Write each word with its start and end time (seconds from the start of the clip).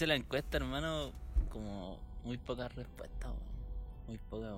Hice 0.00 0.06
la 0.06 0.14
encuesta, 0.14 0.58
hermano, 0.58 1.10
como 1.48 1.98
muy 2.22 2.38
pocas 2.38 2.72
respuestas, 2.72 3.32
weón. 3.32 4.06
Muy 4.06 4.18
pocas. 4.18 4.54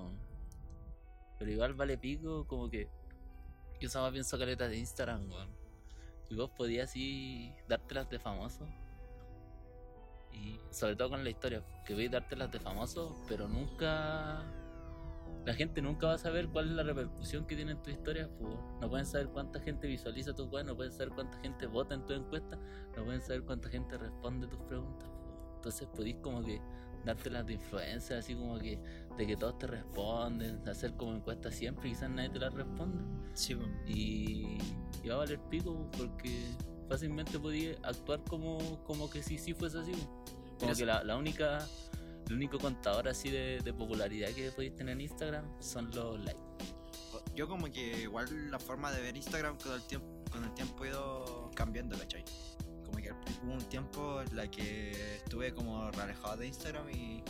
Pero 1.39 1.49
igual 1.49 1.73
vale 1.73 1.97
pico, 1.97 2.45
como 2.45 2.69
que. 2.69 2.87
Yo 3.79 3.87
usaba 3.87 4.11
pienso 4.11 4.37
caleta 4.37 4.67
de 4.67 4.77
Instagram, 4.77 5.27
weón. 5.31 5.49
Y 6.29 6.35
vos 6.35 6.51
podías 6.51 6.91
así 6.91 7.51
dártelas 7.67 8.07
de 8.11 8.19
famoso. 8.19 8.67
Y 10.31 10.59
sobre 10.69 10.95
todo 10.95 11.09
con 11.09 11.23
la 11.23 11.31
historia, 11.31 11.63
que 11.87 11.95
veis 11.95 12.11
dártelas 12.11 12.51
de 12.51 12.59
famoso, 12.59 13.19
pero 13.27 13.47
nunca. 13.47 14.43
La 15.43 15.55
gente 15.55 15.81
nunca 15.81 16.05
va 16.05 16.13
a 16.13 16.19
saber 16.19 16.49
cuál 16.49 16.69
es 16.69 16.75
la 16.75 16.83
repercusión 16.83 17.47
que 17.47 17.55
tienen 17.55 17.81
tus 17.81 17.93
historias, 17.93 18.29
pues. 18.39 18.53
No 18.79 18.87
pueden 18.91 19.07
saber 19.07 19.29
cuánta 19.29 19.59
gente 19.59 19.87
visualiza 19.87 20.35
tus 20.35 20.51
weas, 20.51 20.67
no 20.67 20.75
pueden 20.75 20.91
saber 20.91 21.09
cuánta 21.15 21.39
gente 21.39 21.65
vota 21.65 21.95
en 21.95 22.05
tu 22.05 22.13
encuesta, 22.13 22.59
no 22.95 23.05
pueden 23.05 23.23
saber 23.23 23.41
cuánta 23.41 23.69
gente 23.69 23.97
responde 23.97 24.45
tus 24.45 24.59
preguntas. 24.59 25.09
Entonces 25.61 25.87
podéis 25.95 26.15
como 26.23 26.43
que 26.43 26.59
dártelas 27.05 27.45
de 27.45 27.53
influencia, 27.53 28.17
así 28.17 28.33
como 28.33 28.57
que 28.57 28.79
de 29.15 29.27
que 29.27 29.37
todos 29.37 29.59
te 29.59 29.67
responden, 29.67 30.67
hacer 30.67 30.95
como 30.97 31.13
encuestas 31.13 31.53
siempre 31.53 31.87
y 31.87 31.91
quizás 31.91 32.09
nadie 32.09 32.29
te 32.29 32.39
las 32.39 32.51
responde. 32.51 33.03
Sí. 33.35 33.55
Y, 33.85 34.57
y 35.03 35.07
va 35.07 35.15
a 35.15 35.17
valer 35.19 35.39
pico 35.51 35.87
porque 35.95 36.47
fácilmente 36.89 37.37
podía 37.37 37.75
actuar 37.83 38.23
como, 38.23 38.83
como 38.85 39.07
que 39.07 39.21
si 39.21 39.37
sí 39.37 39.53
fuese 39.53 39.77
así. 39.77 39.91
Como 39.91 40.57
Pero 40.59 40.75
que 40.75 40.85
la, 40.87 41.03
la 41.03 41.15
única, 41.15 41.67
el 42.27 42.33
único 42.33 42.57
contador 42.57 43.07
así 43.07 43.29
de, 43.29 43.59
de 43.63 43.73
popularidad 43.73 44.29
que 44.29 44.49
podéis 44.49 44.73
tener 44.73 44.93
en 44.93 45.01
Instagram 45.01 45.45
son 45.61 45.91
los 45.91 46.19
likes. 46.21 46.41
Yo 47.35 47.47
como 47.47 47.71
que 47.71 48.01
igual 48.01 48.49
la 48.49 48.57
forma 48.57 48.91
de 48.91 48.99
ver 48.99 49.15
Instagram 49.15 49.59
con 49.59 49.73
el 49.73 49.83
tiempo, 49.83 50.07
con 50.31 50.43
el 50.43 50.53
tiempo 50.55 50.85
he 50.85 50.89
ido 50.89 51.51
cambiando, 51.53 51.95
¿cachai? 51.99 52.25
Hubo 53.43 53.53
un 53.53 53.63
tiempo 53.69 54.21
en 54.21 54.35
la 54.35 54.49
que 54.49 55.15
estuve 55.17 55.53
como 55.53 55.83
alejado 55.87 56.37
de 56.37 56.47
Instagram 56.47 56.89
y, 56.89 57.23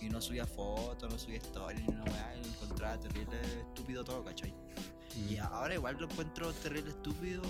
y 0.00 0.08
no 0.08 0.20
subía 0.20 0.46
fotos, 0.46 1.10
no 1.10 1.18
subía 1.18 1.38
stories 1.38 1.80
ni 1.82 1.94
una 1.94 2.04
weá, 2.04 2.36
y 2.36 2.42
lo 2.42 2.48
encontraba 2.48 2.98
terrible 2.98 3.40
estúpido 3.60 4.04
todo, 4.04 4.24
¿cachai? 4.24 4.52
Mm. 4.52 5.32
Y 5.32 5.38
ahora 5.38 5.74
igual 5.74 5.96
lo 5.98 6.08
encuentro 6.10 6.52
terrible 6.52 6.90
estúpido 6.90 7.42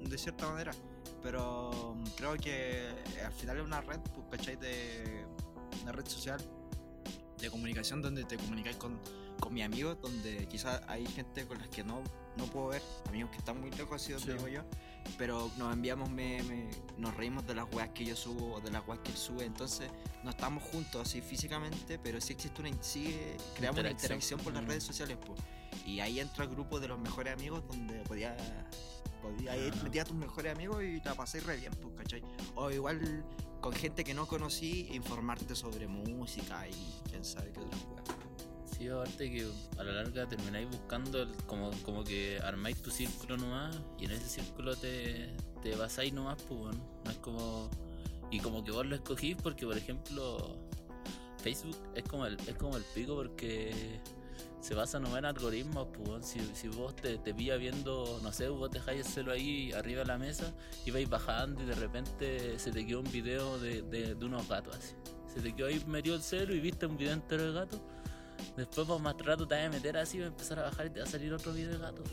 de 0.00 0.18
cierta 0.18 0.48
manera. 0.48 0.72
Pero 1.22 1.94
mm, 1.96 2.04
creo 2.16 2.36
que 2.36 2.88
al 3.24 3.32
final 3.32 3.58
es 3.58 3.64
una 3.64 3.80
red, 3.80 4.00
pues, 4.00 4.38
¿cachai? 4.38 4.56
De 4.56 5.26
una 5.82 5.92
red 5.92 6.06
social 6.06 6.40
de 7.38 7.50
comunicación 7.50 8.02
donde 8.02 8.24
te 8.24 8.36
comunicas 8.36 8.76
con, 8.76 8.98
con 9.40 9.54
mis 9.54 9.64
amigos, 9.64 9.98
donde 10.00 10.46
quizás 10.48 10.80
hay 10.86 11.06
gente 11.06 11.46
con 11.46 11.58
las 11.58 11.68
que 11.68 11.82
no, 11.82 12.02
no 12.36 12.44
puedo 12.46 12.68
ver, 12.68 12.82
amigos 13.08 13.30
que 13.30 13.38
están 13.38 13.60
muy 13.60 13.70
lejos 13.72 14.00
así 14.02 14.12
donde 14.12 14.38
Sí. 14.38 14.52
yo, 14.52 14.62
pero 15.18 15.50
nos 15.56 15.72
enviamos 15.72 16.10
memes, 16.10 16.76
nos 16.98 17.16
reímos 17.16 17.46
de 17.46 17.54
las 17.54 17.72
weas 17.74 17.88
que 17.90 18.04
yo 18.04 18.14
subo 18.14 18.54
o 18.54 18.60
de 18.60 18.70
las 18.70 18.86
weas 18.86 19.00
que 19.00 19.10
él 19.10 19.16
sube, 19.16 19.44
entonces 19.44 19.90
no 20.22 20.30
estamos 20.30 20.62
juntos 20.64 21.02
así 21.08 21.20
físicamente, 21.20 21.98
pero 21.98 22.20
sí 22.20 22.32
existe 22.34 22.60
una, 22.60 22.70
sí 22.82 23.18
creamos 23.56 23.80
una 23.80 23.90
Interacción. 23.90 23.92
interacción 23.92 24.40
por 24.40 24.52
las 24.52 24.62
Mm. 24.62 24.66
redes 24.68 24.84
sociales, 24.84 25.18
pues. 25.26 25.40
Y 25.86 26.00
ahí 26.00 26.20
entra 26.20 26.44
el 26.44 26.50
grupo 26.50 26.78
de 26.78 26.88
los 26.88 26.98
mejores 26.98 27.32
amigos 27.32 27.62
donde 27.68 27.94
podía, 28.02 28.36
podía 29.22 29.56
ir, 29.56 29.74
metía 29.82 30.02
a 30.02 30.04
tus 30.04 30.16
mejores 30.16 30.54
amigos 30.54 30.82
y 30.82 31.00
la 31.00 31.14
pasé 31.14 31.40
re 31.40 31.56
bien, 31.56 31.72
pues, 31.80 31.94
¿cachai? 31.96 32.22
O 32.54 32.70
igual 32.70 33.24
con 33.60 33.72
gente 33.72 34.04
que 34.04 34.14
no 34.14 34.26
conocí, 34.26 34.88
informarte 34.92 35.54
sobre 35.54 35.86
música 35.88 36.66
y 36.68 37.00
quién 37.08 37.24
sabe 37.24 37.52
qué 37.52 37.60
weas. 37.60 37.80
Sí, 38.80 38.88
aparte 38.88 39.30
que 39.30 39.46
a 39.76 39.84
la 39.84 39.92
larga 39.92 40.26
termináis 40.26 40.66
buscando 40.70 41.20
el- 41.20 41.34
como, 41.46 41.70
como 41.82 42.02
que 42.02 42.38
armáis 42.42 42.80
tu 42.80 42.90
círculo 42.90 43.36
nomás 43.36 43.78
y 43.98 44.06
en 44.06 44.12
ese 44.12 44.26
círculo 44.26 44.74
te, 44.74 45.28
te 45.62 45.76
basáis 45.76 46.14
nomás, 46.14 46.42
pues 46.44 46.58
bueno. 46.60 47.00
No 47.04 47.10
es 47.10 47.18
como. 47.18 47.68
Y 48.30 48.38
como 48.40 48.64
que 48.64 48.70
vos 48.70 48.86
lo 48.86 48.94
escogís 48.96 49.36
porque, 49.42 49.66
por 49.66 49.76
ejemplo, 49.76 50.56
Facebook 51.42 51.76
es 51.94 52.04
como 52.04 52.24
el, 52.24 52.38
es 52.46 52.54
como 52.54 52.74
el 52.78 52.82
pico 52.94 53.16
porque 53.16 54.00
se 54.62 54.74
basa 54.74 54.98
nomás 54.98 55.18
en 55.18 55.24
algoritmos, 55.26 55.88
pues 55.92 56.24
si, 56.26 56.40
si 56.54 56.68
vos 56.68 56.96
te, 56.96 57.18
te 57.18 57.34
pilla 57.34 57.56
viendo, 57.56 58.18
no 58.22 58.32
sé, 58.32 58.48
vos 58.48 58.70
dejáis 58.70 59.00
el 59.06 59.12
celo 59.12 59.32
ahí 59.32 59.72
arriba 59.72 60.00
de 60.00 60.06
la 60.06 60.16
mesa 60.16 60.54
y 60.86 60.90
vais 60.90 61.08
bajando 61.08 61.62
y 61.62 61.66
de 61.66 61.74
repente 61.74 62.58
se 62.58 62.70
te 62.72 62.86
quedó 62.86 63.00
un 63.00 63.10
video 63.12 63.58
de, 63.58 63.82
de, 63.82 64.14
de 64.14 64.24
unos 64.24 64.48
gatos 64.48 64.74
así. 64.76 64.94
Se 65.34 65.40
te 65.42 65.54
quedó 65.54 65.66
ahí 65.66 65.82
metido 65.86 66.16
el 66.16 66.22
celo 66.22 66.54
y 66.54 66.60
viste 66.60 66.86
un 66.86 66.96
video 66.96 67.12
entero 67.12 67.44
de 67.44 67.52
gatos. 67.52 67.80
Después 68.56 68.86
por 68.86 69.00
más 69.00 69.16
rato 69.18 69.46
te 69.46 69.54
vas 69.54 69.66
a 69.66 69.70
meter 69.70 69.96
así, 69.96 70.18
va 70.18 70.24
a 70.26 70.28
empezar 70.28 70.58
a 70.58 70.62
bajar 70.62 70.86
y 70.86 70.90
te 70.90 71.00
va 71.00 71.06
a 71.06 71.08
salir 71.08 71.32
otro 71.32 71.52
video 71.52 71.72
de 71.72 71.78
gatos. 71.78 72.08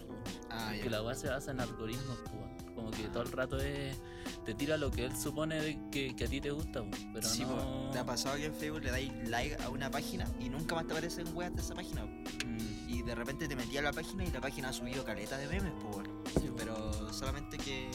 Ah, 0.49 0.71
Porque 0.73 0.89
la 0.89 1.01
weá 1.03 1.15
se 1.15 1.27
basa 1.29 1.51
en 1.51 1.59
algoritmos, 1.59 2.17
po. 2.19 2.73
como 2.75 2.91
que 2.91 3.03
todo 3.09 3.23
el 3.23 3.31
rato 3.31 3.57
es, 3.59 3.97
te 4.45 4.53
tira 4.53 4.77
lo 4.77 4.89
que 4.91 5.05
él 5.05 5.15
supone 5.17 5.59
de 5.61 5.79
que, 5.91 6.15
que 6.15 6.25
a 6.25 6.27
ti 6.27 6.39
te 6.39 6.51
gusta, 6.51 6.81
po. 6.83 6.89
pero 7.13 7.27
Sí, 7.27 7.43
no... 7.43 7.89
¿Te 7.91 7.99
ha 7.99 8.05
pasado 8.05 8.37
que 8.37 8.45
en 8.45 8.53
Facebook 8.53 8.83
le 8.83 8.91
dais 8.91 9.11
like 9.29 9.57
a 9.63 9.69
una 9.69 9.89
página 9.91 10.25
y 10.39 10.49
nunca 10.49 10.75
más 10.75 10.85
te 10.87 10.93
aparecen 10.93 11.27
weas 11.35 11.53
de 11.55 11.61
esa 11.61 11.73
página? 11.75 12.03
Mm, 12.05 12.89
Y 12.89 13.01
de 13.03 13.15
repente 13.15 13.47
te 13.47 13.55
metí 13.55 13.77
a 13.77 13.81
la 13.81 13.91
página 13.93 14.23
y 14.23 14.31
la 14.31 14.39
página 14.41 14.69
ha 14.69 14.73
subido 14.73 15.03
caleta 15.03 15.37
de 15.37 15.47
memes, 15.47 15.73
weón. 15.83 16.07
sí. 16.39 16.49
Pero 16.57 17.13
solamente 17.13 17.57
que 17.57 17.89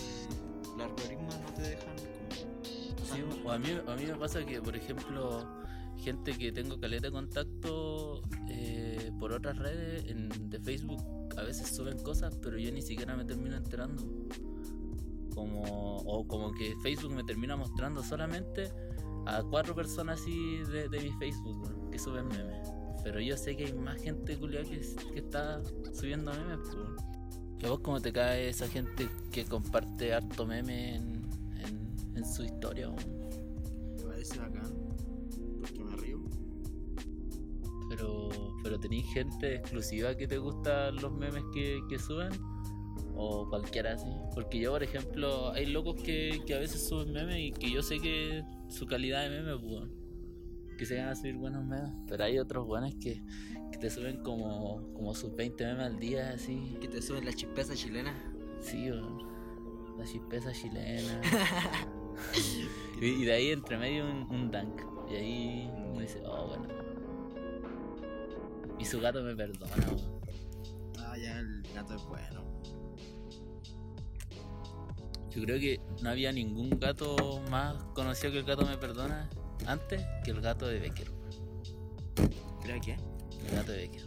los 0.77 0.87
algoritmos 0.87 1.35
no 1.41 1.53
te 1.55 1.63
dejan 1.63 1.97
como. 1.97 2.23
Sí, 3.15 3.23
o 3.45 3.51
a 3.51 3.59
mí, 3.59 3.69
a 3.87 3.95
mí 3.97 4.07
me 4.07 4.15
pasa 4.15 4.45
que, 4.45 4.61
por 4.63 4.75
ejemplo, 4.77 5.47
gente 6.03 6.33
que 6.37 6.53
tengo 6.53 6.79
caleta 6.79 7.07
de 7.07 7.13
contacto 7.13 8.23
eh, 8.49 9.11
por 9.19 9.33
otras 9.33 9.57
redes 9.59 10.05
en- 10.09 10.29
de 10.51 10.61
Facebook 10.61 11.03
a 11.37 11.43
veces 11.43 11.69
suben 11.69 11.99
cosas, 11.99 12.37
pero 12.43 12.59
yo 12.59 12.71
ni 12.73 12.83
siquiera 12.83 13.17
me 13.17 13.25
termino 13.25 13.57
enterando. 13.57 14.03
Como, 15.35 15.63
o 15.97 16.27
como 16.29 16.53
que 16.53 16.75
Facebook 16.83 17.15
me 17.15 17.25
termina 17.25 17.57
mostrando 17.57 18.03
solamente 18.03 18.71
a 19.25 19.43
cuatro 19.43 19.75
personas 19.75 20.21
así 20.21 20.59
de, 20.71 20.89
de 20.91 21.01
mi 21.01 21.11
Facebook 21.13 21.91
que 21.91 21.99
suben 21.99 22.29
memes. 22.29 22.69
Pero 23.03 23.19
yo 23.21 23.37
sé 23.37 23.57
que 23.57 23.65
hay 23.67 23.73
más 23.73 24.01
gente 24.03 24.37
culiada 24.37 24.65
que, 24.69 24.81
que 25.13 25.19
está 25.19 25.63
subiendo 25.95 26.33
memes. 26.33 26.59
pues. 26.67 27.07
¿Y 27.61 27.67
a 27.67 27.71
vos 27.71 27.81
cómo 27.81 28.01
te 28.01 28.13
cae 28.13 28.49
esa 28.51 28.69
gente 28.69 29.09
que 29.31 29.45
comparte 29.45 30.13
harto 30.13 30.45
meme 30.47 30.97
en, 30.97 31.23
en, 31.65 32.17
en 32.17 32.25
su 32.27 32.45
historia? 32.45 32.91
Me 32.91 34.03
parece 34.05 34.39
bacán. 34.39 34.82
Pero, 37.93 38.31
pero 38.63 38.81
tenéis 38.81 39.05
gente 39.13 39.57
exclusiva 39.57 40.17
que 40.17 40.27
te 40.27 40.39
gustan 40.39 40.97
los 40.97 41.13
memes 41.13 41.45
que, 41.53 41.79
que 41.91 41.99
suben 41.99 42.31
o 43.15 43.47
cualquiera 43.51 43.93
así. 43.93 44.09
Porque 44.35 44.59
yo, 44.61 44.73
por 44.73 44.83
ejemplo, 44.83 45.53
hay 45.53 45.67
locos 45.67 45.97
que, 46.03 46.41
que 46.47 46.55
a 46.55 46.59
veces 46.59 46.89
suben 46.89 47.13
memes 47.13 47.37
y 47.39 47.53
que 47.53 47.71
yo 47.71 47.83
sé 47.83 47.99
que 47.99 48.43
su 48.69 48.87
calidad 48.87 49.29
de 49.29 49.29
meme, 49.29 49.59
pues, 49.59 49.91
que 50.79 50.87
se 50.87 50.97
van 50.97 51.09
a 51.09 51.15
subir 51.15 51.37
buenos 51.37 51.67
memes. 51.67 51.91
Pero 52.09 52.25
hay 52.25 52.39
otros 52.39 52.67
buenos 52.67 52.95
que, 52.95 53.23
que 53.71 53.79
te 53.79 53.91
suben 53.91 54.23
como, 54.23 54.91
como 54.95 55.15
sus 55.15 55.37
20 55.37 55.63
memes 55.67 55.85
al 55.85 55.99
día, 55.99 56.31
así. 56.31 56.79
Que 56.81 56.89
te 56.89 57.03
suben 57.03 57.27
la 57.27 57.35
chispeza 57.35 57.75
chilena. 57.75 58.15
Sí, 58.61 58.91
weón. 58.91 59.19
La 59.99 60.05
chispeza 60.07 60.51
chilena. 60.51 61.21
y, 63.03 63.07
y 63.07 63.25
de 63.27 63.33
ahí 63.33 63.51
entre 63.51 63.77
medio 63.77 64.07
un, 64.07 64.23
un 64.31 64.51
dunk. 64.51 64.81
Y 65.11 65.15
ahí 65.15 65.71
uno 65.91 66.01
dice, 66.01 66.23
oh, 66.25 66.49
bueno. 66.49 66.82
Y 68.83 68.85
su 68.85 69.01
gato 69.01 69.23
me 69.23 69.37
perdona, 69.37 69.73
weón. 69.77 70.21
Ah, 70.99 71.17
ya 71.17 71.39
el 71.39 71.63
gato 71.73 71.95
es 71.95 72.03
bueno. 72.03 72.43
Yo 75.31 75.41
creo 75.45 75.61
que 75.61 75.81
no 76.03 76.11
había 76.11 76.33
ningún 76.33 76.69
gato 76.81 77.41
más 77.49 77.81
conocido 77.95 78.33
que 78.33 78.41
el 78.41 78.45
gato 78.45 78.67
me 78.67 78.77
perdona 78.77 79.31
antes 79.69 80.05
que 80.25 80.33
el 80.33 80.41
gato 80.41 80.67
de 80.67 80.81
Becker. 80.81 81.09
weón. 81.13 82.31
¿Creo 82.61 82.81
que? 82.81 82.97
El 83.47 83.55
gato 83.55 83.71
de 83.71 83.79
Becker. 83.79 84.03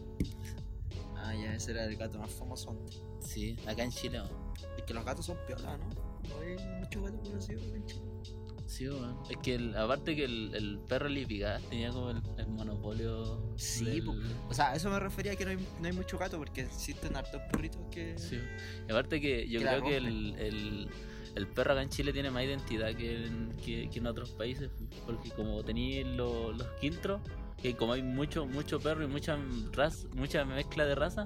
Ah, 1.15 1.33
ya 1.33 1.55
ese 1.55 1.71
era 1.71 1.85
el 1.85 1.95
gato 1.95 2.19
más 2.19 2.31
famoso 2.31 2.71
antes. 2.71 3.01
Sí, 3.21 3.57
acá 3.65 3.81
en 3.81 3.91
Chile, 3.91 4.19
weón. 4.19 4.53
Es 4.77 4.83
que 4.83 4.93
los 4.93 5.05
gatos 5.05 5.25
son 5.25 5.37
piola, 5.47 5.77
¿no? 5.77 5.87
No 5.87 6.41
hay 6.41 6.57
muchos 6.81 7.01
gatos 7.01 7.29
conocidos 7.29 7.63
en 7.63 7.85
Chile. 7.85 8.14
Sí, 8.67 8.87
weón. 8.89 9.17
Es 9.29 9.37
que 9.37 9.55
el- 9.55 9.75
aparte 9.77 10.15
que 10.15 10.25
el, 10.25 10.53
el 10.55 10.79
perro 10.79 11.07
Lipigas 11.07 11.61
tenía 11.69 11.91
como 11.91 12.09
el, 12.11 12.21
el 12.37 12.47
monopolio. 12.47 13.53
Sí, 13.57 13.85
del-. 13.85 14.09
O 14.49 14.53
sea, 14.53 14.71
a 14.71 14.75
eso 14.75 14.89
me 14.89 14.99
refería 14.99 15.35
que 15.35 15.45
no 15.45 15.51
hay, 15.51 15.57
no 15.79 15.85
hay 15.87 15.93
mucho 15.93 16.17
gato 16.17 16.37
porque 16.37 16.61
existen 16.61 17.15
hartos 17.15 17.41
perritos 17.51 17.81
que. 17.91 18.17
Sí. 18.17 18.39
Y 18.87 18.91
aparte 18.91 19.21
que 19.21 19.47
yo 19.47 19.59
Que 19.59 19.65
creo 19.67 19.83
que 19.83 19.97
el, 19.97 20.35
el, 20.39 20.89
el 21.35 21.47
perro 21.47 21.73
acá 21.73 21.83
en 21.83 21.89
Chile 21.89 22.11
tiene 22.11 22.31
más 22.31 22.43
identidad 22.43 22.93
que 22.95 23.25
en, 23.27 23.55
que, 23.63 23.89
que 23.89 23.99
en 23.99 24.07
otros 24.07 24.31
países. 24.31 24.69
Porque 25.05 25.29
como 25.29 25.63
tenéis 25.63 26.05
lo- 26.07 26.51
los 26.51 26.67
quiltros, 26.81 27.21
que 27.61 27.75
como 27.75 27.93
hay 27.93 28.01
mucho, 28.03 28.45
mucho 28.47 28.79
perro 28.79 29.03
y 29.03 29.07
mucha 29.07 29.37
raza, 29.73 30.07
mucha 30.15 30.43
mezcla 30.43 30.85
de 30.85 30.95
raza, 30.95 31.23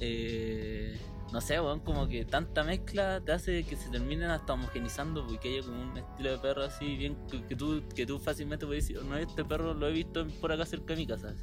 eh, 0.00 0.98
no 1.32 1.40
sé, 1.40 1.60
weón, 1.60 1.80
como 1.80 2.08
que 2.08 2.24
tanta 2.24 2.64
mezcla 2.64 3.20
te 3.20 3.32
hace 3.32 3.64
que 3.64 3.76
se 3.76 3.90
terminen 3.90 4.30
hasta 4.30 4.54
homogenizando 4.54 5.26
porque 5.26 5.48
haya 5.58 5.66
como 5.66 5.82
un 5.82 5.96
estilo 5.98 6.30
de 6.30 6.38
perro 6.38 6.62
así 6.64 6.96
bien 6.96 7.16
que, 7.30 7.44
que 7.44 7.54
tú, 7.56 7.82
que 7.94 8.06
tú 8.06 8.18
fácilmente 8.18 8.66
puedes 8.66 8.88
decir, 8.88 9.04
no, 9.04 9.16
este 9.16 9.44
perro 9.44 9.74
lo 9.74 9.88
he 9.88 9.92
visto 9.92 10.26
por 10.40 10.52
acá 10.52 10.64
cerca 10.64 10.94
de 10.94 10.96
mi 10.96 11.06
casa. 11.06 11.34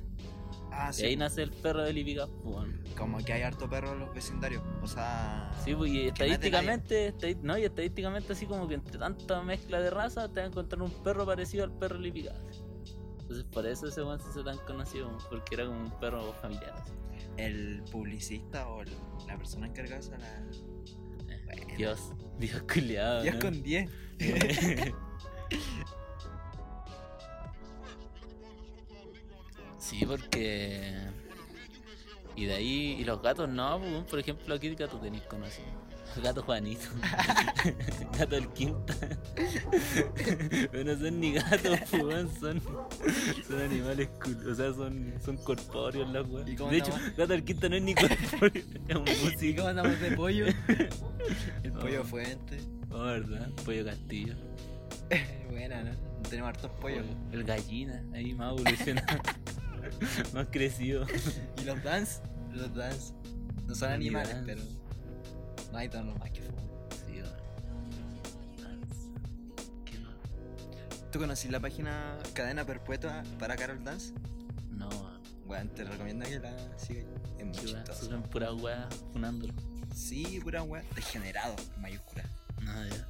Ah, 0.71 0.89
Y 0.89 0.93
sí. 0.93 1.05
ahí 1.05 1.15
nace 1.15 1.41
el 1.43 1.51
perro 1.51 1.83
de 1.83 1.93
Lipica, 1.93 2.25
weón. 2.43 2.83
Como 2.97 3.17
que 3.23 3.31
hay 3.31 3.43
harto 3.43 3.69
perro 3.69 3.93
en 3.93 3.99
los 3.99 4.13
vecindarios. 4.13 4.61
O 4.81 4.87
sea. 4.87 5.49
Sí, 5.63 5.73
pues, 5.73 5.91
y 5.91 5.99
de 5.99 6.07
estadísticamente, 6.07 7.13
no, 7.41 7.57
y 7.57 7.63
estadísticamente 7.63 8.33
así 8.33 8.45
como 8.45 8.67
que 8.67 8.73
entre 8.73 8.97
tanta 8.97 9.41
mezcla 9.41 9.79
de 9.79 9.89
raza 9.89 10.27
te 10.27 10.41
vas 10.41 10.47
a 10.47 10.51
encontrar 10.51 10.81
un 10.81 10.91
perro 11.03 11.25
parecido 11.25 11.63
al 11.63 11.71
perro 11.71 11.97
Lipica. 11.97 12.33
Entonces 13.21 13.45
por 13.45 13.65
eso 13.65 13.87
ese 13.87 14.03
weón 14.03 14.19
se 14.19 14.29
hizo 14.29 14.43
tan 14.43 14.57
conocido, 14.59 15.17
porque 15.29 15.55
era 15.55 15.65
como 15.65 15.79
un 15.79 15.99
perro 15.99 16.33
familiar. 16.41 16.73
así. 16.77 16.91
El 17.37 17.83
publicista 17.91 18.67
o 18.69 18.81
el- 18.81 18.91
la 19.27 19.37
persona 19.37 19.67
encargada 19.67 20.01
de 20.01 20.17
la. 20.17 20.39
Eh, 21.33 21.41
Bueno. 21.45 21.77
Dios, 21.77 21.99
Dios 22.39 22.61
culiado. 22.63 23.21
Dios 23.23 23.35
¿no? 23.35 23.41
con 23.41 23.61
10. 23.63 23.89
Sí, 29.79 30.05
porque. 30.05 30.93
Y 32.35 32.45
de 32.45 32.53
ahí, 32.53 32.97
y 32.99 33.03
los 33.05 33.21
gatos 33.21 33.47
no, 33.47 33.79
pues, 33.79 34.03
por 34.05 34.19
ejemplo, 34.19 34.55
aquí 34.55 34.67
el 34.67 34.75
gato 34.75 34.97
tenéis 34.99 35.23
conocido. 35.23 35.67
El 36.15 36.21
gato 36.21 36.43
Juanito. 36.43 36.85
gato 38.17 38.35
el 38.37 38.47
quinta. 38.49 38.93
Pero 40.71 40.83
no 40.95 40.99
son 40.99 41.19
ni 41.19 41.33
gatos, 41.33 41.79
weón, 41.93 42.29
son, 42.39 42.61
son 43.47 43.61
animales, 43.61 44.09
cul- 44.19 44.51
o 44.51 44.55
sea, 44.55 44.73
son, 44.73 45.13
son 45.23 45.37
corpóreos 45.37 46.09
las 46.11 46.25
weas. 46.27 46.47
¿Y 46.47 46.55
cómo 46.55 46.71
De 46.71 46.77
hecho, 46.77 46.93
andamos? 46.93 47.17
gato 47.17 47.33
el 47.33 47.43
quinta 47.43 47.69
no 47.69 47.75
es 47.75 47.81
ni 47.83 47.95
corpóreo, 47.95 48.63
es 48.87 48.95
un 48.95 49.07
¿Y 49.07 49.23
músico. 49.25 49.57
cómo 49.57 49.69
andamos 49.69 49.99
de 49.99 50.11
pollo? 50.11 50.45
El 51.63 51.71
Oh. 51.75 51.79
pollo 51.79 52.03
fuente. 52.05 52.59
Oh, 52.91 53.03
¿verdad? 53.03 53.49
Pollo 53.65 53.83
castillo. 53.85 54.35
Buena, 55.49 55.83
¿no? 55.83 55.91
Tenemos 56.29 56.49
hartos 56.49 56.71
pollos. 56.79 57.05
El 57.31 57.43
gallina, 57.43 58.01
ahí 58.13 58.33
más 58.33 58.53
evolucionado. 58.53 59.21
más 60.33 60.47
crecido. 60.51 61.05
¿Y 61.61 61.65
los 61.65 61.83
dance? 61.83 62.21
Los 62.53 62.73
dance. 62.73 63.13
No 63.67 63.75
son 63.75 63.89
Ni 63.89 63.95
animales, 63.95 64.37
pero. 64.45 64.61
Tono 65.89 66.15
más 66.15 66.31
que 66.31 66.41
fue. 66.41 66.53
Sí. 67.07 67.21
¿Tú 71.11 71.19
conocís 71.19 71.51
la 71.51 71.59
página 71.59 72.17
Cadena 72.33 72.65
Perpetua 72.65 73.23
para 73.37 73.55
Carol 73.55 73.83
Dance? 73.83 74.13
No. 74.71 74.89
Bueno, 75.45 75.69
te 75.71 75.83
recomiendo 75.83 76.25
que 76.25 76.39
la 76.39 76.51
sigas. 76.77 77.05
Es 77.37 77.45
muy 77.45 77.55
chistoso. 77.55 78.05
Suben 78.05 78.23
pura 78.23 78.53
weá 78.53 78.87
funándolo. 79.13 79.53
Sí, 79.93 80.39
pura 80.41 80.63
wea. 80.63 80.83
Degenerado, 80.95 81.55
en 81.75 81.81
mayúscula. 81.81 82.23
No, 82.61 82.87
ya. 82.87 83.07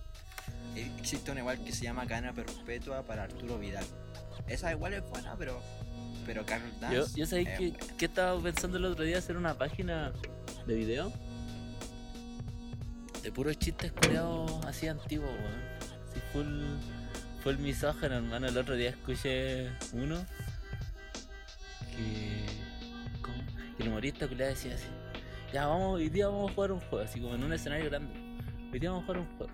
Eh, 0.76 0.92
Existe 1.00 1.32
una 1.32 1.42
igual 1.42 1.64
que 1.64 1.72
se 1.72 1.84
llama 1.84 2.06
Cadena 2.06 2.34
Perpetua 2.34 3.04
para 3.04 3.24
Arturo 3.24 3.58
Vidal. 3.58 3.86
Esa 4.48 4.72
igual 4.72 4.94
es 4.94 5.10
buena, 5.10 5.36
pero. 5.38 5.62
Pero 6.26 6.46
Carol 6.46 6.72
Dance. 6.82 6.96
Yo, 6.96 7.06
yo 7.16 7.26
sabía 7.26 7.58
que, 7.58 7.70
buena. 7.70 7.98
que 7.98 8.06
estaba 8.06 8.42
pensando 8.42 8.78
el 8.78 8.86
otro 8.86 9.06
día 9.06 9.20
hacer 9.20 9.38
una 9.38 9.56
página 9.56 10.12
de 10.68 10.76
video 10.76 11.14
de 13.26 13.32
puros 13.32 13.58
chistes 13.58 13.92
coreados 13.92 14.64
así 14.68 14.88
antiguos, 14.88 15.32
weón. 15.32 16.00
Así 16.08 16.20
full, 16.32 16.46
full 17.42 17.58
misógeno, 17.58 18.18
hermano. 18.18 18.48
El 18.48 18.58
otro 18.58 18.76
día 18.76 18.90
escuché 18.92 19.72
uno 19.94 20.24
que. 21.90 22.46
¿cómo? 23.24 23.38
que 23.76 23.84
el 23.84 23.90
humorista 23.90 24.28
culiado 24.28 24.52
decía 24.52 24.76
así: 24.76 24.86
Ya, 25.52 25.66
vamos, 25.66 25.96
hoy 25.96 26.10
día 26.10 26.28
vamos 26.28 26.52
a 26.52 26.54
jugar 26.54 26.72
un 26.72 26.80
juego, 26.82 27.04
así 27.04 27.20
como 27.20 27.34
en 27.34 27.44
un 27.44 27.54
escenario 27.54 27.90
grande. 27.90 28.14
Hoy 28.72 28.80
día 28.80 28.92
vamos 28.92 29.04
a 29.04 29.06
jugar 29.08 29.22
un 29.22 29.38
juego. 29.38 29.54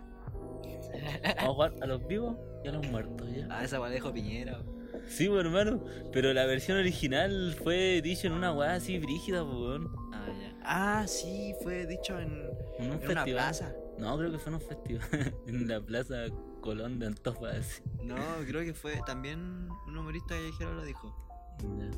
Vamos 1.38 1.38
a 1.38 1.54
jugar 1.54 1.74
a 1.82 1.86
los 1.86 2.06
vivos 2.08 2.36
y 2.66 2.68
a 2.68 2.72
los 2.74 2.86
muertos, 2.88 3.34
¿ya? 3.34 3.48
Ah, 3.50 3.64
esa 3.64 3.80
weá 3.80 3.90
dejo 3.90 4.12
Piñera. 4.12 4.62
Sí, 5.08 5.30
pues, 5.30 5.46
hermano, 5.46 5.82
pero 6.12 6.34
la 6.34 6.46
versión 6.46 6.78
original 6.78 7.56
fue 7.64 8.02
dicho 8.02 8.28
en 8.28 8.34
una 8.34 8.52
weá 8.52 8.74
así 8.74 9.00
brígida, 9.00 9.46
pues, 9.46 9.56
weón. 9.56 9.90
Ah. 10.14 10.28
Ah, 10.64 11.06
sí, 11.08 11.54
fue 11.64 11.86
dicho 11.88 12.20
en, 12.20 12.50
En 12.80 12.86
un 12.88 12.92
en 12.94 13.00
festival. 13.02 13.12
una 13.12 13.26
plaza. 13.26 13.74
No, 13.98 14.18
creo 14.18 14.32
que 14.32 14.40
fue 14.40 14.50
en 14.50 14.56
un 14.56 14.62
festival. 14.62 15.36
en 15.48 15.68
la 15.68 15.82
plaza 15.82 16.26
Colón 16.62 17.00
de 17.00 17.08
Antofa, 17.08 17.50
así. 17.52 17.82
No, 18.04 18.16
creo 18.48 18.62
que 18.62 18.74
fue 18.74 19.00
también 19.06 19.68
un 19.88 19.98
humorista 19.98 20.36
callejero 20.36 20.74
lo 20.74 20.84
dijo. 20.86 21.16
Ya. 21.62 21.90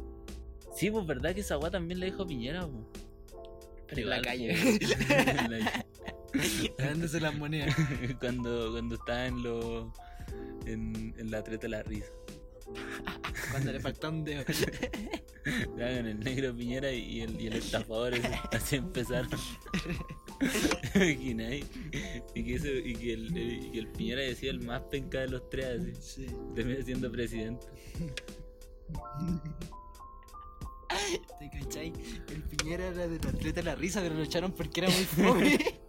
Sí, 0.75 0.89
pues 0.89 1.05
verdad 1.05 1.33
que 1.35 1.41
esa 1.41 1.57
weá 1.57 1.69
también 1.69 1.99
le 1.99 2.07
dijo 2.07 2.25
Piñera, 2.25 2.67
pues. 2.67 2.85
En 3.99 4.09
la 4.09 4.21
calle. 4.21 4.55
En 5.09 5.51
la- 5.51 5.85
Dándose 6.79 7.19
las 7.19 7.35
monedas. 7.35 7.75
cuando, 8.19 8.71
cuando 8.71 8.95
estaba 8.95 9.27
en 9.27 9.43
lo. 9.43 9.93
En, 10.65 11.13
en 11.17 11.29
la 11.29 11.43
treta 11.43 11.63
de 11.63 11.69
la 11.69 11.83
risa. 11.83 12.07
Cuando 13.51 13.71
le 13.71 13.79
faltó 13.79 14.09
un 14.09 14.23
dedo. 14.23 14.43
Hagan 15.75 16.07
el 16.07 16.19
negro 16.21 16.55
Piñera 16.55 16.91
y 16.91 17.21
el, 17.21 17.39
y 17.39 17.47
el 17.47 17.53
estafador 17.53 18.13
ese, 18.13 18.39
así 18.51 18.75
empezaron. 18.77 19.29
Y 20.95 22.43
que, 22.43 22.55
eso, 22.55 22.67
y, 22.67 22.95
que 22.95 23.13
el, 23.13 23.37
el- 23.37 23.65
y 23.65 23.71
que 23.71 23.79
el 23.79 23.87
Piñera 23.87 24.21
decía 24.21 24.51
el 24.51 24.59
más 24.59 24.81
penca 24.91 25.19
de 25.21 25.29
los 25.29 25.49
tres, 25.49 25.65
así. 25.79 25.93
Sí. 26.01 26.27
Termina 26.55 26.83
siendo 26.83 27.11
presidente. 27.11 27.65
¿Te 31.39 31.49
cachai? 31.49 31.93
El 32.29 32.43
Piñera 32.43 32.87
era 32.87 33.07
de 33.07 33.19
los 33.19 33.37
tres 33.39 33.55
de 33.55 33.63
la 33.63 33.75
risa, 33.75 34.01
pero 34.01 34.15
lo 34.15 34.23
echaron 34.23 34.51
porque 34.51 34.81
era 34.81 34.89
muy 34.89 35.03
fome. 35.05 35.59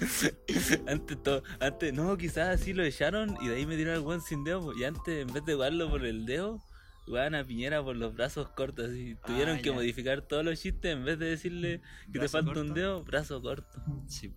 Antes 0.86 1.22
todo, 1.22 1.42
antes, 1.60 1.92
no, 1.92 2.16
quizás 2.16 2.60
así 2.60 2.72
lo 2.72 2.82
echaron 2.84 3.36
y 3.42 3.48
de 3.48 3.56
ahí 3.56 3.66
me 3.66 3.76
dieron 3.76 3.94
al 3.94 4.00
buen 4.00 4.20
sin 4.20 4.44
dedo. 4.44 4.72
Y 4.76 4.84
antes, 4.84 5.26
en 5.26 5.32
vez 5.32 5.44
de 5.44 5.54
jugarlo 5.54 5.90
por 5.90 6.04
el 6.06 6.24
dedo, 6.26 6.60
jugaban 7.04 7.34
a 7.34 7.44
Piñera 7.44 7.82
por 7.82 7.96
los 7.96 8.14
brazos 8.14 8.48
cortos. 8.50 8.90
Así. 8.90 9.16
Tuvieron 9.26 9.56
Ah, 9.56 9.58
que 9.58 9.68
ya. 9.70 9.72
modificar 9.74 10.22
todos 10.22 10.44
los 10.44 10.58
chistes. 10.60 10.92
En 10.92 11.04
vez 11.04 11.18
de 11.18 11.26
decirle 11.26 11.80
que 12.12 12.18
te 12.18 12.28
falta 12.28 12.58
un 12.60 12.72
dedo, 12.74 13.04
brazo 13.04 13.40
corto. 13.42 13.82
sí. 14.08 14.32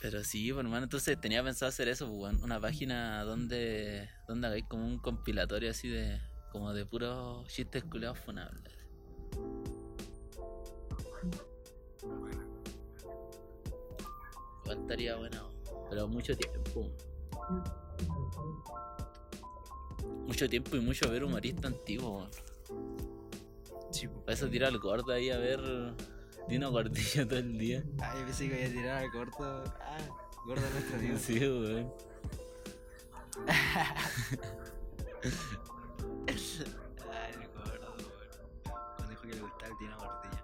Pero 0.00 0.22
sí, 0.22 0.52
pues, 0.52 0.62
hermano, 0.62 0.84
entonces 0.84 1.18
tenía 1.18 1.42
pensado 1.42 1.70
hacer 1.70 1.88
eso, 1.88 2.06
pues, 2.06 2.18
weón, 2.18 2.42
una 2.44 2.60
página 2.60 3.22
donde 3.24 4.06
donde 4.28 4.46
hagáis 4.48 4.64
como 4.68 4.86
un 4.86 4.98
compilatorio 4.98 5.70
así 5.70 5.88
de 5.88 6.20
como 6.52 6.74
de 6.74 6.84
puros 6.84 7.48
chistes 7.48 7.84
culeados 7.84 8.18
funables. 8.18 8.74
Igual 14.64 14.78
estaría 14.80 15.16
bueno, 15.16 15.50
pero 15.90 16.08
mucho 16.08 16.36
tiempo. 16.36 16.90
Mucho 20.26 20.48
tiempo 20.48 20.76
y 20.76 20.80
mucho 20.80 21.10
ver 21.10 21.22
humorista 21.24 21.68
antiguo. 21.68 22.26
Sí, 23.90 24.08
pues. 24.08 24.20
Para 24.24 24.32
eso 24.34 24.48
tira 24.48 24.68
al 24.68 24.78
gordo 24.78 25.12
ahí 25.12 25.30
a 25.30 25.36
ver 25.38 25.60
Dino 26.48 26.70
Gordillo 26.70 27.26
todo 27.28 27.38
el 27.38 27.58
día. 27.58 27.84
Ah, 28.00 28.14
yo 28.18 28.24
pensé 28.24 28.48
que 28.48 28.60
iba 28.60 28.66
a 28.66 28.72
tirar 28.72 29.04
al 29.04 29.10
corto. 29.10 29.64
Ah, 29.80 29.98
gordo 30.46 30.62
nuestro 30.70 30.96
amigo. 30.96 31.18
Sí, 31.18 31.38
weón. 31.38 31.92
Ah, 33.48 33.94
el 37.28 37.48
gordo, 37.48 37.94
weón. 37.96 38.08
Cuando 38.96 39.08
dijo 39.10 39.22
que 39.22 39.34
le 39.34 39.40
gustaba 39.40 39.66
el 39.66 39.78
Tino 39.78 39.96
Gordillo. 39.98 40.42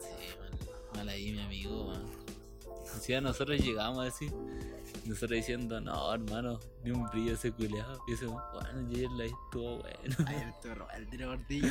Sí, 0.00 0.28
man. 0.38 0.52
Mal 0.94 1.08
ahí, 1.08 1.32
mi 1.32 1.40
amigo, 1.40 1.86
man. 1.86 2.15
Nosotros 3.22 3.60
llegamos 3.60 4.06
así. 4.06 4.30
Nosotros 5.04 5.30
diciendo, 5.30 5.80
no, 5.80 6.12
hermano, 6.12 6.58
ni 6.82 6.90
un 6.90 7.06
brillo 7.06 7.34
ese 7.34 7.52
culeado. 7.52 8.00
Y 8.08 8.14
ese, 8.14 8.26
bueno, 8.26 8.44
ayer 8.90 9.10
la 9.12 9.24
estuvo 9.24 9.78
bueno. 9.78 10.16
Ay, 10.26 10.36
el 10.36 10.54
toro, 10.60 10.88
el 10.90 11.08
Tino 11.08 11.28
Gordillo. 11.28 11.68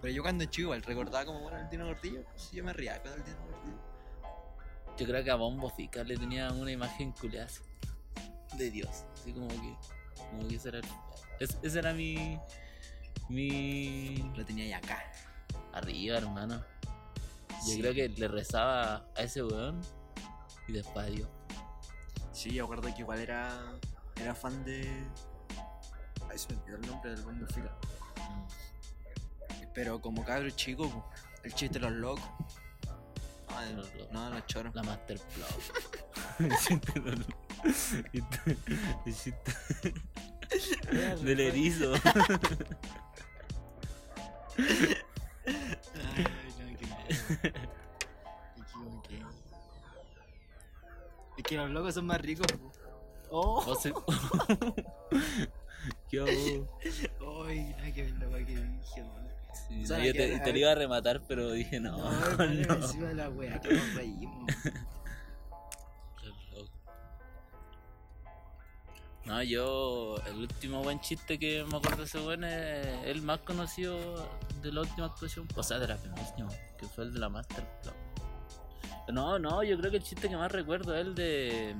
Pero 0.00 0.14
yo 0.14 0.22
cuando 0.22 0.44
chico 0.46 0.62
igual 0.66 0.82
recordaba 0.82 1.24
como 1.24 1.40
bueno 1.40 1.58
el 1.58 1.68
Tino 1.68 1.86
Gordillo. 1.86 2.24
Pues 2.24 2.50
yo 2.52 2.64
me 2.64 2.72
ría 2.72 3.00
con 3.02 3.12
el 3.12 3.22
Tino 3.22 3.36
Gordillo. 3.46 3.78
Yo 4.98 5.06
creo 5.06 5.24
que 5.24 5.30
a 5.30 5.36
Bombo 5.36 5.70
Fica 5.70 6.02
le 6.04 6.16
tenía 6.16 6.50
una 6.52 6.70
imagen 6.70 7.12
culeada 7.12 7.46
así, 7.46 7.62
de 8.58 8.70
Dios. 8.70 9.04
Así 9.14 9.32
como 9.32 9.48
que, 9.48 9.74
como 10.30 10.48
que 10.48 10.56
ese 10.56 10.68
era, 10.68 10.78
el- 10.78 10.84
es- 11.40 11.58
ese 11.62 11.78
era 11.78 11.94
mi, 11.94 12.38
mi 13.28 14.16
Lo 14.36 14.44
tenía 14.44 14.64
ahí 14.64 14.72
acá. 14.72 15.02
arriba, 15.72 16.18
hermano. 16.18 16.62
Yo 17.66 17.72
Sí. 17.74 17.80
creo 17.80 17.94
que 17.94 18.08
le 18.08 18.28
rezaba 18.28 19.06
a 19.16 19.22
ese 19.22 19.42
weón 19.42 19.80
y 20.68 20.72
después 20.72 21.06
a 21.06 21.08
Dios. 21.10 21.28
Sí, 22.32 22.50
yo 22.52 22.64
acuerdo 22.64 22.92
que 22.94 23.00
igual 23.02 23.18
era, 23.20 23.50
era 24.16 24.34
fan 24.34 24.64
de. 24.64 24.88
Ay, 26.30 26.38
se 26.38 26.48
me 26.54 26.60
olvidó 26.62 26.76
el 26.76 26.86
nombre 26.86 27.10
del 27.14 27.22
bombo 27.22 27.46
fila. 27.46 27.76
Mm. 28.18 29.66
Pero 29.74 30.00
como 30.00 30.24
cabro 30.24 30.48
chico, 30.50 31.08
el 31.44 31.54
chiste 31.54 31.78
de 31.78 31.84
los 31.90 31.92
locos. 31.92 32.24
No, 33.48 33.60
de- 33.60 33.72
Los 33.74 33.94
locos. 33.94 34.12
no, 34.12 34.24
de 34.30 34.34
los 34.38 34.46
choros. 34.46 34.74
La 34.74 34.82
Master 34.82 35.18
Flow. 35.18 35.46
El 36.38 36.56
chiste 36.58 37.00
del- 37.00 37.26
el 39.06 39.14
chiste 39.14 39.94
del 41.22 41.40
erizo. 41.40 41.92
Me 48.56 48.62
equivoqué. 48.62 49.22
Es 51.38 51.44
que 51.44 51.56
los 51.56 51.70
locos 51.70 51.94
son 51.94 52.06
más 52.06 52.20
ricos. 52.20 52.46
po. 52.50 52.72
Oh, 53.34 53.64
¿Qué 56.10 56.20
hago? 56.20 56.28
Ay, 57.46 57.60
nada 57.78 57.92
que 57.92 58.02
ver 58.02 58.12
la 58.12 58.38
que 58.38 58.44
dije. 58.56 59.04
Sí, 59.68 59.82
O 59.82 59.86
sea, 59.86 59.98
no, 59.98 60.04
yo 60.04 60.12
que- 60.12 60.18
te, 60.18 60.38
te 60.40 60.52
lo 60.52 60.58
iba 60.58 60.70
a 60.72 60.74
rematar, 60.74 61.22
pero 61.26 61.50
dije 61.52 61.80
no. 61.80 61.96
No, 61.98 62.36
No, 62.36 62.74
encima 62.74 63.08
de 63.08 63.14
la 63.14 63.28
weá 63.30 63.58
que 63.60 63.74
nos 63.74 63.94
reímos. 63.94 64.52
No, 69.24 69.42
yo, 69.42 70.16
el 70.26 70.40
último 70.40 70.82
buen 70.82 71.00
chiste 71.00 71.38
que 71.38 71.64
me 71.64 71.76
acuerdo 71.76 71.98
de 71.98 72.04
ese 72.04 72.18
buen 72.18 72.42
es 72.42 73.06
el 73.06 73.22
más 73.22 73.38
conocido 73.40 74.28
de 74.60 74.72
la 74.72 74.80
última 74.80 75.06
actuación, 75.06 75.46
o 75.54 75.62
sea, 75.62 75.78
de 75.78 75.86
la 75.86 75.96
penúltima, 75.96 76.48
que 76.78 76.86
fue 76.86 77.04
el 77.04 77.14
de 77.14 77.20
la 77.20 77.28
Master 77.28 77.64
Club. 77.82 77.94
No, 79.12 79.38
no, 79.38 79.62
yo 79.62 79.76
creo 79.78 79.90
que 79.90 79.96
el 79.98 80.02
chiste 80.02 80.28
que 80.28 80.36
más 80.36 80.50
recuerdo 80.50 80.94
es 80.94 81.06
el 81.06 81.14
de. 81.14 81.74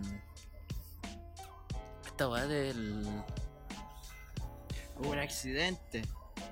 Esta 2.07 2.29
weá 2.29 2.47
del. 2.47 3.07
Hubo 4.99 5.11
un 5.11 5.19
accidente. 5.19 6.03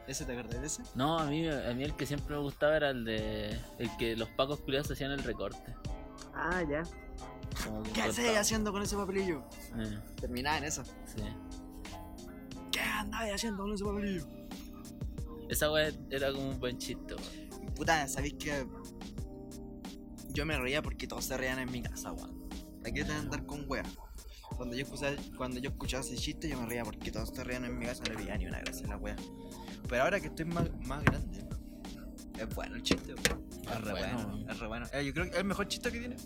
¿Ese 0.07 0.25
te 0.25 0.33
acordás 0.33 0.61
de 0.61 0.67
ese? 0.67 0.83
No, 0.95 1.19
a 1.19 1.27
mí, 1.27 1.49
a 1.49 1.73
mí 1.75 1.85
el 1.85 1.95
que 1.95 2.07
siempre 2.07 2.35
me 2.35 2.43
gustaba 2.43 2.77
era 2.77 2.91
el 2.91 3.05
de. 3.05 3.61
El 3.79 3.97
que 3.97 4.17
los 4.17 4.29
pacos 4.31 4.61
culiados 4.61 4.91
hacían 4.91 5.11
el 5.11 5.23
recorte. 5.23 5.75
Ah, 6.35 6.63
ya. 6.69 6.83
Como 7.65 7.83
¿Qué 7.83 8.03
haces 8.03 8.17
cortaban. 8.17 8.37
haciendo 8.41 8.73
con 8.73 8.83
ese 8.83 8.97
papelillo? 8.97 9.43
Eh, 9.77 9.99
Terminaba 10.21 10.59
en 10.59 10.65
eso. 10.65 10.85
sí. 10.85 11.23
¿Qué 12.73 12.81
andabas 12.81 13.31
haciendo 13.35 13.63
con 13.63 13.73
ese 13.75 13.85
papelillo? 13.85 14.27
Esa 15.49 15.71
weá 15.71 15.91
era 16.11 16.33
como 16.33 16.51
un 16.51 16.61
buen 16.61 16.79
chiste, 16.79 17.15
weón. 17.15 17.75
Puta, 17.75 18.07
¿sabéis 18.09 18.35
que 18.35 18.67
yo 20.29 20.47
me 20.47 20.57
reía 20.59 20.81
porque 20.83 21.07
todos 21.07 21.25
se 21.25 21.37
reían 21.37 21.59
en 21.59 21.71
mi 21.73 21.83
casa, 21.83 22.13
weón? 22.13 22.49
Hay 22.85 22.93
que 22.93 23.03
andar 23.03 23.45
con 23.47 23.65
wea. 23.69 23.83
Cuando 24.57 24.77
yo 24.77 24.83
escuchaba, 24.85 25.13
cuando 25.37 25.59
yo 25.59 25.71
escuchaba 25.71 26.03
ese 26.05 26.17
chiste, 26.17 26.49
yo 26.49 26.61
me 26.61 26.67
reía 26.69 26.85
porque 26.85 27.11
todos 27.11 27.31
se 27.31 27.43
reían 27.43 27.65
en 27.65 27.79
mi 27.79 27.87
casa, 27.87 28.03
no 28.05 28.11
le 28.11 28.17
veía 28.17 28.37
ni 28.37 28.47
una 28.47 28.61
gracia 28.61 28.87
a 28.87 28.91
la 28.91 28.97
wea. 28.99 29.17
Pero 29.89 30.03
ahora 30.03 30.21
que 30.21 30.27
estoy 30.29 30.45
más, 30.45 30.71
más 30.87 31.03
grande, 31.05 31.45
es 32.39 32.55
bueno 32.55 32.77
el 32.77 32.83
chiste, 32.83 33.15
weón. 33.15 33.45
Es 33.65 33.71
Es 33.73 33.81
re 33.81 33.93
bueno, 33.93 34.45
es 34.49 34.59
re 34.59 34.67
bueno. 34.69 34.87
Eh, 34.93 35.05
yo 35.05 35.13
creo 35.13 35.25
que 35.27 35.33
es 35.33 35.39
el 35.39 35.45
mejor 35.45 35.67
chiste 35.69 35.91
que 35.91 35.99
tiene. 35.99 36.17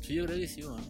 Sí, 0.00 0.14
yo 0.14 0.24
creo 0.26 0.38
que 0.38 0.48
sí, 0.48 0.62
weón. 0.64 0.80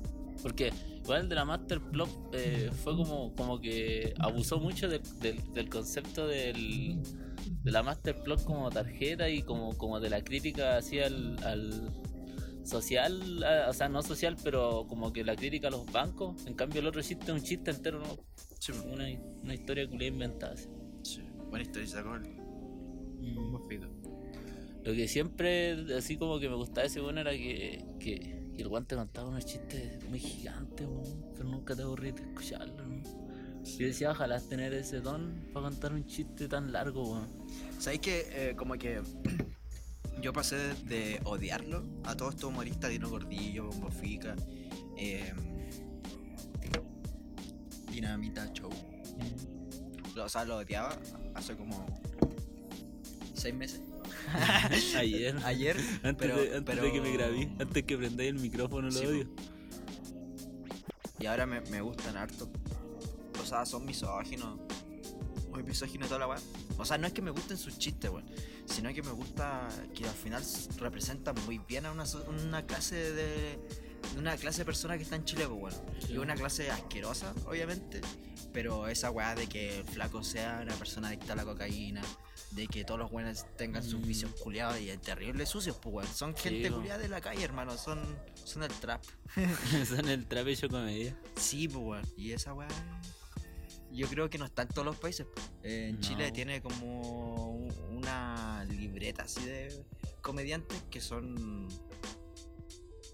Porque 0.43 0.73
igual 1.03 1.23
el 1.23 1.29
de 1.29 1.35
la 1.35 1.45
Master 1.45 1.81
Plot 1.81 2.09
eh, 2.33 2.71
fue 2.83 2.97
como, 2.97 3.35
como 3.35 3.61
que 3.61 4.15
abusó 4.19 4.59
mucho 4.59 4.89
de- 4.89 5.01
del- 5.21 5.53
del 5.53 5.69
concepto 5.69 6.27
del, 6.27 6.97
de 7.63 7.71
la 7.71 7.83
Master 7.83 8.23
Plot 8.23 8.45
como 8.45 8.71
tarjeta 8.71 9.29
y 9.29 9.43
como, 9.43 9.77
como 9.77 10.01
de 10.01 10.09
la 10.09 10.23
crítica 10.25 10.79
así 10.79 10.99
al, 10.99 11.37
al 11.45 11.91
social, 12.65 13.45
o 13.69 13.73
sea, 13.73 13.89
no 13.89 14.03
social, 14.03 14.37
pero 14.43 14.87
como 14.89 15.13
que 15.13 15.25
la 15.25 15.37
crítica 15.37 15.69
a 15.69 15.71
los 15.71 15.85
bancos. 15.93 16.47
En 16.47 16.55
cambio, 16.55 16.81
el 16.81 16.87
otro 16.87 17.03
chiste 17.03 17.25
es 17.25 17.31
un 17.31 17.43
chiste 17.43 17.71
entero, 17.71 17.99
¿no? 18.01 18.17
Sí, 18.59 18.73
una, 18.93 19.07
una 19.43 19.55
historia 19.55 19.89
que 19.89 19.97
le 19.97 20.07
inventada. 20.07 20.57
sí. 21.03 21.21
Buena 21.49 21.65
historia, 21.65 21.89
sacó 21.89 22.15
el 22.15 22.23
Mm. 23.21 23.53
Lo 24.83 24.95
que 24.95 25.07
siempre, 25.07 25.73
así 25.95 26.17
como 26.17 26.39
que 26.39 26.49
me 26.49 26.55
gustaba 26.55 26.87
ese 26.87 27.01
bueno 27.01 27.21
era 27.21 27.33
que, 27.33 27.85
que, 27.99 28.40
que 28.61 28.65
el 28.65 28.69
guante 28.69 28.95
contaba 28.95 29.31
unos 29.31 29.47
chistes 29.47 30.05
muy 30.11 30.19
gigantes, 30.21 30.87
weón, 30.87 31.25
pero 31.35 31.49
nunca 31.49 31.75
te 31.75 31.81
aburrí 31.81 32.13
de 32.13 32.21
escucharlo, 32.21 32.85
¿no? 32.85 33.03
Yo 33.65 33.87
decía, 33.87 34.11
ojalá 34.11 34.39
tener 34.39 34.75
ese 34.75 35.01
don 35.01 35.49
para 35.55 35.71
contar 35.71 35.95
un 35.95 36.05
chiste 36.05 36.47
tan 36.47 36.71
largo, 36.71 37.11
weón. 37.11 37.29
¿Sabéis 37.79 38.03
que 38.03 38.27
eh, 38.51 38.55
como 38.57 38.75
que 38.75 39.01
yo 40.23 40.35
pasé 40.35 40.75
de, 40.85 41.19
odiarlo 41.25 41.87
a 42.05 42.15
todos 42.15 42.35
estos 42.35 42.51
humoristas, 42.51 42.91
Dino 42.91 43.09
Gordillo, 43.09 43.65
Bombo 43.69 43.91
Fica, 43.91 44.37
eh, 44.99 45.33
Dinamita 47.91 48.53
Show? 48.53 48.69
Lo- 50.15 50.25
O 50.27 50.29
sea, 50.29 50.45
lo 50.45 50.59
odiaba 50.59 50.99
hace 51.35 51.57
como 51.57 51.87
seis 53.33 53.55
meses. 53.55 53.81
Ayer. 54.97 55.37
Ayer, 55.45 55.77
Antes, 56.03 56.15
pero, 56.19 56.37
de, 56.41 56.57
antes 56.57 56.63
pero- 56.75 56.83
de 56.87 56.93
que 56.93 57.01
me 57.01 57.13
grabé, 57.13 57.51
antes 57.59 57.85
que 57.85 57.97
prendáis 57.97 58.31
el 58.31 58.39
micrófono, 58.39 58.89
lo 58.89 58.93
Sí, 58.93 59.07
odio. 59.07 59.29
Y 61.19 61.27
ahora 61.27 61.47
me, 61.47 61.61
me 61.63 61.81
gustan 61.81 62.17
harto. 62.17 62.51
O 63.41 63.45
sea, 63.47 63.67
son 63.67 63.85
misóginos. 63.85 64.59
Muy 65.51 65.63
misóginos 65.63 66.09
toda 66.09 66.21
la 66.21 66.29
weá. 66.29 66.39
O 66.79 66.85
sea, 66.85 66.97
no 66.97 67.07
es 67.07 67.13
que 67.13 67.23
me 67.23 67.31
gusten 67.31 67.57
sus 67.59 67.77
chistes, 67.79 68.11
weón. 68.11 68.25
Sino 68.67 68.93
que 68.95 69.03
me 69.03 69.11
gusta 69.11 69.69
que 69.95 70.05
al 70.05 70.15
final 70.15 70.43
representan 70.79 71.35
muy 71.45 71.59
bien 71.59 71.87
a 71.87 71.93
una, 71.93 72.05
una 72.29 72.65
clase 72.65 72.95
de. 73.13 73.59
una 74.17 74.37
clase 74.37 74.59
de 74.61 74.65
personas 74.65 74.97
que 74.97 75.03
está 75.03 75.17
en 75.17 75.25
Chile, 75.25 75.47
pues, 75.49 75.61
weón. 75.75 75.75
Sí. 76.07 76.13
Y 76.15 76.19
una 76.19 76.35
clase 76.37 76.71
asquerosa, 76.71 77.35
obviamente. 77.47 78.01
Pero 78.53 78.89
esa 78.89 79.11
weá 79.11 79.35
de 79.35 79.47
que 79.47 79.79
el 79.79 79.85
flaco 79.85 80.23
sea 80.25 80.61
una 80.63 80.75
persona 80.75 81.09
adicta 81.09 81.33
a 81.35 81.37
la 81.37 81.45
cocaína. 81.45 82.03
De 82.53 82.67
que 82.67 82.85
todos 82.85 82.99
los 82.99 83.11
buenos 83.13 83.47
tengan 83.57 83.83
sus 83.85 84.01
Mm. 84.01 84.07
vicios 84.09 84.33
culiados 84.43 84.81
y 84.81 84.89
terribles 84.99 85.49
sucios, 85.49 85.77
pues, 85.81 85.95
weón. 85.95 86.09
Son 86.15 86.35
gente 86.37 86.69
culiada 86.71 86.99
de 86.99 87.09
la 87.09 87.21
calle, 87.21 87.45
hermano. 87.45 87.77
Son, 87.79 88.01
son 88.45 88.63
el 88.65 88.73
trap. 88.73 89.03
Son 89.89 90.09
el 90.09 90.27
trapello 90.27 90.69
comedia. 90.69 91.17
Sí, 91.37 91.69
pues, 91.69 91.85
weón. 91.85 92.05
Y 92.17 92.33
esa 92.33 92.53
weá. 92.55 92.67
Yo 93.93 94.09
creo 94.09 94.29
que 94.31 94.39
no 94.39 94.45
está 94.47 94.63
en 94.63 94.69
todos 94.69 94.85
los 94.87 94.97
países. 94.97 95.27
Eh, 95.63 95.89
en 95.91 95.97
No. 95.97 96.01
Chile 96.01 96.33
tiene 96.33 96.61
como 96.61 97.53
una 97.91 98.65
libreta 98.69 99.25
así 99.25 99.45
de 99.45 99.85
comediantes 100.23 100.83
que 100.91 101.01
son 101.01 101.69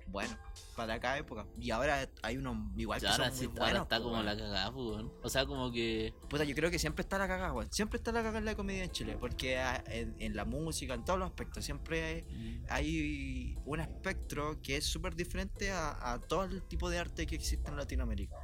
buenos 0.08 0.36
para 0.76 1.00
cada 1.00 1.18
época. 1.18 1.46
Y 1.58 1.70
ahora 1.70 2.08
hay 2.22 2.36
unos 2.36 2.56
igual 2.76 3.00
que 3.00 3.06
ahora, 3.06 3.30
son 3.30 3.34
sí, 3.36 3.48
muy 3.48 3.58
ahora 3.58 3.70
buenos. 3.70 3.82
está 3.82 4.00
como 4.00 4.22
la 4.22 4.36
cagada, 4.36 4.70
weón. 4.70 5.12
O 5.22 5.28
sea, 5.28 5.46
como 5.46 5.72
que. 5.72 6.14
Puta, 6.28 6.44
yo 6.44 6.54
creo 6.54 6.70
que 6.70 6.78
siempre 6.78 7.02
está 7.02 7.18
la 7.18 7.26
cagada, 7.26 7.52
weón. 7.52 7.72
Siempre 7.72 7.96
está 7.98 8.12
la 8.12 8.20
cagada 8.20 8.38
en 8.38 8.44
la 8.44 8.54
comedia 8.54 8.84
en 8.84 8.90
Chile. 8.90 9.16
Porque 9.18 9.58
ah, 9.58 9.82
en, 9.88 10.14
en 10.18 10.36
la 10.36 10.44
música, 10.44 10.94
en 10.94 11.04
todos 11.04 11.18
los 11.18 11.26
aspectos, 11.26 11.64
siempre 11.64 12.04
hay, 12.04 12.22
mm, 12.22 12.66
hay 12.68 13.54
un 13.64 13.80
espectro 13.80 14.60
que 14.62 14.76
es 14.76 14.84
súper 14.84 15.16
diferente 15.16 15.72
a, 15.72 16.12
a 16.12 16.20
todo 16.20 16.44
el 16.44 16.62
tipo 16.62 16.90
de 16.90 16.98
arte 16.98 17.26
que 17.26 17.34
existe 17.34 17.70
en 17.70 17.76
Latinoamérica. 17.76 18.36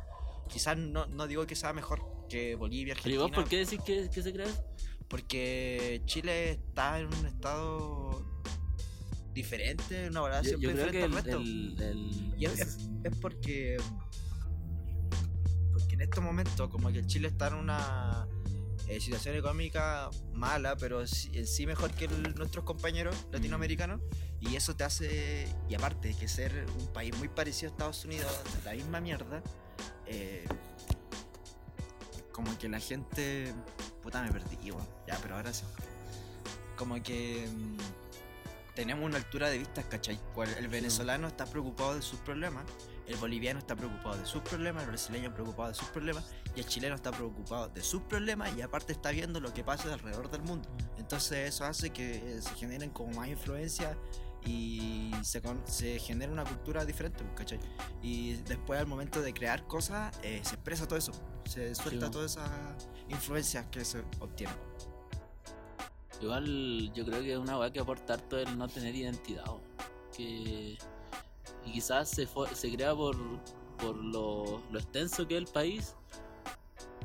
Quizás 0.49 0.77
no, 0.77 1.07
no 1.07 1.27
digo 1.27 1.47
que 1.47 1.55
sea 1.55 1.73
mejor 1.73 2.27
que 2.29 2.57
Bolivia, 2.57 2.95
Pero 3.03 3.09
¿y 3.09 3.19
Argentina, 3.19 3.23
vos 3.23 3.31
por 3.33 3.49
qué 3.49 3.59
decís 3.59 3.81
que, 3.85 4.11
que 4.11 4.23
se 4.23 4.33
crea 4.33 4.49
porque 5.13 6.01
Chile 6.07 6.53
está 6.53 6.99
en 6.99 7.07
un 7.09 7.27
estado 7.27 8.25
diferente, 9.33 10.09
una 10.09 10.21
verdad 10.23 10.43
Yo, 10.43 10.49
siempre 10.51 10.69
yo 10.71 10.75
creo 10.77 10.91
que 10.93 10.99
diferente 10.99 11.31
el, 11.31 11.37
al 11.39 11.77
resto. 11.77 11.85
el, 11.85 11.99
el- 12.33 12.35
Y 12.39 12.45
es, 12.47 12.61
es- 12.61 12.79
es 13.05 13.17
porque 13.19 13.77
porque 15.73 15.95
en 15.95 16.01
estos 16.03 16.23
momentos 16.23 16.69
como 16.71 16.91
que 16.93 17.05
Chile 17.07 17.29
está 17.29 17.49
en 17.49 17.55
una 17.55 18.27
eh, 18.89 19.01
situación 19.01 19.37
económica 19.37 20.11
mala, 20.35 20.77
pero 20.77 21.07
sí- 21.07 21.31
en 21.35 21.47
sí 21.47 21.67
mejor 21.67 21.91
que 21.93 22.09
nuestros 22.09 22.65
compañeros 22.65 23.15
latinoamericanos. 23.33 24.01
Y 24.41 24.57
eso 24.57 24.75
te 24.75 24.83
hace, 24.85 25.47
y 25.69 25.75
aparte 25.77 26.09
de 26.09 26.15
que 26.15 26.27
ser 26.29 26.67
un 26.81 26.93
país 26.93 27.17
muy 27.17 27.29
parecido 27.29 27.71
a 27.71 27.73
Estados 27.73 28.05
Unidos, 28.05 28.29
la 28.65 28.73
misma 28.73 29.01
mierda, 29.01 29.41
eh, 30.07 30.45
como 32.33 32.57
que 32.59 32.69
la 32.69 32.81
gente... 32.81 33.55
Puta, 34.03 34.21
me 34.23 34.33
perdí, 34.33 34.71
weón. 34.73 34.87
Ya, 35.07 35.17
pero 35.23 35.37
ahora 35.37 35.53
sí. 35.55 35.63
Como 36.77 37.01
que 37.03 37.47
mm, 37.49 37.77
tenemos 38.75 39.05
una 39.05 39.19
altura 39.19 39.51
de 39.51 39.59
vistas, 39.59 39.85
¿cachai? 39.87 40.19
El 40.59 40.69
venezolano 40.69 41.29
está 41.29 41.47
preocupado 41.47 41.95
de 41.95 42.03
sus 42.03 42.19
problemas, 42.21 42.65
el 43.07 43.17
boliviano 43.17 43.59
está 43.59 43.77
preocupado 43.77 44.17
de 44.17 44.27
sus 44.27 44.43
problemas, 44.43 44.85
el 44.85 44.91
brasileño 44.91 45.35
preocupado 45.35 45.69
de 45.69 45.75
sus 45.75 45.89
problemas, 45.89 46.25
y 46.55 46.61
el 46.61 46.67
chileno 46.67 46.95
está 46.95 47.11
preocupado 47.11 47.69
de 47.69 47.83
sus 47.83 48.03
problemas 48.03 48.55
y 48.57 48.63
aparte 48.63 48.93
está 48.93 49.11
viendo 49.11 49.41
lo 49.41 49.53
que 49.53 49.65
pasa 49.65 49.93
alrededor 49.93 50.31
del 50.31 50.43
mundo. 50.43 50.69
Entonces 50.99 51.49
eso 51.49 51.65
hace 51.65 51.91
que 51.91 52.41
se 52.41 52.55
generen 52.55 52.91
como 52.91 53.13
más 53.13 53.29
influencias 53.29 53.97
y 54.45 55.13
se, 55.23 55.41
se 55.65 55.99
genera 55.99 56.33
una 56.33 56.45
cultura 56.45 56.85
diferente, 56.85 57.23
pues, 57.25 57.35
¿cachai? 57.37 57.61
Y 58.03 58.35
después 58.37 58.81
al 58.81 58.87
momento 58.87 59.23
de 59.23 59.33
crear 59.33 59.67
cosas 59.67 60.17
eh, 60.23 60.41
se 60.43 60.55
expresa 60.55 60.87
todo 60.87 60.99
eso, 60.99 61.13
se 61.45 61.75
suelta 61.75 62.07
bo. 62.07 62.13
todas 62.13 62.33
esas 62.33 62.51
influencias 63.09 63.67
que 63.67 63.85
se 63.85 64.01
obtienen. 64.21 64.57
Igual 66.23 66.93
yo 66.95 67.05
creo 67.05 67.21
que 67.21 67.33
es 67.33 67.39
una 67.39 67.59
weá 67.59 67.73
que 67.73 67.81
aporta 67.81 68.15
harto 68.15 68.39
el 68.39 68.57
no 68.57 68.69
tener 68.69 68.95
identidad. 68.95 69.45
Que, 70.17 70.79
y 71.67 71.73
quizás 71.73 72.09
se, 72.11 72.29
se 72.55 72.73
crea 72.73 72.95
por, 72.95 73.17
por 73.79 73.97
lo, 73.97 74.63
extenso 74.73 75.27
que 75.27 75.37
es 75.37 75.43
el 75.43 75.49
país. 75.49 75.97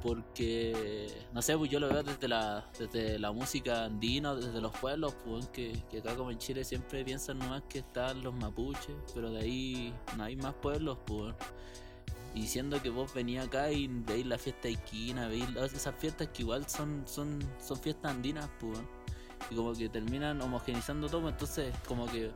Porque, 0.03 1.11
no 1.33 1.41
sé, 1.41 1.57
pues 1.57 1.71
yo 1.71 1.79
lo 1.79 1.89
veo 1.89 2.03
desde 2.03 2.27
la, 2.27 2.69
desde 2.77 3.17
la 3.17 3.31
música 3.31 3.85
andina, 3.85 4.35
desde 4.35 4.61
los 4.61 4.71
pueblos, 4.77 5.15
pues 5.25 5.47
que, 5.47 5.73
acá 5.97 6.15
como 6.15 6.29
en 6.29 6.37
Chile 6.37 6.63
siempre 6.63 7.03
piensan 7.03 7.39
nomás 7.39 7.63
que 7.67 7.79
están 7.79 8.21
los 8.21 8.35
mapuches, 8.35 8.95
pero 9.15 9.31
de 9.31 9.39
ahí 9.39 9.93
no 10.15 10.23
hay 10.23 10.35
más 10.35 10.53
pueblos, 10.53 10.99
pues. 11.07 11.33
Y 12.35 12.45
siendo 12.45 12.79
que 12.79 12.91
vos 12.91 13.11
venías 13.15 13.47
acá 13.47 13.71
y 13.71 13.87
veis 13.87 14.27
la 14.27 14.37
fiesta 14.37 14.67
de 14.67 14.73
Iquina, 14.73 15.27
veis 15.27 15.47
esas 15.73 15.95
fiestas 15.95 16.27
que 16.27 16.43
igual 16.43 16.69
son, 16.69 17.01
son, 17.07 17.39
son 17.59 17.77
fiestas 17.77 18.11
andinas, 18.11 18.47
pues. 18.59 18.77
Y 19.49 19.55
como 19.55 19.73
que 19.73 19.89
terminan 19.89 20.41
homogenizando 20.41 21.07
todo, 21.07 21.21
pues, 21.21 21.33
entonces 21.33 21.75
como 21.87 22.05
que 22.07 22.31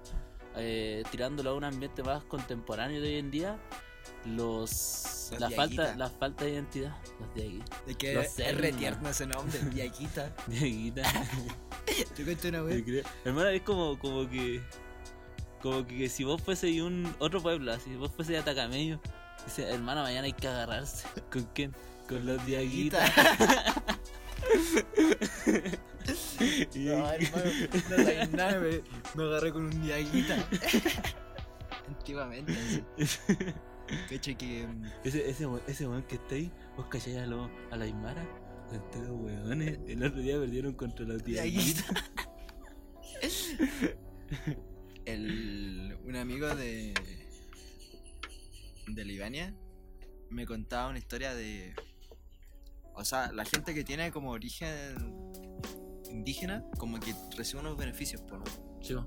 eh, 0.55 1.03
tirándolo 1.11 1.51
a 1.51 1.53
un 1.55 1.63
ambiente 1.63 2.03
más 2.03 2.23
contemporáneo 2.23 3.01
de 3.01 3.09
hoy 3.09 3.19
en 3.19 3.31
día, 3.31 3.57
los 4.25 5.29
Los 5.31 5.39
La 5.39 5.49
falta, 5.49 5.95
la 5.95 6.09
falta 6.09 6.45
de 6.45 6.51
identidad. 6.51 6.95
Los 7.19 7.33
Diaguita. 7.33 7.77
De 7.85 7.95
que 7.95 8.13
los 8.13 8.25
es 8.25 8.33
cerdos, 8.33 8.61
re 8.61 8.71
man. 8.71 8.79
tierno 8.79 9.09
ese 9.09 9.27
nombre, 9.27 9.59
Diaguita. 9.73 10.35
Diaguita. 10.47 11.03
Te 12.15 12.23
cuento 12.25 12.47
una 12.49 12.61
vez. 12.61 13.05
Hermano, 13.23 13.49
es 13.49 13.61
como, 13.61 13.97
como 13.97 14.29
que. 14.29 14.61
Como 15.61 15.85
que, 15.85 15.97
que 15.97 16.09
si 16.09 16.23
vos 16.23 16.41
fuese 16.41 16.81
un 16.81 17.13
otro 17.19 17.41
pueblo, 17.41 17.71
así, 17.71 17.95
vos 17.95 18.11
fuese 18.15 18.33
de 18.33 18.39
Atacameño, 18.39 18.99
dice, 19.45 19.69
hermano, 19.69 20.01
mañana 20.01 20.25
hay 20.25 20.33
que 20.33 20.47
agarrarse. 20.47 21.07
¿Con 21.31 21.43
quién? 21.53 21.73
Con 22.09 22.25
los 22.25 22.43
Diaguitas. 22.45 23.11
No, 26.75 27.11
hermano, 27.11 27.51
no 27.89 27.95
sabes 27.97 28.31
nada, 28.31 28.59
me, 28.59 28.81
me 29.15 29.23
agarré 29.23 29.51
con 29.51 29.65
un 29.65 29.81
Diaguita. 29.81 30.47
Antiguamente, 31.87 32.53
así. 32.99 34.35
Que. 34.35 34.65
mm, 34.67 34.85
ese, 35.03 35.29
ese, 35.29 35.45
ese 35.67 35.87
weón 35.87 36.03
que 36.03 36.15
está 36.15 36.35
ahí, 36.35 36.51
vos 36.77 36.87
calláis 36.87 37.17
a, 37.17 37.25
lo- 37.25 37.49
a 37.71 37.75
la 37.77 37.85
Aymara, 37.85 38.25
con 38.69 38.89
todos 38.91 39.07
los 39.07 39.19
weones. 39.19 39.79
El 39.87 40.03
otro 40.03 40.21
día 40.21 40.39
perdieron 40.39 40.73
contra 40.73 41.05
los 41.05 41.23
Diaguitas. 41.23 41.85
El, 45.05 45.97
un 46.05 46.15
amigo 46.15 46.55
de. 46.55 46.93
de 48.87 49.05
Libania 49.05 49.53
me 50.29 50.45
contaba 50.45 50.89
una 50.89 50.99
historia 50.99 51.33
de. 51.35 51.73
O 52.95 53.05
sea, 53.05 53.31
la 53.31 53.45
gente 53.45 53.73
que 53.73 53.83
tiene 53.83 54.11
como 54.11 54.31
origen 54.31 55.15
indígena, 56.09 56.63
como 56.77 56.99
que 56.99 57.13
recibe 57.37 57.61
unos 57.61 57.77
beneficios, 57.77 58.21
por 58.21 58.43
Sí, 58.81 58.93
po. 58.93 59.05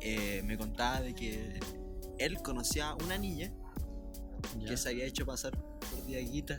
eh, 0.00 0.42
me 0.44 0.56
contaba 0.58 1.00
de 1.00 1.14
que 1.14 1.58
él 2.18 2.36
conocía 2.42 2.90
a 2.90 2.94
una 2.96 3.16
niña 3.18 3.52
Ya. 4.58 4.68
que 4.70 4.76
se 4.76 4.90
había 4.90 5.04
hecho 5.06 5.24
pasar 5.24 5.52
por 5.52 6.04
Diaguita 6.06 6.56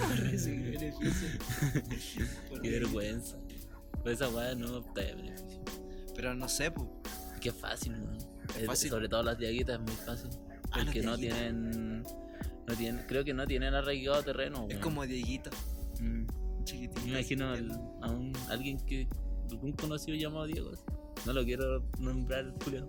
para 0.00 0.14
recibir 0.30 0.78
beneficios. 0.78 1.38
Qué 2.62 2.70
vergüenza. 2.70 3.36
Pues 4.02 4.14
esa 4.20 4.28
weá 4.30 4.54
no 4.54 4.78
opta 4.78 5.02
de 5.02 5.14
beneficio. 5.14 5.62
Pero 6.14 6.34
no 6.34 6.48
sé, 6.48 6.70
pues. 6.70 6.88
Qué 7.40 7.52
fácil. 7.52 7.94
Es 8.58 8.66
fácil. 8.66 8.90
Sobre 8.90 9.08
todo 9.08 9.22
las 9.22 9.38
diaguitas 9.38 9.76
es 9.76 9.80
muy 9.82 9.94
fácil. 10.04 10.30
Ah, 10.72 10.80
Porque 10.84 11.02
no 11.02 11.16
tienen. 11.16 12.02
No 12.66 12.76
tienen, 12.76 13.04
creo 13.06 13.24
que 13.24 13.34
no 13.34 13.46
tienen 13.46 13.74
arraigado 13.74 14.22
terreno. 14.22 14.66
Es 14.70 14.78
como 14.78 15.04
Dieguito. 15.06 15.50
Chiquitito. 16.70 17.00
Me 17.02 17.08
imagino 17.10 17.50
al- 17.50 17.70
a 18.02 18.10
un, 18.10 18.32
alguien 18.48 18.78
que. 18.86 19.08
algún 19.50 19.72
conocido 19.72 20.16
llamado 20.16 20.46
Diego. 20.46 20.70
No 21.26 21.32
lo 21.32 21.44
quiero 21.44 21.84
nombrar, 21.98 22.52
Julio. 22.64 22.88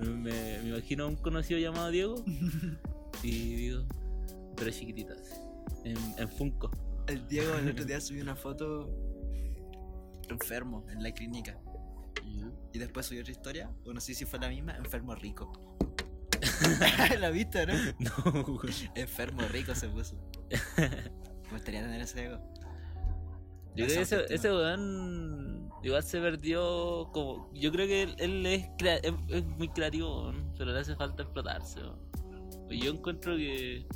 Me, 0.00 0.58
me 0.62 0.68
imagino 0.70 1.04
a 1.04 1.06
un 1.08 1.16
conocido 1.16 1.58
llamado 1.60 1.90
Diego. 1.90 2.24
y 3.22 3.54
digo. 3.54 3.84
Pero 4.56 4.70
es 4.70 4.78
chiquitito 4.78 5.12
así. 5.14 5.34
En, 5.84 5.96
en 6.18 6.28
Funko. 6.28 6.70
El 7.08 7.26
Diego 7.26 7.54
el 7.56 7.70
otro 7.70 7.84
día 7.84 8.00
subió 8.00 8.22
una 8.22 8.36
foto 8.36 8.88
enfermo 10.28 10.84
en 10.90 11.02
la 11.02 11.12
clínica. 11.12 11.58
Y 12.72 12.78
después 12.78 13.04
subió 13.06 13.20
otra 13.20 13.32
historia, 13.32 13.70
o 13.84 13.92
no 13.92 14.00
sé 14.00 14.14
si 14.14 14.24
fue 14.24 14.38
la 14.38 14.48
misma, 14.48 14.76
enfermo 14.76 15.14
rico. 15.14 15.52
la 17.20 17.30
viste, 17.30 17.66
¿no? 17.66 17.74
No. 17.98 18.60
Enfermo 18.94 19.42
rico 19.48 19.74
se 19.74 19.88
puso. 19.88 20.16
Me 20.78 21.50
gustaría 21.52 21.82
tener 21.82 22.00
ese 22.00 22.20
Diego. 22.20 22.51
Yo 23.74 23.86
creo 23.86 23.96
que 23.96 24.02
ese, 24.02 24.24
ese 24.28 24.50
weón 24.52 25.70
igual 25.82 26.02
se 26.02 26.20
perdió 26.20 27.08
como... 27.12 27.50
Yo 27.54 27.72
creo 27.72 27.86
que 27.86 28.02
él, 28.02 28.14
él 28.18 28.46
es, 28.46 28.66
crea- 28.78 28.98
es, 28.98 29.12
es 29.28 29.44
muy 29.46 29.68
creativo, 29.68 30.22
weón, 30.24 30.52
pero 30.58 30.72
le 30.72 30.78
hace 30.80 30.94
falta 30.94 31.22
explotarse. 31.22 31.80
weón. 31.80 31.98
Yo 32.70 32.90
encuentro 32.92 33.36
que, 33.36 33.86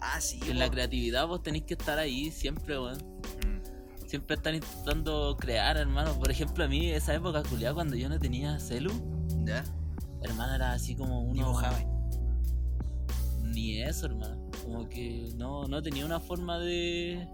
Ah, 0.00 0.20
sí. 0.20 0.38
que 0.40 0.50
en 0.52 0.58
la 0.58 0.70
creatividad 0.70 1.26
vos 1.26 1.42
tenéis 1.42 1.64
que 1.64 1.74
estar 1.74 1.98
ahí 1.98 2.30
siempre, 2.30 2.78
weón. 2.78 2.98
Mm. 2.98 4.06
Siempre 4.08 4.36
estar 4.36 4.54
intentando 4.54 5.36
crear, 5.38 5.76
hermano. 5.76 6.14
Por 6.18 6.30
ejemplo, 6.30 6.64
a 6.64 6.68
mí 6.68 6.90
esa 6.90 7.14
época, 7.14 7.42
culiada, 7.44 7.74
cuando 7.74 7.96
yo 7.96 8.08
no 8.08 8.18
tenía 8.18 8.58
celu, 8.58 8.90
¿Ya? 9.44 9.64
hermano, 10.22 10.54
era 10.56 10.72
así 10.72 10.96
como 10.96 11.22
uno... 11.22 11.34
Dibujaba. 11.34 11.78
Ni 13.44 13.82
eso, 13.82 14.06
hermano. 14.06 14.50
Como 14.62 14.88
que 14.88 15.28
no, 15.36 15.66
no 15.66 15.82
tenía 15.82 16.04
una 16.06 16.20
forma 16.20 16.58
de. 16.58 17.28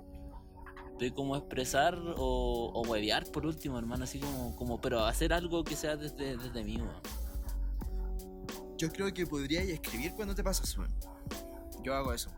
De 0.98 1.12
como 1.12 1.36
expresar 1.36 1.98
o, 2.16 2.72
o 2.74 2.82
huevear 2.88 3.30
por 3.30 3.46
último, 3.46 3.78
hermano. 3.78 4.04
Así 4.04 4.18
como, 4.18 4.56
como. 4.56 4.80
Pero 4.80 5.04
hacer 5.04 5.32
algo 5.32 5.64
que 5.64 5.76
sea 5.76 5.96
desde, 5.96 6.36
desde 6.36 6.64
mí, 6.64 6.76
weón. 6.78 7.00
Yo 8.78 8.90
creo 8.92 9.12
que 9.12 9.26
podrías 9.26 9.64
escribir 9.64 10.12
cuando 10.14 10.34
te 10.34 10.42
pasas, 10.44 10.76
weón. 10.76 10.92
Yo 11.82 11.94
hago 11.94 12.12
eso. 12.12 12.30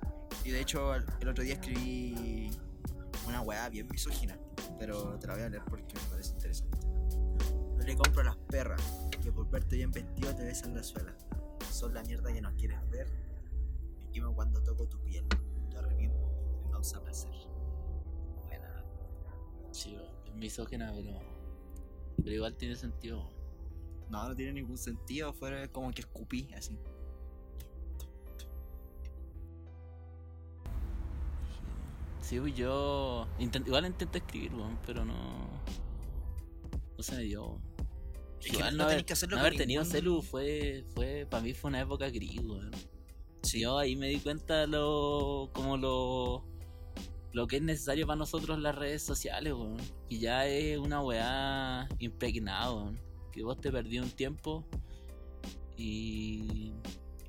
Y 0.44 0.51
de 0.51 0.61
hecho, 0.61 0.94
el, 0.94 1.29
otro 1.29 1.42
día 1.42 1.55
escribí 1.55 2.51
una 3.27 3.40
weá 3.42 3.68
bien 3.68 3.88
misógina. 3.88 4.38
Pero 4.79 5.18
te 5.18 5.27
la 5.27 5.35
voy 5.35 5.42
a 5.42 5.49
leer 5.49 5.62
porque 5.68 5.94
me 5.94 6.11
parece 6.11 6.33
interesante. 6.33 6.79
No 6.87 7.85
le 7.85 7.97
compro 7.97 8.21
a 8.21 8.25
las 8.25 8.37
perras 8.37 8.83
que 9.23 9.33
por 9.33 9.51
verte 9.51 9.77
bien 9.77 9.90
vestido 9.90 10.35
te 10.35 10.44
besan 10.44 10.75
la 10.75 10.83
suela. 10.83 11.14
Son 11.71 11.92
la 11.94 12.03
mierda 12.03 12.33
que 12.33 12.40
no 12.40 12.55
quieres 12.57 12.79
ver. 12.90 13.09
Me 13.99 14.11
quemo 14.11 14.35
cuando 14.35 14.62
toco 14.62 14.87
tu 14.87 15.01
piel. 15.01 15.25
Yo 15.71 15.83
mismo 15.97 16.62
me 16.64 16.71
causa 16.71 17.03
placer. 17.03 17.38
Sí. 19.79 19.97
Es 20.27 20.35
misógena, 20.35 20.93
pero. 20.93 21.21
Pero 22.17 22.35
igual 22.35 22.57
tiene 22.57 22.75
sentido. 22.75 23.31
No, 24.11 24.29
no 24.29 24.35
tiene 24.35 24.53
ningún 24.55 24.77
sentido. 24.79 25.33
Fue 25.33 25.69
como 25.71 25.93
que 25.93 26.01
escupí 26.01 26.49
así. 26.55 26.77
Sí, 32.21 32.38
yo. 32.55 33.27
intent- 33.38 33.67
igual 33.67 33.87
intenté 33.87 34.19
escribir, 34.19 34.53
weón, 34.55 34.79
pero 34.85 35.05
no. 35.05 35.14
No 36.97 37.03
se 37.03 37.17
me 37.17 37.23
dio. 37.23 37.59
Es 38.41 38.51
que 38.51 38.57
Igual 38.57 38.77
no 38.77 38.85
no, 38.85 38.88
tenés 38.88 38.93
haber, 38.95 39.05
que 39.07 39.12
hacerlo 39.12 39.37
no 39.37 39.41
haber 39.43 39.57
tenido 39.57 39.83
ningún- 39.83 39.93
celu 39.97 40.23
fue. 40.23 40.85
fue 40.95 41.27
para 41.31 41.43
mí 41.43 41.55
fue 41.55 41.69
una 41.69 41.81
época 41.81 42.09
gris, 42.11 42.38
weón. 42.41 42.71
Sí. 43.43 43.61
Yo 43.61 43.79
ahí 43.79 43.97
me 43.97 44.09
di 44.09 44.19
cuenta 44.19 44.67
lo 44.67 45.51
como 45.55 45.77
lo 45.77 46.45
lo 47.33 47.47
que 47.47 47.57
es 47.57 47.62
necesario 47.62 48.07
para 48.07 48.17
nosotros 48.17 48.59
las 48.59 48.75
redes 48.75 49.03
sociales, 49.03 49.53
weón. 49.53 49.77
Y 50.09 50.19
ya 50.19 50.47
es 50.47 50.79
una 50.79 51.03
weá 51.03 51.88
impregnada, 51.99 52.73
weón. 52.73 53.01
Que 53.33 53.43
vos 53.43 53.61
te 53.61 53.71
perdí 53.71 53.99
un 53.99 54.11
tiempo 54.11 54.67
y, 55.77 56.73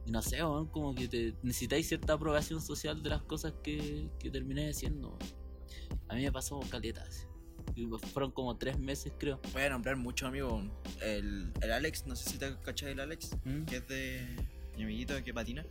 y 0.06 0.12
no 0.12 0.22
sé, 0.22 0.44
weón, 0.44 0.68
como 0.68 0.96
que 0.96 1.08
te 1.08 1.36
necesitáis 1.44 1.88
cierta 1.88 2.14
aprobación 2.14 2.62
social 2.62 3.04
de 3.04 3.10
las 3.10 3.22
cosas 3.24 3.54
que, 3.64 4.10
que 4.20 4.30
terminé 4.32 4.70
haciendo. 4.70 5.10
weón. 5.10 5.40
A 6.08 6.16
mí 6.16 6.24
me 6.24 6.32
pasó 6.32 6.60
caleta, 6.70 7.04
así. 7.08 7.26
Y 7.76 7.88
fueron 8.12 8.32
como 8.32 8.58
tres 8.58 8.80
meses, 8.80 9.14
creo. 9.18 9.40
Voy 9.54 9.62
a 9.62 9.70
nombrar 9.70 9.96
muchos 9.96 10.28
amigos. 10.28 10.66
El, 11.02 11.52
el 11.62 11.72
Alex, 11.72 12.06
no 12.08 12.16
sé 12.16 12.30
si 12.30 12.38
te 12.38 12.58
cachai 12.62 12.94
el 12.94 13.00
Alex, 13.00 13.38
¿Mm? 13.46 13.66
que 13.66 13.78
es 13.78 13.88
de 13.88 14.28
mi 14.76 14.84
amiguito 14.84 15.14
que 15.24 15.34
patina. 15.34 15.66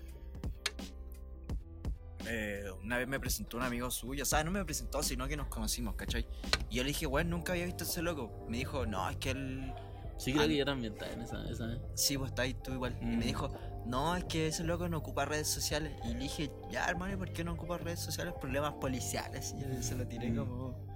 Eh, 2.31 2.65
una 2.85 2.99
vez 2.99 3.09
me 3.09 3.19
presentó 3.19 3.57
un 3.57 3.63
amigo 3.63 3.91
suyo, 3.91 4.23
o 4.23 4.27
sea, 4.27 4.45
no 4.45 4.51
me 4.51 4.65
presentó, 4.65 5.03
sino 5.03 5.27
que 5.29 5.37
nos 5.37 5.49
conocimos, 5.49 5.95
¿cachai? 5.97 6.27
Y 6.71 6.77
yo 6.77 6.83
le 6.83 6.89
dije, 6.89 7.07
bueno, 7.07 7.31
nunca 7.31 7.53
había 7.53 7.65
visto 7.65 7.85
a 7.85 7.87
ese 7.87 8.03
loco. 8.03 8.47
Me 8.49 8.59
dijo, 8.59 8.87
no, 8.87 9.09
es 9.09 9.17
que 9.17 9.31
él. 9.31 9.73
Sí, 10.19 10.33
creo 10.33 10.45
Ah, 10.45 10.49
que 10.49 10.57
yo 10.57 10.65
también 10.65 10.93
estaba 10.95 11.13
en 11.13 11.23
esa, 11.23 11.49
esa 11.49 11.67
vez. 11.67 11.79
Sí, 11.95 12.17
vos 12.17 12.29
estás 12.29 12.45
ahí 12.45 12.55
tú 12.55 12.73
igual. 12.73 12.97
Y 13.01 13.05
Mm. 13.07 13.19
me 13.19 13.25
dijo, 13.25 13.51
no, 13.87 14.17
es 14.17 14.25
que 14.25 14.49
ese 14.49 14.65
loco 14.65 14.89
no 14.89 14.99
ocupa 14.99 15.25
redes 15.25 15.47
sociales. 15.49 15.93
Y 16.05 16.09
le 16.15 16.19
dije, 16.19 16.51
ya, 16.71 16.87
hermano, 16.89 17.15
¿y 17.15 17.17
por 17.17 17.33
qué 17.33 17.45
no 17.45 17.53
ocupa 17.53 17.79
redes 17.79 18.01
sociales? 18.01 18.35
Problemas 18.41 18.75
policiales. 18.75 19.55
Y 19.57 19.63
yo 19.63 19.83
se 19.83 19.95
lo 19.97 20.07
tiré 20.09 20.31
Mm. 20.31 20.37
como. 20.37 20.87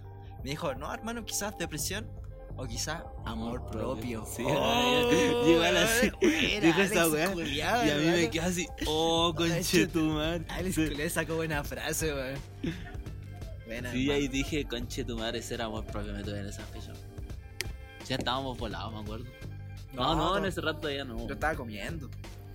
Me 0.43 0.51
dijo, 0.51 0.75
no, 0.75 0.93
hermano, 0.93 1.25
quizás 1.25 1.57
depresión 1.57 2.11
o 2.57 2.67
quizás 2.67 3.03
amor 3.25 3.65
propio. 3.71 4.25
Sí, 4.27 4.43
Oh, 4.47 5.45
igual 5.49 5.77
así. 5.77 6.11
buena, 6.21 6.61
Dijo 6.67 6.81
esa 6.83 7.09
weá. 7.09 7.35
Y 7.45 7.61
a 7.61 7.97
mí 7.97 8.07
me 8.07 8.31
quedó 8.31 8.45
así, 8.47 8.67
oh, 8.87 9.35
Ay, 9.39 9.49
conche 9.49 9.81
chuta. 9.87 9.93
tu 9.93 10.01
madre. 10.07 10.45
Alex 10.49 10.75
Sí. 10.75 10.89
Culiao 10.89 11.11
sacó 11.11 11.35
buena 11.37 11.65
frase, 11.65 12.13
weón. 12.13 12.39
Buena, 13.67 13.91
Sí, 13.93 14.03
hermano. 14.03 14.13
ahí 14.21 14.29
dije, 14.29 14.65
conche 14.65 15.05
tu 15.05 15.17
madre, 15.19 15.39
ese 15.39 15.55
era 15.55 15.65
amor 15.67 15.85
propio, 15.87 16.13
me 16.13 16.23
tuve 16.23 16.41
en 16.41 16.47
esa 16.47 16.63
fecha. 16.67 16.93
Ya 18.09 18.17
estábamos 18.17 18.59
volados, 18.59 18.93
me 18.93 19.01
acuerdo. 19.01 19.27
No, 19.93 20.15
no, 20.15 20.37
en 20.39 20.45
ese 20.47 20.61
rato 20.61 20.81
todavía 20.81 21.05
no. 21.05 21.27
Yo 21.27 21.35
estaba 21.35 21.55
comiendo. 21.55 22.11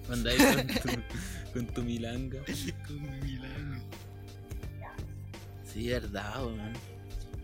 Cuando 0.06 0.30
ahí 0.30 0.38
con 0.38 0.68
tu, 0.68 0.90
con 1.54 1.68
tu 1.68 1.84
milanga. 1.84 2.40
Con 2.88 3.02
mi 3.02 3.10
milagro. 3.22 3.78
Sí, 5.64 5.88
verdad, 5.90 6.44
weón. 6.46 6.74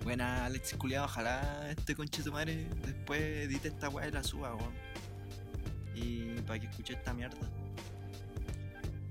Buena, 0.04 0.46
Alex 0.46 0.76
Culiao. 0.78 1.06
Ojalá 1.06 1.70
este 1.70 1.96
conche 1.96 2.30
madre 2.30 2.68
después 2.86 3.22
edite 3.22 3.70
esta 3.70 3.88
weá 3.90 4.08
y 4.08 4.12
la 4.12 4.24
suba, 4.24 4.54
weón. 4.56 4.74
Y 5.96 6.42
para 6.42 6.60
que 6.60 6.68
escuche 6.68 6.94
esta 6.94 7.14
mierda. 7.14 7.38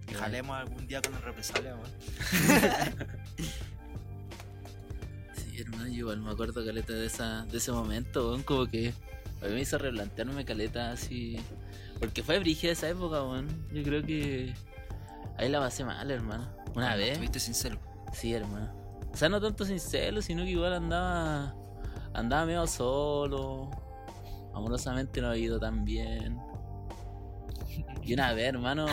Y 0.08 0.14
jalemos 0.14 0.56
algún 0.56 0.86
día 0.86 1.00
con 1.00 1.12
la 1.12 1.20
represalia, 1.20 1.74
weón. 1.76 1.90
Sí, 5.34 5.60
hermano, 5.60 5.86
yo 5.86 5.92
igual 5.92 6.20
me 6.20 6.30
acuerdo, 6.30 6.64
caleta, 6.64 6.92
de, 6.94 7.06
esa, 7.06 7.44
de 7.46 7.58
ese 7.58 7.72
momento, 7.72 8.28
weón. 8.28 8.42
Como 8.42 8.66
que 8.66 8.92
a 9.40 9.46
mí 9.46 9.54
me 9.54 9.60
hizo 9.60 9.78
replantearme 9.78 10.44
caleta 10.44 10.92
así. 10.92 11.38
Porque 11.98 12.22
fue 12.22 12.38
brígida 12.38 12.72
esa 12.72 12.88
época, 12.88 13.22
weón. 13.22 13.48
Yo 13.72 13.82
creo 13.82 14.02
que 14.04 14.54
ahí 15.38 15.48
la 15.48 15.60
pasé 15.60 15.84
mal, 15.84 16.10
hermano. 16.10 16.54
Una 16.74 16.96
vez. 16.96 17.12
Estuviste 17.12 17.40
sin 17.40 17.54
celo. 17.54 17.78
Sí, 18.12 18.34
hermano. 18.34 18.81
O 19.12 19.16
sea, 19.16 19.28
no 19.28 19.40
tanto 19.40 19.64
sin 19.64 19.78
celo, 19.78 20.22
sino 20.22 20.42
que 20.42 20.50
igual 20.50 20.72
andaba. 20.72 21.54
Andaba 22.14 22.46
medio 22.46 22.66
solo. 22.66 23.70
Amorosamente 24.54 25.20
no 25.20 25.30
ha 25.30 25.36
ido 25.36 25.58
tan 25.58 25.84
bien. 25.84 26.38
Y 28.02 28.14
una 28.14 28.32
vez, 28.32 28.48
hermano. 28.48 28.86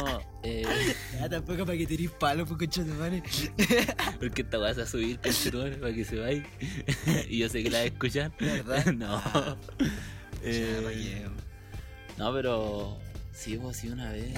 Eh, 0.43 0.65
Ya 1.19 1.29
tampoco 1.29 1.65
para 1.65 1.77
que 1.77 1.88
tirís 1.88 2.12
palo, 2.12 2.45
pues 2.45 2.60
concha 2.60 2.84
de 2.84 2.93
madre. 2.93 3.23
porque 4.19 4.41
esta 4.43 4.60
weá 4.60 4.73
se 4.73 4.82
va 4.82 4.86
a 4.86 4.89
subir, 4.89 5.19
conchetumare, 5.19 5.77
para 5.77 5.93
que 5.93 6.05
se 6.05 6.19
vaya. 6.19 6.43
y 7.29 7.39
yo 7.39 7.49
sé 7.49 7.63
que 7.63 7.69
la 7.69 7.79
va 7.79 7.84
a 7.84 7.88
escuchar. 7.88 8.32
¿Verdad? 8.39 8.86
no. 8.93 9.15
Ah. 9.15 9.55
Eh, 10.43 11.21
Ya, 11.21 11.29
no, 12.17 12.34
pero. 12.34 12.97
Sí, 13.34 13.58
pues 13.58 13.77
sí, 13.77 13.89
una 13.89 14.12
vez. 14.12 14.34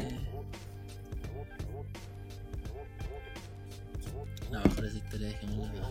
No, 4.52 4.62
mejor 4.64 4.86
esa 4.86 4.98
historia 4.98 5.28
dejémosla 5.28 5.90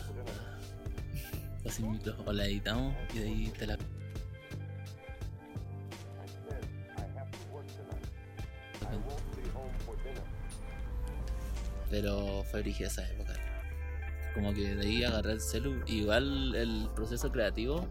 para 1.62 1.74
sin 1.74 1.92
micrófono. 1.92 2.30
O 2.30 2.32
la 2.32 2.44
editamos 2.44 2.94
y 3.14 3.18
de 3.18 3.24
ahí 3.26 3.52
te 3.58 3.66
la. 3.66 3.78
Pero 11.90 12.44
fue 12.50 12.62
brígida 12.62 12.88
esa 12.88 13.08
época. 13.08 13.32
Como 14.34 14.54
que 14.54 14.74
de 14.74 14.86
ahí 14.86 15.04
agarré 15.04 15.32
el 15.32 15.40
celu. 15.40 15.82
Igual 15.86 16.54
el 16.54 16.88
proceso 16.94 17.32
creativo 17.32 17.88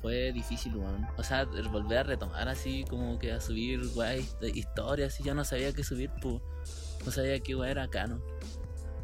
fue 0.00 0.32
difícil, 0.32 0.76
weón. 0.76 1.06
O 1.16 1.22
sea, 1.24 1.44
volver 1.44 1.98
a 1.98 2.02
retomar 2.04 2.48
así, 2.48 2.84
como 2.88 3.18
que 3.18 3.32
a 3.32 3.40
subir, 3.40 3.88
guay, 3.94 4.28
historias, 4.54 5.18
y 5.20 5.24
ya 5.24 5.34
no 5.34 5.44
sabía 5.44 5.72
qué 5.72 5.82
subir, 5.82 6.10
pues. 6.20 6.40
No 7.04 7.10
sabía 7.10 7.40
qué 7.40 7.56
weá 7.56 7.70
era 7.70 7.88
canon. 7.88 8.22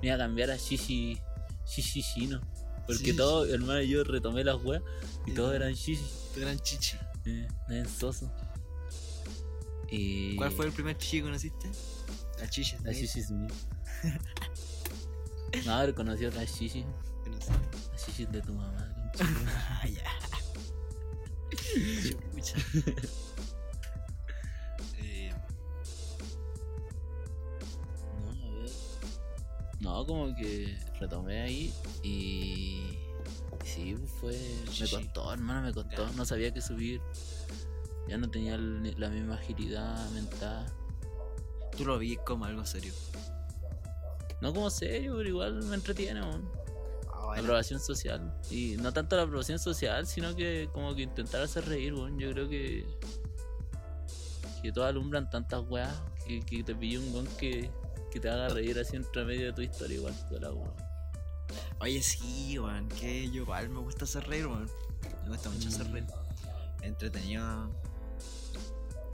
Me 0.02 0.08
iba 0.08 0.16
a 0.16 0.18
cambiar 0.18 0.50
a 0.50 0.56
Shishi. 0.56 1.18
Shishi 1.64 2.02
Shino. 2.02 2.40
Porque 2.86 3.12
Sí, 3.12 3.16
todo, 3.16 3.46
hermano, 3.46 3.80
yo 3.82 4.02
retomé 4.04 4.42
las 4.44 4.56
weas 4.62 4.82
y 5.26 5.32
todos 5.32 5.54
eran 5.54 5.72
Shishi. 5.72 6.04
tu 6.34 6.40
gran 6.40 6.58
chichi. 6.58 6.96
Eh, 7.24 7.46
eran 7.70 7.88
soso. 7.88 8.30
Y. 9.90 10.34
¿Cuál 10.36 10.50
fue 10.50 10.66
el 10.66 10.72
primer 10.72 10.96
chichi 10.98 11.18
que 11.18 11.22
conociste? 11.22 11.70
La 12.40 12.50
chichi. 12.50 12.76
La. 12.82 12.92
Shishi 12.92 13.22
Smith. 13.22 13.52
no, 15.66 15.72
haber 15.74 15.94
conocido 15.94 16.30
la 16.32 16.44
Shishi. 16.44 16.84
Que 17.22 17.30
no 17.30 17.40
sé. 17.40 17.52
La 17.52 17.96
Shishi 17.96 18.26
de 18.26 18.42
tu 18.42 18.52
mamá. 18.54 18.88
Ah, 19.48 19.86
ya. 19.86 20.02
No, 29.82 30.06
como 30.06 30.34
que 30.36 30.78
retomé 31.00 31.42
ahí 31.42 31.74
y. 32.04 32.08
y 32.08 32.98
sí, 33.64 33.96
fue. 34.20 34.38
Me 34.80 34.88
costó, 34.88 35.32
hermano, 35.32 35.62
me 35.66 35.72
costó. 35.72 36.08
No 36.12 36.24
sabía 36.24 36.52
qué 36.54 36.62
subir. 36.62 37.00
Ya 38.08 38.16
no 38.16 38.30
tenía 38.30 38.56
la 38.56 39.08
misma 39.08 39.34
agilidad 39.34 40.08
mental. 40.10 40.66
Tú 41.76 41.84
lo 41.84 41.98
vi 41.98 42.16
como 42.16 42.44
algo 42.44 42.64
serio. 42.64 42.92
No 44.40 44.52
como 44.54 44.70
serio, 44.70 45.14
pero 45.16 45.28
igual 45.28 45.62
me 45.64 45.74
entretiene, 45.74 46.20
weón. 46.20 46.48
Ah, 47.08 47.18
La 47.18 47.26
bueno. 47.26 47.42
aprobación 47.42 47.80
social. 47.80 48.34
Y 48.50 48.76
no 48.76 48.92
tanto 48.92 49.16
la 49.16 49.22
aprobación 49.22 49.58
social, 49.58 50.06
sino 50.06 50.34
que 50.36 50.68
como 50.72 50.94
que 50.94 51.02
intentar 51.02 51.42
hacer 51.42 51.66
reír, 51.66 51.92
weón. 51.94 52.18
Yo 52.20 52.30
creo 52.30 52.48
que. 52.48 52.86
Que 54.62 54.70
todos 54.70 54.86
alumbran 54.86 55.28
tantas 55.28 55.64
weas 55.68 55.92
que, 56.24 56.40
que 56.40 56.62
te 56.62 56.72
pille 56.72 56.98
un 56.98 57.12
weón 57.12 57.26
que, 57.36 57.68
que 58.12 58.20
te 58.20 58.28
haga 58.28 58.48
reír 58.48 58.78
así 58.78 58.96
entre 58.96 59.24
medio 59.24 59.46
de 59.46 59.52
tu 59.52 59.62
historia, 59.62 59.96
igual. 59.96 60.14
la 60.40 60.52
wea. 60.52 60.70
Oye, 61.80 62.02
sí, 62.02 62.58
weón. 62.58 62.88
Que 62.88 63.26
yo 63.30 63.42
igual 63.42 63.68
me 63.68 63.80
gusta 63.80 64.04
hacer 64.04 64.26
reír, 64.28 64.46
weón. 64.46 64.68
Me 65.24 65.30
gusta 65.30 65.50
mucho 65.50 65.68
hacer 65.68 65.88
Mm. 65.88 65.92
reír. 65.92 66.06
Entretenido. 66.82 67.70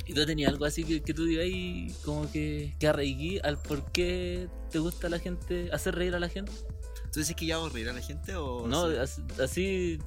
¿Y 0.07 0.15
tú 0.15 0.25
tenías 0.25 0.51
algo 0.51 0.65
así 0.65 0.85
que, 0.85 1.03
que 1.03 1.13
tú 1.13 1.27
digas 1.27 1.45
ahí 1.45 1.95
como 2.05 2.31
que, 2.33 2.75
que 2.79 2.89
arraiguí 2.89 3.39
al 3.43 3.59
por 3.59 3.85
qué 3.93 4.49
te 4.71 4.79
gusta 4.79 5.09
la 5.11 5.19
gente, 5.19 5.71
hacer 5.71 5.95
reír 5.95 6.15
a 6.15 6.19
la 6.21 6.29
gente? 6.31 6.51
¿Tú 7.13 7.21
dices 7.21 7.37
que 7.37 7.45
yo 7.47 7.57
hago 7.57 7.69
reír 7.69 7.89
a 7.91 7.93
la 7.93 8.01
gente 8.01 8.35
o.? 8.37 8.67
no, 8.67 8.91
sí? 8.91 8.97
as- 8.97 9.41
así... 9.41 9.99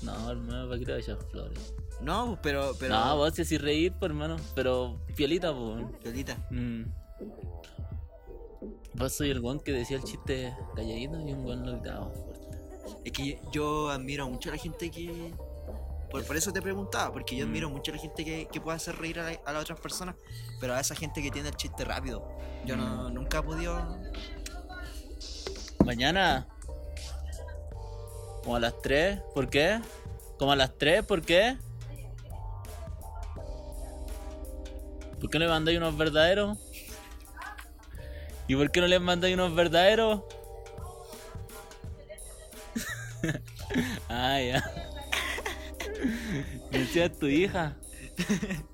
No, 0.00 0.30
hermano, 0.30 0.66
¿para 0.68 0.78
qué 0.78 0.86
te 0.86 0.92
vayas 0.92 1.18
flores? 1.30 1.74
No, 2.00 2.38
pero. 2.42 2.74
pero... 2.78 2.94
No, 2.94 3.16
vos 3.16 3.38
así 3.38 3.58
reír, 3.58 3.92
pues, 3.98 4.10
hermano, 4.10 4.36
pero 4.54 4.98
piolita, 5.16 5.54
pues. 5.54 5.84
Violita. 6.02 6.36
Mm. 6.50 6.84
Vos 8.94 9.12
soy 9.14 9.30
el 9.30 9.40
guan 9.40 9.58
que 9.60 9.72
decía 9.72 9.96
el 9.96 10.04
chiste 10.04 10.54
calladito 10.74 11.18
y 11.20 11.32
un 11.32 11.42
guan 11.44 11.64
lo 11.66 11.72
gritaba 11.72 12.10
fuerte. 12.10 12.58
Es 13.04 13.12
que 13.12 13.24
yo, 13.44 13.50
yo 13.52 13.90
admiro 13.90 14.28
mucho 14.28 14.50
a 14.50 14.52
la 14.52 14.58
gente 14.58 14.90
que. 14.90 15.32
Por, 16.10 16.24
por 16.26 16.36
eso 16.36 16.52
te 16.52 16.60
preguntaba, 16.60 17.10
porque 17.10 17.34
yo 17.36 17.46
Mm. 17.46 17.48
admiro 17.48 17.70
mucho 17.70 17.90
a 17.90 17.94
la 17.96 18.00
gente 18.02 18.22
que, 18.24 18.46
que 18.52 18.60
puede 18.60 18.76
hacer 18.76 18.96
reír 18.96 19.18
a, 19.18 19.30
la- 19.30 19.40
a 19.46 19.52
las 19.54 19.62
otras 19.62 19.80
personas, 19.80 20.14
pero 20.60 20.74
a 20.74 20.80
esa 20.80 20.94
gente 20.94 21.22
que 21.22 21.30
tiene 21.30 21.48
el 21.48 21.56
chiste 21.56 21.84
rápido. 21.84 22.22
Yo 22.66 22.76
no, 22.76 23.08
Mm. 23.08 23.14
nunca 23.14 23.38
he 23.38 23.42
podido. 23.42 23.98
Mañana. 25.84 26.46
Como 28.44 28.56
a 28.56 28.60
las 28.60 28.74
3, 28.82 29.20
¿por 29.34 29.48
qué? 29.48 29.80
Como 30.38 30.52
a 30.52 30.56
las 30.56 30.76
3, 30.76 31.02
¿por 31.04 31.22
qué? 31.22 31.56
¿Por 35.20 35.30
qué 35.30 35.38
no 35.38 35.44
le 35.44 35.50
mandáis 35.50 35.78
unos 35.78 35.96
verdaderos? 35.96 36.58
¿Y 38.48 38.56
por 38.56 38.70
qué 38.70 38.80
no 38.80 38.86
les 38.86 39.00
mandáis 39.00 39.34
unos 39.34 39.54
verdaderos? 39.54 40.22
ah, 44.08 44.40
ya. 44.40 44.64
Decía 46.70 47.12
tu 47.12 47.26
hija. 47.26 47.76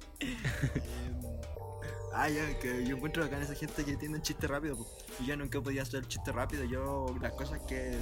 Ah, 2.21 2.29
ya, 2.29 2.59
que 2.59 2.85
yo 2.85 2.97
encuentro 2.97 3.25
acá 3.25 3.37
en 3.37 3.45
esa 3.45 3.55
gente 3.55 3.85
que 3.85 3.97
tiene 3.97 4.17
un 4.17 4.23
chiste 4.23 4.49
rápido. 4.49 4.77
po. 4.77 4.89
Y 5.21 5.27
yo 5.27 5.37
nunca 5.37 5.61
podía 5.61 5.83
hacer 5.83 6.01
el 6.01 6.09
chiste 6.09 6.33
rápido. 6.33 6.65
Yo, 6.65 7.15
las 7.23 7.33
cosas 7.35 7.61
que, 7.69 7.97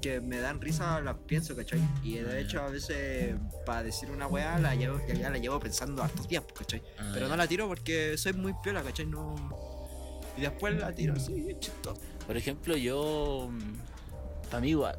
que 0.00 0.20
me 0.20 0.38
dan 0.38 0.60
risa 0.60 1.00
las 1.00 1.16
pienso, 1.26 1.56
¿cachai? 1.56 1.80
Y 2.04 2.18
Ah, 2.18 2.22
de 2.22 2.32
ya. 2.34 2.38
hecho, 2.38 2.62
a 2.62 2.68
veces, 2.68 3.34
para 3.66 3.82
decir 3.82 4.08
una 4.12 4.28
weá, 4.28 4.56
la 4.60 4.76
llevo, 4.76 5.00
ya, 5.08 5.30
la 5.30 5.38
llevo 5.38 5.58
pensando 5.58 6.00
hartos 6.00 6.28
días, 6.28 6.44
¿cachai? 6.56 6.80
Ah, 6.96 7.10
Pero 7.12 7.26
no 7.26 7.34
la 7.36 7.48
tiro 7.48 7.66
porque 7.66 8.16
soy 8.16 8.34
muy 8.34 8.54
piola, 8.62 8.84
¿cachai? 8.84 9.06
No. 9.06 9.34
Y 10.38 10.42
después 10.42 10.78
la 10.78 10.92
tiro 10.94 11.14
así, 11.14 11.56
chistoso. 11.58 12.00
Por 12.26 12.36
ejemplo, 12.36 12.76
yo. 12.76 13.50
Para 14.50 14.60
mí 14.60 14.68
igual. 14.70 14.96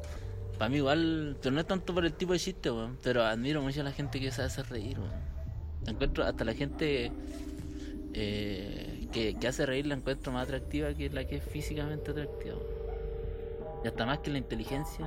Para 0.58 0.68
mí 0.68 0.76
igual. 0.76 1.36
Pero 1.40 1.54
no 1.54 1.60
es 1.60 1.66
tanto 1.66 1.94
por 1.94 2.04
el 2.04 2.12
tipo 2.12 2.34
de 2.34 2.38
chiste, 2.38 2.70
weón. 2.70 2.98
Pero 3.02 3.24
admiro 3.24 3.62
mucho 3.62 3.80
a 3.80 3.84
la 3.84 3.92
gente 3.92 4.20
que 4.20 4.30
sabe 4.30 4.48
hacer 4.48 4.66
reír, 4.68 4.98
weón. 4.98 5.12
Encuentro 5.86 6.24
hasta 6.24 6.44
la 6.44 6.52
gente 6.52 7.10
eh, 8.12 9.08
que, 9.12 9.34
que 9.38 9.48
hace 9.48 9.64
reír 9.64 9.86
la 9.86 9.94
encuentro 9.94 10.30
más 10.32 10.44
atractiva 10.44 10.92
que 10.94 11.08
la 11.10 11.24
que 11.26 11.36
es 11.36 11.44
físicamente 11.44 12.10
atractiva. 12.10 12.56
weón. 12.56 12.80
Y 13.84 13.88
hasta 13.88 14.04
más 14.04 14.18
que 14.18 14.30
la 14.30 14.38
inteligencia. 14.38 15.06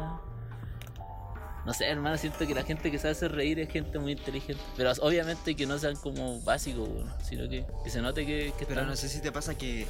No 1.66 1.74
sé, 1.74 1.86
hermano, 1.86 2.18
siento 2.18 2.46
que 2.46 2.54
la 2.54 2.64
gente 2.64 2.92
que 2.92 2.98
sabe 2.98 3.12
hacer 3.12 3.32
reír 3.32 3.58
es 3.60 3.70
gente 3.70 3.98
muy 4.00 4.14
inteligente. 4.14 4.62
Pero 4.76 4.92
obviamente 5.02 5.56
que 5.56 5.66
no 5.66 5.78
sean 5.78 5.96
como 5.96 6.42
básicos, 6.42 6.90
weón. 6.90 7.10
Sino 7.24 7.48
que, 7.48 7.66
que 7.84 7.90
se 7.90 8.02
note 8.02 8.26
que, 8.26 8.52
que 8.58 8.66
Pero 8.66 8.82
están- 8.82 8.88
no 8.88 8.96
sé 8.96 9.08
si 9.10 9.22
te 9.22 9.32
pasa 9.32 9.56
que. 9.58 9.86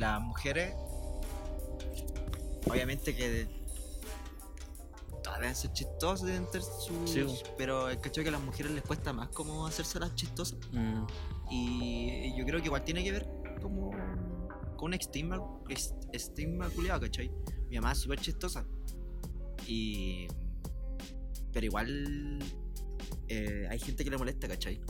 Las 0.00 0.20
mujeres. 0.22 0.74
Obviamente 2.68 3.14
que. 3.14 3.46
Todas 5.22 5.40
deben 5.40 5.54
ser 5.54 5.72
chistosas, 5.72 6.26
deben 6.26 6.46
tener 6.50 6.62
sus. 6.62 7.10
Sí, 7.10 7.24
pero 7.58 7.90
el 7.90 8.00
cacho 8.00 8.22
que 8.22 8.28
a 8.30 8.32
las 8.32 8.40
mujeres 8.40 8.72
les 8.72 8.82
cuesta 8.82 9.12
más 9.12 9.28
como 9.28 9.66
hacerse 9.66 10.00
las 10.00 10.14
chistosas. 10.14 10.58
Mm, 10.72 11.04
Y 11.50 12.36
yo 12.38 12.44
creo 12.46 12.60
que 12.60 12.66
igual 12.66 12.82
tiene 12.84 13.04
que 13.04 13.12
ver 13.12 13.26
como. 13.60 13.90
con 14.76 14.86
un 14.88 14.94
estigma. 14.94 15.38
estigma 16.12 16.70
culiado, 16.70 17.00
¿cachai? 17.02 17.30
Mi 17.68 17.76
mamá 17.76 17.92
es 17.92 17.98
súper 17.98 18.18
chistosa. 18.20 18.64
Y. 19.66 20.26
Pero 21.52 21.66
igual. 21.66 22.38
eh, 23.28 23.66
hay 23.70 23.78
gente 23.78 24.02
que 24.04 24.10
le 24.10 24.16
molesta, 24.16 24.48
¿cachai? 24.48 24.80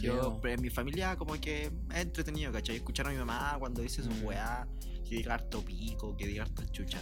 Yo, 0.00 0.40
en 0.44 0.60
mi 0.62 0.70
familia, 0.70 1.16
como 1.16 1.34
que 1.40 1.64
es 1.66 1.72
entretenido, 1.96 2.52
¿cachai? 2.52 2.76
Escuchar 2.76 3.06
a 3.06 3.10
mi 3.10 3.16
mamá 3.16 3.56
cuando 3.58 3.82
dice 3.82 4.02
su 4.02 4.10
Mm. 4.10 4.24
weá, 4.24 4.66
que 5.08 5.16
diga 5.16 5.34
harto 5.34 5.64
pico, 5.64 6.16
que 6.16 6.26
diga 6.26 6.42
harta 6.44 6.64
chucha. 6.72 7.00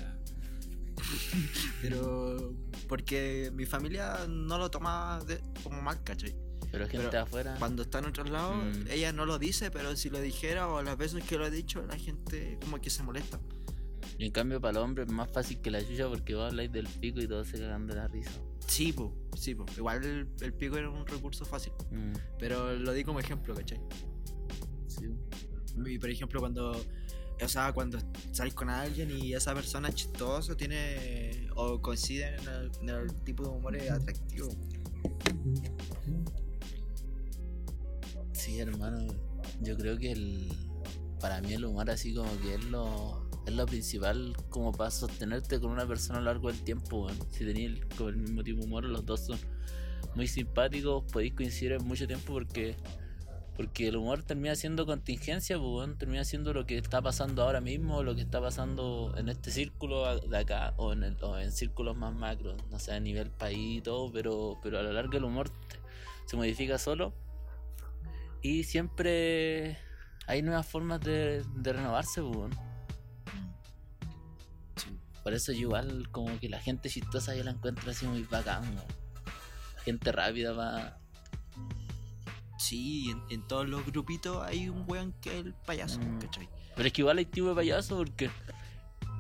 pero. 1.81 2.55
Porque 2.88 3.51
mi 3.55 3.64
familia 3.66 4.27
no 4.29 4.59
lo 4.59 4.71
toma 4.71 5.21
de- 5.27 5.40
como 5.62 5.81
mal, 5.83 6.03
¿cachai? 6.05 6.35
pero 6.71 6.88
gente 6.88 7.09
Pero 7.11 7.23
afuera. 7.25 7.57
Cuando 7.59 7.83
está 7.83 7.99
en 7.99 8.07
otros 8.07 8.31
lados, 8.31 8.57
Mm. 8.79 8.87
ella 8.90 9.12
no 9.12 9.27
lo 9.27 9.38
dice, 9.38 9.71
pero 9.71 9.95
si 9.95 10.09
lo 10.09 10.21
dijera 10.21 10.68
o 10.68 10.83
las 10.83 10.97
veces 10.97 11.23
que 11.25 11.37
lo 11.37 11.47
he 11.47 11.51
dicho, 11.51 11.83
la 11.87 11.99
gente 11.99 12.59
como 12.62 12.81
que 12.81 12.88
se 12.88 13.03
molesta. 13.03 13.38
Y 14.18 14.26
en 14.26 14.32
cambio 14.32 14.60
para 14.60 14.78
el 14.78 14.84
hombre 14.84 15.04
es 15.04 15.10
más 15.12 15.30
fácil 15.30 15.60
que 15.60 15.70
la 15.70 15.80
chucha 15.86 16.08
porque 16.08 16.34
vos 16.34 16.50
habláis 16.50 16.70
del 16.72 16.86
pico 16.86 17.20
y 17.20 17.26
todos 17.28 17.48
se 17.48 17.58
cagan 17.58 17.86
de 17.86 17.94
la 17.94 18.08
risa. 18.08 18.30
Sí, 18.66 18.92
po, 18.92 19.12
sí, 19.36 19.54
po. 19.54 19.64
Igual 19.76 20.04
el, 20.04 20.28
el 20.40 20.52
pico 20.54 20.76
era 20.76 20.88
un 20.90 21.06
recurso 21.06 21.44
fácil, 21.44 21.72
Mm, 21.90 22.12
pero 22.38 22.74
lo 22.76 22.92
di 22.92 23.04
como 23.04 23.20
ejemplo, 23.20 23.54
¿cachai? 23.54 23.80
sí. 24.86 25.06
Y 25.86 25.98
por 25.98 26.10
ejemplo, 26.10 26.40
cuando. 26.40 26.72
O 27.42 27.48
sea, 27.48 27.72
cuando 27.72 27.98
salís 28.30 28.54
con 28.54 28.68
alguien 28.70 29.10
y 29.10 29.32
esa 29.34 29.52
persona 29.54 29.88
es 29.88 29.94
chistoso, 29.96 30.56
tiene. 30.56 31.48
o 31.56 31.80
coincide 31.80 32.36
en 32.36 32.48
el, 32.48 32.70
en 32.82 32.88
el 32.90 33.14
tipo 33.24 33.42
de 33.42 33.48
humor 33.48 33.76
atractivo. 33.76 34.48
Sí, 38.32 38.58
hermano. 38.60 39.06
Yo 39.60 39.76
creo 39.76 39.98
que 39.98 40.12
el. 40.12 40.52
Para 41.20 41.40
mí 41.40 41.54
el 41.54 41.64
humor 41.64 41.88
así 41.90 42.14
como 42.14 42.30
que 42.40 42.54
es 42.54 42.64
lo. 42.66 43.21
Es 43.46 43.52
lo 43.55 43.66
principal 43.66 44.37
como 44.50 44.70
para 44.72 44.90
sostenerte 44.90 45.59
con 45.61 45.70
una 45.72 45.87
persona 45.87 46.18
a 46.18 46.22
lo 46.22 46.26
largo 46.26 46.48
del 46.48 46.62
tiempo. 46.62 47.09
Si 47.31 47.44
tenéis 47.44 47.81
el- 48.00 48.07
el 48.09 48.16
mismo 48.16 48.42
tipo 48.44 48.61
de 48.61 48.66
humor, 48.66 48.85
los 48.85 49.05
dos 49.05 49.20
son 49.26 49.38
muy 50.14 50.28
simpáticos, 50.28 51.05
podéis 51.12 51.35
coincidir 51.35 51.72
en 51.72 51.85
mucho 51.85 52.07
tiempo 52.07 52.33
porque. 52.33 52.76
Porque 53.57 53.88
el 53.88 53.96
humor 53.96 54.22
termina 54.22 54.55
siendo 54.57 54.87
contingencia, 54.87 55.59
pues, 55.59 55.98
termina 55.98 56.24
siendo 56.24 56.55
lo 56.55 56.64
que 56.64 56.78
está 56.78 57.02
pasando 57.02 57.42
ahora 57.42 57.61
mismo, 57.61 58.02
lo 58.02 58.14
que 58.14 58.22
está 58.22 58.40
pasando 58.40 59.12
en 59.18 59.28
este 59.28 59.50
círculo 59.50 60.18
de 60.20 60.38
acá 60.38 60.72
o 60.78 60.92
en, 60.94 61.05
el- 61.05 61.18
o 61.22 61.38
en 61.38 61.52
círculos 61.52 61.94
más 61.96 62.14
macros, 62.14 62.57
no 62.70 62.78
sé, 62.78 62.92
a 62.92 63.00
nivel 63.00 63.31
país 63.31 63.78
y 63.78 63.83
todo, 63.83 64.11
pero, 64.11 64.59
pero 64.62 64.78
a 64.78 64.83
lo 64.83 64.92
largo 64.92 65.18
el 65.18 65.24
humor 65.24 65.50
se 66.26 66.37
modifica 66.37 66.78
solo 66.78 67.12
y 68.40 68.64
siempre 68.64 69.78
hay 70.26 70.42
nuevas 70.42 70.66
formas 70.66 71.00
de, 71.00 71.44
renovarse, 71.62 72.22
pues. 72.22 72.55
Por 75.22 75.35
eso 75.35 75.52
yo 75.52 75.61
igual 75.61 76.08
como 76.11 76.38
que 76.40 76.48
la 76.48 76.58
gente 76.61 76.88
chistosa 76.88 77.35
yo 77.35 77.44
la 77.44 77.52
encuentro 77.52 77.90
así 77.90 78.06
muy 78.06 78.22
bacán. 78.24 78.62
La 79.76 79.82
gente 79.85 80.12
rápida 80.12 80.52
va... 80.52 80.98
Sí, 82.58 83.11
en, 83.11 83.22
en 83.30 83.46
todos 83.48 83.68
los 83.68 83.85
grupitos 83.87 84.42
hay 84.46 84.68
un 84.68 84.85
weón 84.88 85.12
que 85.20 85.38
es 85.38 85.46
el 85.46 85.54
payaso, 85.54 85.98
Mm. 86.00 86.18
¿cachai? 86.20 86.48
Pero 86.76 86.87
es 86.87 86.92
que 86.92 87.00
igual 87.02 87.18
hay 87.18 87.26
tipo 87.26 87.48
de 87.48 87.54
payaso 87.54 87.96
porque 87.96 88.30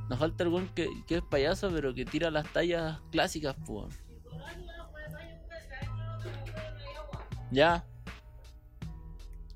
nos 0.08 0.18
falta 0.18 0.44
el 0.44 0.50
weón 0.50 0.68
que, 0.68 0.88
que 1.06 1.16
es 1.16 1.22
payaso 1.22 1.70
pero 1.72 1.92
que 1.94 2.04
tira 2.04 2.30
las 2.30 2.50
tallas 2.52 3.00
clásicas, 3.10 3.56
pues. 3.66 3.94
Ya. 7.50 7.84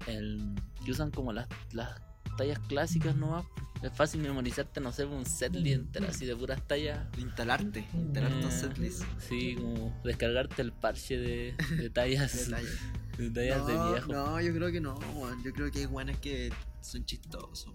El, 0.07 0.55
que 0.85 0.91
usan 0.91 1.11
como 1.11 1.33
las, 1.33 1.49
las 1.73 2.01
tallas 2.37 2.59
clásicas 2.61 3.17
nomás. 3.17 3.45
Es 3.83 3.93
fácil 3.93 4.23
memorizarte, 4.23 4.81
no 4.81 4.91
sé, 4.91 5.05
un 5.05 5.27
setlist 5.27 5.77
entero 5.81 6.07
así 6.09 6.25
de 6.25 6.35
puras 6.35 6.67
tallas. 6.67 7.07
Instalarte, 7.19 7.87
instalarte 7.95 8.45
un 8.47 8.51
Eh, 8.51 8.59
setlist. 8.61 9.03
Sí, 9.29 9.55
como 9.57 10.01
descargarte 10.03 10.63
el 10.63 10.73
parche 10.73 11.19
de, 11.19 11.55
de 11.77 11.91
tallas, 11.91 12.49
de, 12.49 13.31
tallas 13.31 13.67
de 13.67 13.75
No, 13.75 13.93
viejo. 13.93 14.13
no, 14.13 14.41
yo 14.41 14.53
creo 14.55 14.73
que 14.73 14.81
no. 14.81 14.99
Yo 15.45 15.53
creo 15.53 15.71
que 15.71 15.81
hay 15.81 15.87
weones 15.87 16.19
que 16.19 16.51
son 16.81 17.05
chistosos. 17.05 17.73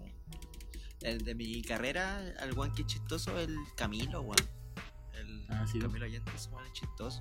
El 1.00 1.24
de 1.24 1.34
mi 1.34 1.62
carrera, 1.62 2.20
el 2.44 2.52
weón 2.54 2.72
que 2.74 2.82
es 2.82 2.88
chistoso 2.88 3.36
es 3.38 3.48
el 3.48 3.56
Camilo, 3.76 4.22
weón. 4.22 4.36
El 5.14 5.46
Ah, 5.50 5.66
sí. 5.70 5.78
Camilo 5.78 6.04
Allende, 6.04 6.30
es 6.34 6.48
chistoso. 6.72 7.20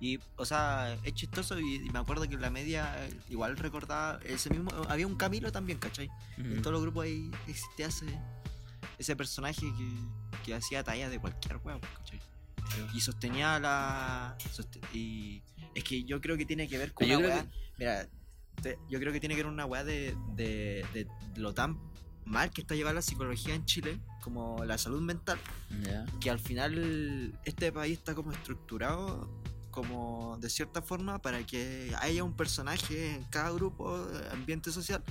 Y, 0.00 0.20
o 0.36 0.44
sea, 0.44 0.96
es 1.02 1.12
chistoso 1.14 1.58
y, 1.58 1.76
y 1.76 1.90
me 1.90 1.98
acuerdo 1.98 2.28
que 2.28 2.34
en 2.34 2.40
la 2.40 2.50
media 2.50 2.94
eh, 3.06 3.12
igual 3.30 3.56
recordaba 3.56 4.20
ese 4.24 4.48
mismo. 4.50 4.70
Había 4.88 5.06
un 5.06 5.16
Camilo 5.16 5.50
también, 5.50 5.78
¿cachai? 5.78 6.08
En 6.36 6.62
todos 6.62 6.72
los 6.72 6.82
grupos 6.82 7.04
ahí 7.04 7.30
existía 7.48 7.86
ese, 7.86 8.06
ese 8.98 9.16
personaje 9.16 9.60
que, 9.62 9.88
que 10.44 10.54
hacía 10.54 10.84
tallas 10.84 11.10
de 11.10 11.18
cualquier 11.18 11.56
weón, 11.64 11.80
¿cachai? 11.80 12.20
Y 12.94 13.00
sostenía 13.00 13.58
la. 13.58 14.36
soste- 14.52 14.80
y 14.92 15.42
es 15.74 15.82
que 15.84 16.04
yo 16.04 16.20
creo 16.20 16.36
que 16.36 16.44
tiene 16.46 16.68
que 16.68 16.78
ver 16.78 16.92
con 16.92 17.06
yo 17.08 17.18
una 17.18 17.28
weá. 17.28 17.46
Mira, 17.78 18.08
te- 18.62 18.78
yo 18.88 19.00
creo 19.00 19.12
que 19.12 19.20
tiene 19.20 19.34
que 19.34 19.42
ver 19.42 19.50
una 19.52 19.66
weá 19.66 19.82
de, 19.84 20.16
de, 20.36 20.84
de 20.94 21.06
lo 21.36 21.54
tan 21.54 21.76
mal 22.24 22.50
que 22.50 22.60
está 22.60 22.74
llevada 22.74 22.94
la 22.94 23.02
psicología 23.02 23.54
en 23.54 23.64
Chile, 23.64 23.98
como 24.20 24.64
la 24.64 24.76
salud 24.78 25.00
mental, 25.00 25.38
que 26.20 26.28
al 26.30 26.38
final 26.38 27.32
este 27.44 27.72
país 27.72 27.98
está 27.98 28.14
como 28.14 28.30
estructurado 28.32 29.30
como 29.70 30.38
de 30.40 30.50
cierta 30.50 30.82
forma 30.82 31.20
para 31.20 31.44
que 31.44 31.92
haya 32.00 32.24
un 32.24 32.34
personaje 32.34 33.14
en 33.14 33.24
cada 33.24 33.50
grupo, 33.50 34.06
ambiente 34.32 34.70
social, 34.70 35.02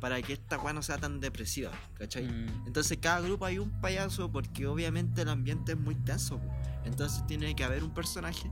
para 0.00 0.20
que 0.22 0.34
esta 0.34 0.58
weá 0.58 0.72
no 0.72 0.82
sea 0.82 0.98
tan 0.98 1.20
depresiva, 1.20 1.70
¿cachai? 1.94 2.26
Mm. 2.26 2.66
Entonces 2.66 2.98
cada 3.00 3.20
grupo 3.20 3.44
hay 3.44 3.58
un 3.58 3.70
payaso 3.80 4.30
porque 4.30 4.66
obviamente 4.66 5.22
el 5.22 5.28
ambiente 5.28 5.72
es 5.72 5.78
muy 5.78 5.94
tenso. 5.94 6.38
po. 6.38 6.48
Entonces 6.84 7.26
tiene 7.26 7.54
que 7.54 7.64
haber 7.64 7.82
un 7.84 7.92
personaje 7.92 8.48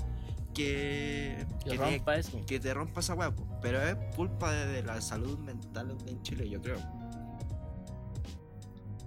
que, 0.55 1.47
Que 1.65 1.71
que, 1.71 1.77
te, 1.79 1.85
rompa 1.85 2.17
eso. 2.17 2.47
que 2.47 2.61
te 2.61 2.75
rompa 2.75 3.01
esa 3.01 3.15
weá. 3.15 3.35
po. 3.35 3.47
Pero 3.63 3.81
es 3.83 3.97
culpa 4.15 4.53
de, 4.53 4.67
de 4.67 4.83
la 4.83 5.01
salud 5.01 5.39
mental 5.39 5.97
en 6.07 6.23
Chile, 6.23 6.49
yo 6.49 6.61
creo. 6.61 6.79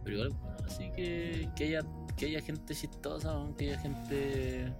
Pero 0.04 0.16
igual, 0.16 0.30
bueno, 0.42 0.58
así 0.66 0.92
que, 0.96 1.50
que 1.56 1.66
haya, 1.66 1.82
que 2.18 2.26
haya 2.28 2.42
gente 2.42 2.74
chistosa, 2.74 3.36
que 3.58 3.70
haya 3.70 3.80
gente. 3.80 4.74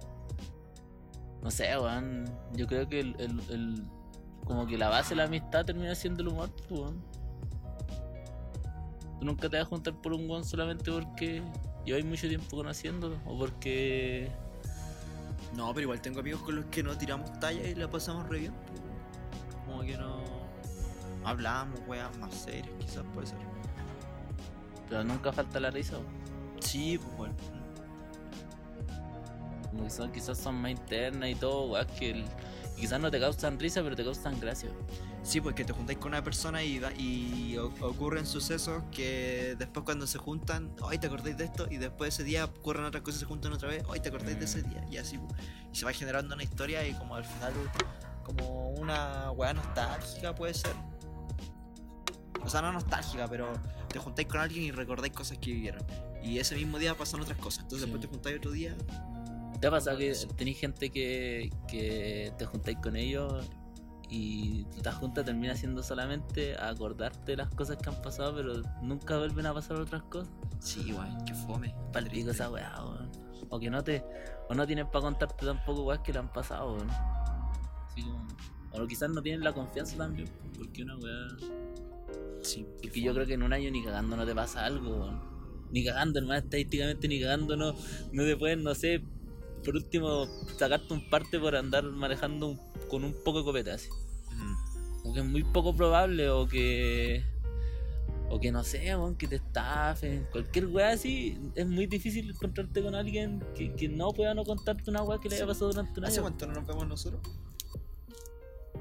No 1.42 1.50
sé, 1.50 1.76
weón. 1.78 2.24
Yo 2.54 2.66
creo 2.66 2.88
que 2.88 3.00
el, 3.00 3.16
el, 3.18 3.40
el- 3.50 3.84
como 4.44 4.66
que 4.66 4.76
la 4.76 4.88
base 4.88 5.10
de 5.10 5.16
la 5.16 5.24
amistad 5.24 5.64
termina 5.64 5.94
siendo 5.94 6.22
el 6.22 6.28
humor, 6.28 6.50
pues, 6.68 6.80
weón. 6.80 7.02
Tú 9.18 9.26
nunca 9.26 9.48
te 9.48 9.56
vas 9.58 9.66
a 9.66 9.68
juntar 9.68 9.94
por 10.00 10.12
un 10.14 10.28
weón 10.28 10.44
solamente 10.44 10.90
porque 10.90 11.42
lleváis 11.84 12.04
mucho 12.04 12.26
tiempo 12.28 12.56
conociéndolo 12.56 13.16
o 13.26 13.38
porque. 13.38 14.30
No, 15.56 15.68
pero 15.74 15.82
igual 15.82 16.00
tengo 16.00 16.20
amigos 16.20 16.42
con 16.42 16.56
los 16.56 16.64
que 16.66 16.82
no 16.82 16.96
tiramos 16.96 17.38
talla 17.40 17.66
y 17.66 17.74
la 17.74 17.90
pasamos 17.90 18.28
re 18.28 18.38
bien. 18.40 18.52
po. 18.52 19.66
Como 19.66 19.82
que 19.82 19.96
no 19.96 20.20
hablamos, 21.24 21.78
weas 21.86 22.16
más 22.18 22.32
serias, 22.34 22.70
quizás 22.78 23.04
puede 23.14 23.26
ser. 23.26 23.38
Pero 24.88 25.04
nunca 25.04 25.32
falta 25.32 25.60
la 25.60 25.70
risa, 25.70 25.96
weón. 25.98 26.06
Sí, 26.60 26.98
pues 26.98 27.16
bueno. 27.16 27.34
Que 29.82 29.90
son, 29.90 30.12
quizás 30.12 30.38
son 30.38 30.54
más 30.56 30.70
internas 30.70 31.28
y 31.30 31.34
todo, 31.34 31.66
weón, 31.72 31.86
que 31.98 32.10
el- 32.10 32.24
quizás 32.76 33.00
no 33.00 33.10
te 33.10 33.18
causan 33.20 33.58
risa, 33.58 33.82
pero 33.82 33.94
te 33.96 34.04
causan 34.04 34.38
gracia. 34.40 34.70
Sí, 35.22 35.40
pues 35.40 35.54
que 35.54 35.64
te 35.64 35.72
juntáis 35.72 35.98
con 35.98 36.08
una 36.08 36.22
persona 36.24 36.62
y, 36.62 36.80
y 36.98 37.56
o- 37.58 37.72
ocurren 37.86 38.26
sucesos 38.26 38.82
que 38.90 39.54
después 39.58 39.84
cuando 39.84 40.06
se 40.06 40.16
juntan, 40.18 40.70
hoy 40.80 40.98
te 40.98 41.06
acordáis 41.08 41.36
de 41.36 41.44
esto, 41.44 41.66
y 41.70 41.76
después 41.76 42.14
ese 42.14 42.24
día 42.24 42.44
ocurren 42.46 42.84
otras 42.84 43.02
cosas 43.02 43.20
se 43.20 43.26
juntan 43.26 43.52
otra 43.52 43.68
vez, 43.68 43.84
hoy 43.86 44.00
te 44.00 44.08
acordáis 44.08 44.38
de 44.38 44.44
ese 44.46 44.62
Mm. 44.62 44.70
día, 44.70 44.84
y 44.90 44.96
así. 44.96 45.18
pues. 45.18 45.40
Y 45.72 45.76
se 45.76 45.84
va 45.84 45.92
generando 45.92 46.34
una 46.34 46.42
historia 46.42 46.86
y 46.86 46.94
como 46.94 47.14
al 47.16 47.24
final, 47.24 47.52
como 48.24 48.70
una 48.70 49.30
weá 49.32 49.52
nostálgica 49.52 50.34
puede 50.34 50.54
ser. 50.54 50.72
O 52.42 52.48
sea, 52.48 52.62
no 52.62 52.72
nostálgica, 52.72 53.28
pero 53.28 53.52
te 53.88 53.98
juntáis 53.98 54.26
con 54.28 54.40
alguien 54.40 54.64
y 54.64 54.70
recordáis 54.70 55.12
cosas 55.12 55.36
que 55.38 55.52
vivieron. 55.52 55.84
Y 56.22 56.38
ese 56.38 56.54
mismo 56.56 56.78
día 56.78 56.94
pasan 56.96 57.20
otras 57.20 57.36
cosas. 57.38 57.64
Entonces 57.64 57.84
Sí. 57.86 57.90
después 57.90 58.00
te 58.00 58.08
juntáis 58.08 58.36
otro 58.38 58.50
día. 58.52 58.74
¿Te 59.60 59.66
ha 59.66 59.70
pasado 59.70 59.98
que 59.98 60.14
Sí. 60.14 60.26
tenéis 60.36 60.58
gente 60.58 60.90
que, 60.90 61.50
que 61.68 62.32
te 62.38 62.46
juntáis 62.46 62.78
con 62.78 62.96
ellos 62.96 63.48
y 64.08 64.66
la 64.82 64.92
junta 64.92 65.22
termina 65.22 65.54
siendo 65.54 65.82
solamente 65.82 66.56
acordarte 66.58 67.32
de 67.32 67.36
las 67.36 67.50
cosas 67.54 67.76
que 67.76 67.88
han 67.90 68.00
pasado, 68.02 68.34
pero 68.34 68.62
nunca 68.82 69.18
vuelven 69.18 69.46
a 69.46 69.54
pasar 69.54 69.76
otras 69.76 70.02
cosas? 70.04 70.32
Sí, 70.60 70.92
weón, 70.92 71.24
que 71.24 71.34
fome. 71.34 71.74
Palpico 71.92 72.30
esa 72.30 72.50
weá, 72.50 72.74
weón. 72.82 73.10
O 73.50 73.58
que 73.60 73.70
no 73.70 73.82
te. 73.84 74.02
O 74.48 74.54
no 74.54 74.66
tienen 74.66 74.86
para 74.86 75.02
contarte 75.02 75.44
tampoco 75.46 75.84
weas 75.84 76.00
que 76.00 76.12
le 76.12 76.18
han 76.20 76.32
pasado, 76.32 76.74
weón. 76.74 76.88
Como. 77.94 78.26
O 78.72 78.86
quizás 78.86 79.10
no 79.10 79.20
tienen 79.22 79.42
la 79.44 79.52
confianza 79.52 79.96
también, 79.96 80.28
porque 80.56 80.82
una 80.82 80.96
weá. 80.96 81.28
Sí, 82.42 82.64
que 82.80 82.88
Porque 82.88 83.00
yo 83.02 83.12
creo 83.12 83.26
que 83.26 83.34
en 83.34 83.42
un 83.42 83.52
año 83.52 83.70
ni 83.70 83.84
cagando 83.84 84.16
no 84.16 84.24
te 84.24 84.34
pasa 84.34 84.64
algo, 84.64 84.96
weón. 84.96 85.20
Ni 85.70 85.84
cagando, 85.84 86.18
hermano, 86.18 86.40
estadísticamente 86.40 87.06
ni 87.06 87.20
cagando 87.20 87.56
no, 87.56 87.74
no 88.12 88.24
te 88.24 88.36
pueden, 88.36 88.64
no 88.64 88.74
sé, 88.74 89.04
por 89.64 89.74
último, 89.76 90.26
sacarte 90.58 90.92
un 90.94 91.08
parte 91.10 91.38
por 91.38 91.54
andar 91.56 91.84
manejando 91.84 92.48
un- 92.48 92.60
con 92.88 93.04
un 93.04 93.12
poco 93.24 93.38
de 93.38 93.44
copeta 93.44 93.74
así. 93.74 93.88
Mm. 94.34 95.12
Que 95.14 95.20
es 95.20 95.26
muy 95.26 95.44
poco 95.44 95.74
probable, 95.74 96.28
o 96.30 96.46
que. 96.46 97.24
O 98.32 98.38
que 98.38 98.52
no 98.52 98.62
sé, 98.62 98.94
weón, 98.94 99.16
que 99.16 99.26
te 99.26 99.36
estafen. 99.36 100.24
Cualquier 100.30 100.66
weá 100.66 100.90
así, 100.90 101.36
es 101.56 101.66
muy 101.66 101.86
difícil 101.86 102.30
encontrarte 102.30 102.80
con 102.80 102.94
alguien 102.94 103.42
que, 103.56 103.74
que 103.74 103.88
no 103.88 104.12
pueda 104.12 104.34
no 104.34 104.44
contarte 104.44 104.88
una 104.88 105.02
weá 105.02 105.18
que 105.18 105.28
le 105.28 105.34
haya 105.34 105.46
pasado 105.48 105.70
durante 105.72 105.98
un 105.98 106.06
¿Hace 106.06 106.14
año. 106.20 106.22
cuánto 106.22 106.46
no 106.46 106.52
nos 106.54 106.66
vemos 106.66 106.86
nosotros? 106.86 107.20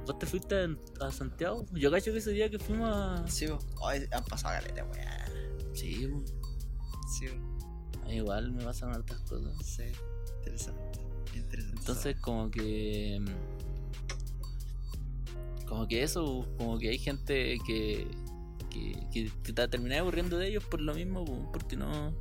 ¿Vos 0.05 0.19
te 0.19 0.25
fuiste 0.27 0.55
a 1.01 1.11
Santiago? 1.11 1.65
Yo 1.73 1.89
cacho 1.91 2.11
que 2.11 2.19
ese 2.19 2.31
día 2.31 2.49
que 2.49 2.59
fuimos 2.59 2.89
a. 2.95 3.27
Sí, 3.27 3.47
bo. 3.47 3.57
Ay, 3.87 4.05
han 4.11 4.23
pasado 4.25 4.53
galeta, 4.53 4.83
weá. 4.85 5.25
Sí, 5.73 6.05
weón. 6.05 6.25
Sí, 7.17 7.25
bo. 7.27 7.99
A 8.03 8.05
mí 8.05 8.15
igual 8.17 8.51
me 8.51 8.63
pasan 8.63 8.91
hartas 8.91 9.19
cosas. 9.21 9.53
sí. 9.65 9.83
Interesante. 10.39 10.99
Interesante. 11.35 11.77
Entonces 11.79 12.15
como 12.19 12.49
que 12.51 13.21
como 15.67 15.87
que 15.87 16.03
eso, 16.03 16.47
como 16.57 16.79
que 16.79 16.89
hay 16.89 16.97
gente 16.97 17.57
que 17.65 18.07
que, 18.69 18.93
que, 19.11 19.31
que 19.43 19.53
te 19.53 19.67
terminás 19.67 19.99
aburriendo 19.99 20.37
de 20.37 20.47
ellos 20.47 20.63
por 20.63 20.79
lo 20.81 20.93
mismo, 20.93 21.25
po, 21.25 21.51
porque 21.51 21.75
no 21.75 22.13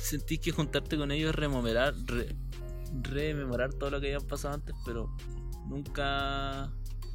sentís 0.00 0.40
que 0.40 0.52
juntarte 0.52 0.96
con 0.96 1.10
ellos 1.10 1.30
es 1.30 1.34
rememorar, 1.34 1.94
re- 2.06 2.34
rememorar 3.02 3.74
todo 3.74 3.90
lo 3.90 4.00
que 4.00 4.06
habían 4.14 4.26
pasado 4.26 4.54
antes, 4.54 4.74
pero 4.86 5.14
nunca 5.66 6.72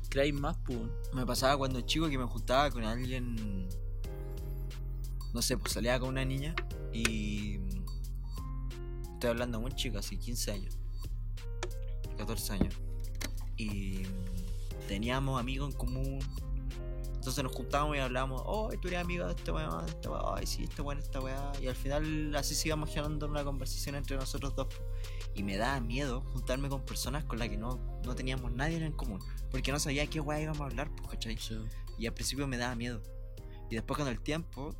creáis 0.09 0.33
más, 0.33 0.57
pues. 0.63 0.79
Me 1.13 1.25
pasaba 1.25 1.57
cuando 1.57 1.81
chico 1.81 2.07
que 2.07 2.19
me 2.19 2.25
juntaba 2.25 2.69
con 2.69 2.83
alguien 2.83 3.67
no 5.33 5.41
sé, 5.41 5.57
pues 5.57 5.73
salía 5.73 5.99
con 5.99 6.09
una 6.09 6.23
niña 6.23 6.55
y. 6.93 7.57
Estoy 9.23 9.35
hablando 9.35 9.61
muy 9.61 9.71
chico, 9.71 9.99
así 9.99 10.17
15 10.17 10.51
años. 10.51 10.77
14 12.17 12.53
años. 12.55 12.73
Y 13.55 14.03
teníamos 14.89 15.39
amigos 15.39 15.71
en 15.71 15.77
común. 15.77 16.19
Entonces 17.15 17.41
nos 17.41 17.53
juntábamos 17.53 17.95
y 17.95 17.99
hablábamos, 17.99 18.41
oh, 18.43 18.69
tú 18.81 18.89
eres 18.89 18.99
amigo 18.99 19.25
de 19.25 19.31
este 19.31 19.49
weón, 19.53 19.85
de 19.85 19.91
este 19.93 20.09
weón, 20.09 20.25
ay, 20.35 20.45
sí, 20.45 20.63
este 20.65 20.81
weón, 20.81 20.99
esta 20.99 21.21
weá. 21.21 21.53
Y 21.61 21.67
al 21.67 21.75
final 21.77 22.35
así 22.35 22.53
se 22.53 22.67
íbamos 22.67 22.89
generando 22.89 23.25
una 23.27 23.45
conversación 23.45 23.95
entre 23.95 24.17
nosotros 24.17 24.57
dos. 24.57 24.67
Y 25.33 25.43
me 25.43 25.55
daba 25.55 25.79
miedo 25.79 26.19
juntarme 26.33 26.67
con 26.67 26.83
personas 26.83 27.23
con 27.23 27.39
las 27.39 27.47
que 27.47 27.55
no, 27.55 27.79
no 28.03 28.15
teníamos 28.15 28.51
nadie 28.51 28.75
en 28.75 28.91
común. 28.91 29.21
Porque 29.51 29.71
no 29.71 29.79
sabía 29.79 30.05
qué 30.07 30.19
weá 30.19 30.41
íbamos 30.41 30.59
a 30.59 30.65
hablar, 30.65 30.93
pues, 30.97 31.11
¿cachai? 31.11 31.37
Y 31.97 32.07
al 32.07 32.13
principio 32.13 32.45
me 32.45 32.57
daba 32.57 32.75
miedo. 32.75 33.01
Y 33.69 33.75
después 33.75 33.97
con 33.97 34.09
el 34.09 34.19
tiempo, 34.19 34.75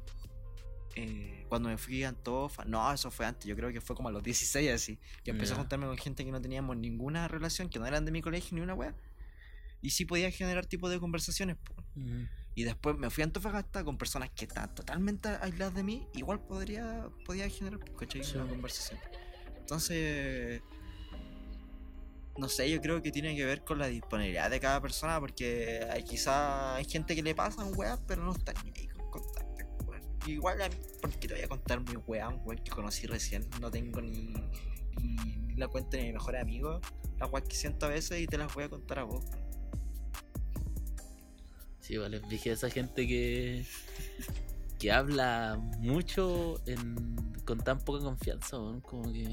eh, 0.96 1.46
cuando 1.50 1.70
me 1.70 1.78
fui 1.78 2.04
a 2.04 2.10
Antofa, 2.10 2.66
no, 2.66 2.92
eso 2.92 3.10
fue 3.10 3.26
antes, 3.26 3.46
yo 3.46 3.56
creo 3.56 3.72
que 3.72 3.82
fue 3.82 3.96
como 3.96 4.10
a 4.10 4.12
los 4.12 4.24
16 4.24 4.72
así, 4.72 5.00
que 5.24 5.32
empecé 5.32 5.54
a 5.54 5.56
juntarme 5.56 5.86
con 5.88 5.98
gente 5.98 6.24
que 6.24 6.32
no 6.32 6.42
teníamos 6.42 6.78
ninguna 6.78 7.28
relación, 7.28 7.70
que 7.70 7.80
no 7.80 7.86
eran 7.86 8.06
de 8.06 8.12
mi 8.12 8.22
colegio 8.22 8.56
ni 8.56 8.62
una 8.62 8.74
wea. 8.74 8.96
Y 9.82 9.90
sí 9.90 10.06
podía 10.06 10.32
generar 10.32 10.66
tipo 10.66 10.90
de 10.90 11.00
conversaciones. 11.00 11.58
Mm. 11.96 12.24
Y 12.56 12.64
después 12.64 12.98
me 12.98 13.10
fui 13.10 13.24
a 13.24 13.26
Antofagasta 13.26 13.84
con 13.84 13.98
personas 13.98 14.30
que 14.30 14.46
están 14.46 14.74
totalmente 14.76 15.30
aisladas 15.42 15.74
de 15.74 15.84
mí, 15.84 16.08
igual 16.14 16.40
podría, 16.40 17.10
podía 17.26 17.50
generar 17.50 17.80
¿cachai? 17.96 18.24
Sí. 18.24 18.38
una 18.38 18.48
conversación. 18.48 19.00
Entonces, 19.58 20.62
no 22.38 22.48
sé, 22.50 22.70
yo 22.70 22.80
creo 22.82 23.02
que 23.02 23.12
tiene 23.12 23.36
que 23.36 23.46
ver 23.46 23.64
con 23.64 23.80
la 23.80 23.88
disponibilidad 23.88 24.52
de 24.52 24.60
cada 24.60 24.80
persona, 24.82 25.20
porque 25.20 25.88
hay, 25.92 26.04
quizá 26.04 26.76
hay 26.76 26.86
gente 26.86 27.16
que 27.16 27.24
le 27.24 27.34
pasan 27.34 27.72
weas, 27.76 28.00
pero 28.08 28.24
no 28.24 28.34
está 28.34 28.54
ni 28.64 28.70
ahí. 28.70 28.93
Igual 30.26 30.62
a 30.62 30.70
mí, 30.70 30.76
porque 31.02 31.28
te 31.28 31.34
voy 31.34 31.44
a 31.44 31.48
contar 31.48 31.80
mi 31.82 31.96
wea, 32.08 32.30
un 32.30 32.42
weón 32.46 32.64
que 32.64 32.72
conocí 32.72 33.08
recién, 33.08 33.48
no 33.60 33.70
tengo 33.70 34.02
ni, 34.02 34.34
ni, 35.02 35.16
ni 35.16 35.56
la 35.56 35.68
cuenta 35.68 35.98
de 35.98 36.04
mi 36.04 36.14
mejor 36.14 36.38
amigo, 36.38 36.80
las 37.20 37.32
weas 37.32 37.48
que 37.48 37.56
siento 37.56 37.86
a 37.86 37.90
veces 37.90 38.22
y 38.22 38.28
te 38.28 38.38
las 38.38 38.54
voy 38.54 38.64
a 38.64 38.70
contar 38.70 39.00
a 39.00 39.04
vos. 39.04 39.26
Sí, 41.80 41.98
vale, 41.98 42.22
dije 42.30 42.52
esa 42.52 42.70
gente 42.70 43.06
que 43.08 43.66
que 44.80 44.92
habla 44.92 45.58
mucho 45.80 46.62
en, 46.66 47.16
con 47.46 47.58
tan 47.60 47.80
poca 47.80 48.04
confianza, 48.04 48.60
weón, 48.60 48.82
como 48.82 49.14
que 49.14 49.26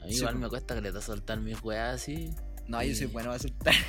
a 0.00 0.06
mí 0.06 0.12
Sí, 0.12 0.18
igual 0.18 0.36
me 0.36 0.48
cuesta 0.48 0.74
que 0.74 0.80
le 0.80 1.02
soltar 1.02 1.38
mis 1.40 1.62
weas 1.62 1.96
así. 1.96 2.34
No, 2.68 2.82
yo 2.82 2.94
soy 2.94 3.06
bueno 3.06 3.30
a 3.32 3.34
aceptar. 3.36 3.74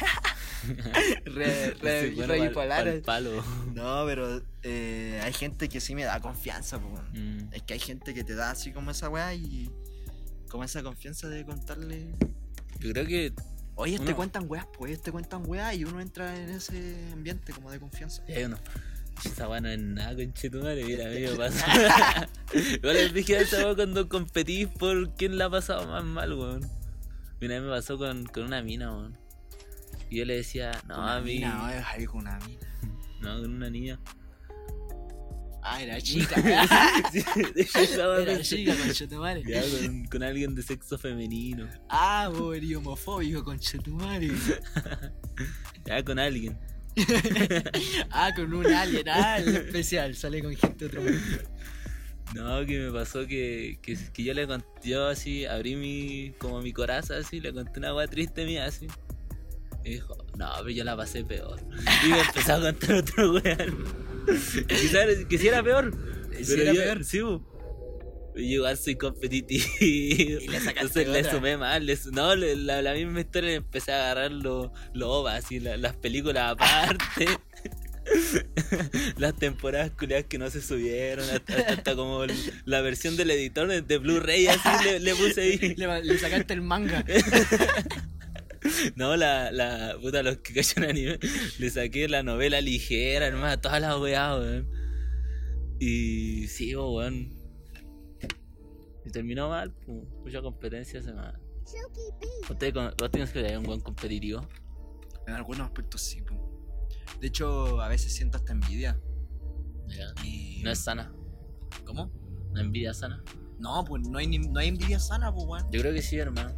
re, 1.25 1.71
re, 1.75 2.01
Soy 2.01 2.15
bueno 2.15 2.33
re 2.33 2.39
pa'l- 2.39 2.47
bipolar. 2.49 2.83
pa'l 2.85 3.01
palo. 3.01 3.43
No, 3.73 4.03
pero 4.07 4.41
eh, 4.63 5.19
hay 5.23 5.33
gente 5.33 5.69
que 5.69 5.79
sí 5.79 5.93
me 5.95 6.03
da 6.03 6.19
confianza. 6.19 6.79
Mm. 6.79 7.53
Es 7.53 7.61
que 7.63 7.73
hay 7.75 7.79
gente 7.79 8.13
que 8.13 8.23
te 8.23 8.33
da 8.35 8.51
así 8.51 8.71
como 8.71 8.91
esa 8.91 9.09
weá 9.09 9.33
y 9.33 9.69
como 10.49 10.63
esa 10.63 10.81
confianza 10.83 11.29
de 11.29 11.45
contarle. 11.45 12.13
Yo 12.79 12.91
creo 12.93 13.05
que 13.05 13.33
Oye, 13.75 13.99
te 13.99 14.15
cuentan 14.15 14.45
weas, 14.47 14.65
pues 14.77 14.91
ellos 14.91 15.03
te 15.03 15.11
cuentan 15.11 15.43
weas 15.45 15.75
y 15.75 15.83
uno 15.83 15.99
entra 15.99 16.35
en 16.41 16.49
ese 16.49 16.95
ambiente 17.11 17.51
como 17.53 17.69
de 17.71 17.79
confianza. 17.79 18.23
Uno. 18.45 18.57
Esa 19.23 19.47
weá 19.49 19.61
no 19.61 19.69
es 19.69 19.79
nada, 19.79 20.15
conchetumare. 20.15 20.83
Mira, 20.83 21.05
a 21.05 21.09
mí 21.09 21.19
me 21.21 21.29
pasa. 21.37 22.27
Igual 22.53 22.95
les 22.95 23.13
dije 23.13 23.37
esa 23.41 23.65
weá 23.65 23.75
cuando 23.75 24.07
competís 24.09 24.67
por 24.67 25.13
quién 25.15 25.37
la 25.37 25.45
ha 25.45 25.49
pasado 25.49 25.85
más 25.87 26.03
mal, 26.03 26.33
weón. 26.33 26.69
Mira, 27.45 27.57
a 27.57 27.59
mí 27.61 27.67
me 27.67 27.73
pasó 27.73 27.95
con, 27.99 28.25
con 28.25 28.41
una 28.45 28.63
mina, 28.63 28.91
weón. 28.91 29.15
Y 30.09 30.17
yo 30.17 30.25
le 30.25 30.37
decía, 30.37 30.71
no, 30.87 30.97
Una 30.97 31.17
a 31.17 31.21
mí. 31.21 31.35
mina, 31.35 31.53
no, 31.53 31.69
es 31.69 31.85
ahí 31.85 32.05
con 32.07 32.21
una 32.21 32.39
mina. 32.39 32.67
No, 33.21 33.39
con 33.39 33.53
una 33.53 33.69
niña. 33.69 33.99
Ah, 35.61 35.79
era 35.79 36.01
chica. 36.01 36.35
Sí, 37.11 37.23
era 37.99 38.41
chica, 38.41 38.75
conchetumare. 38.75 39.43
Ya, 39.43 39.61
con, 39.61 40.05
con 40.05 40.23
alguien 40.23 40.55
de 40.55 40.63
sexo 40.63 40.97
femenino. 40.97 41.69
Ah, 41.87 42.31
eres 42.55 42.77
homofóbico, 42.77 43.43
conchetumare. 43.43 44.31
Ya, 45.85 46.03
con 46.03 46.17
alguien. 46.17 46.57
ah, 48.09 48.31
con 48.35 48.51
un 48.55 48.65
alien, 48.65 49.07
ah, 49.07 49.37
el 49.37 49.55
especial, 49.55 50.15
sale 50.15 50.41
con 50.41 50.55
gente 50.55 50.87
de 50.87 50.97
otro 50.97 51.01
mundo. 51.03 51.19
No, 52.33 52.65
que 52.65 52.79
me 52.79 52.91
pasó 52.91 53.25
que, 53.27 53.77
que, 53.81 53.97
que 54.13 54.23
yo 54.23 54.33
le 54.33 54.47
conté, 54.47 54.65
yo 54.89 55.07
así, 55.07 55.45
abrí 55.45 55.75
mi, 55.75 56.33
como 56.39 56.61
mi 56.61 56.73
coraza 56.73 57.17
así, 57.17 57.39
le 57.39 57.53
conté 57.53 57.79
una 57.79 57.93
weá 57.93 58.07
triste 58.07 58.45
mía 58.45 58.65
así. 58.65 58.87
Y 59.83 59.91
dijo, 59.91 60.17
no, 60.37 60.49
pero 60.57 60.69
yo 60.71 60.83
la 60.83 60.97
pasé 60.97 61.23
peor. 61.23 61.61
Y 62.05 62.09
me 62.09 62.19
empezó 62.21 62.53
a 62.55 62.61
contar 62.61 62.95
otro 62.95 63.33
weón. 63.33 63.85
Quizás 64.67 65.07
que 65.29 65.37
si 65.37 65.47
era 65.47 65.61
peor. 65.63 65.93
¿Sí 66.37 66.43
pero 66.47 66.61
era 66.63 66.73
yo- 66.73 66.81
peor? 66.81 67.03
Sí. 67.03 67.17
Yo 68.37 68.41
igual 68.41 68.75
soy 68.77 68.95
competitivo. 68.95 69.63
Y 69.79 70.47
le 70.49 70.57
Entonces 70.57 71.07
le 71.07 71.19
otra. 71.19 71.31
sumé 71.31 71.55
más. 71.55 71.81
le 71.81 71.97
no, 72.11 72.35
le- 72.35 72.57
la, 72.57 72.81
la 72.81 72.93
misma 72.93 73.21
historia 73.21 73.51
le 73.51 73.55
empecé 73.57 73.93
a 73.93 74.11
agarrar 74.11 74.31
los 74.31 74.71
lo 74.93 75.25
así, 75.27 75.59
la- 75.61 75.77
las 75.77 75.95
películas 75.95 76.51
aparte. 76.51 77.27
las 79.17 79.35
temporadas 79.35 79.91
culiadas 79.91 80.25
que 80.25 80.37
no 80.37 80.49
se 80.49 80.61
subieron. 80.61 81.27
Hasta, 81.29 81.55
hasta 81.73 81.95
como 81.95 82.23
el- 82.23 82.33
la 82.65 82.81
versión 82.81 83.17
del 83.17 83.31
editor 83.31 83.67
de, 83.67 83.81
de 83.81 83.97
Blu-ray, 83.97 84.47
así 84.47 84.69
le, 84.85 84.99
le 84.99 85.15
puse 85.15 85.41
ahí. 85.41 85.57
Le, 85.77 86.03
le 86.03 86.17
sacaste 86.17 86.53
el 86.53 86.61
manga. 86.61 87.03
No, 88.95 89.15
la, 89.15 89.51
la 89.51 89.95
puta, 90.01 90.23
los 90.23 90.37
que 90.37 90.51
cachan 90.55 90.85
anime, 90.85 91.19
le 91.59 91.69
saqué 91.69 92.07
la 92.09 92.23
novela 92.23 92.61
ligera, 92.61 93.27
hermano, 93.27 93.59
todas 93.61 93.79
las 93.79 93.95
weas, 93.99 94.39
weón. 94.39 94.67
Y 95.79 96.47
sí, 96.47 96.75
weón. 96.75 97.31
Y 99.05 99.11
terminó 99.11 99.49
mal, 99.49 99.71
pues, 99.85 99.99
mucha 100.23 100.41
competencia 100.41 100.99
se 100.99 101.13
mal. 101.13 101.39
¿Usted, 102.49 102.73
con- 102.73 102.91
¿Vos 102.97 103.11
tienes 103.11 103.29
que 103.29 103.41
ser 103.47 103.55
un 103.59 103.65
buen 103.65 103.81
competitivo? 103.81 104.47
En 105.27 105.35
algunos 105.35 105.67
aspectos 105.67 106.01
sí. 106.01 106.21
po. 106.23 106.44
De 107.19 107.27
hecho, 107.27 107.81
a 107.81 107.87
veces 107.87 108.13
siento 108.13 108.37
hasta 108.37 108.51
envidia. 108.53 108.99
Y... 110.23 110.61
No 110.63 110.71
es 110.71 110.79
sana, 110.79 111.13
¿Cómo? 111.85 112.11
no 112.51 112.59
envidia 112.61 112.93
sana. 112.93 113.23
No, 113.59 113.83
pues 113.85 114.07
no 114.07 114.17
hay, 114.17 114.27
ni- 114.27 114.39
no 114.39 114.59
hay 114.59 114.69
envidia 114.69 114.99
sana, 114.99 115.33
pues, 115.33 115.45
weón. 115.47 115.71
Yo 115.71 115.81
creo 115.81 115.93
que 115.93 116.01
sí, 116.01 116.17
hermano. 116.17 116.51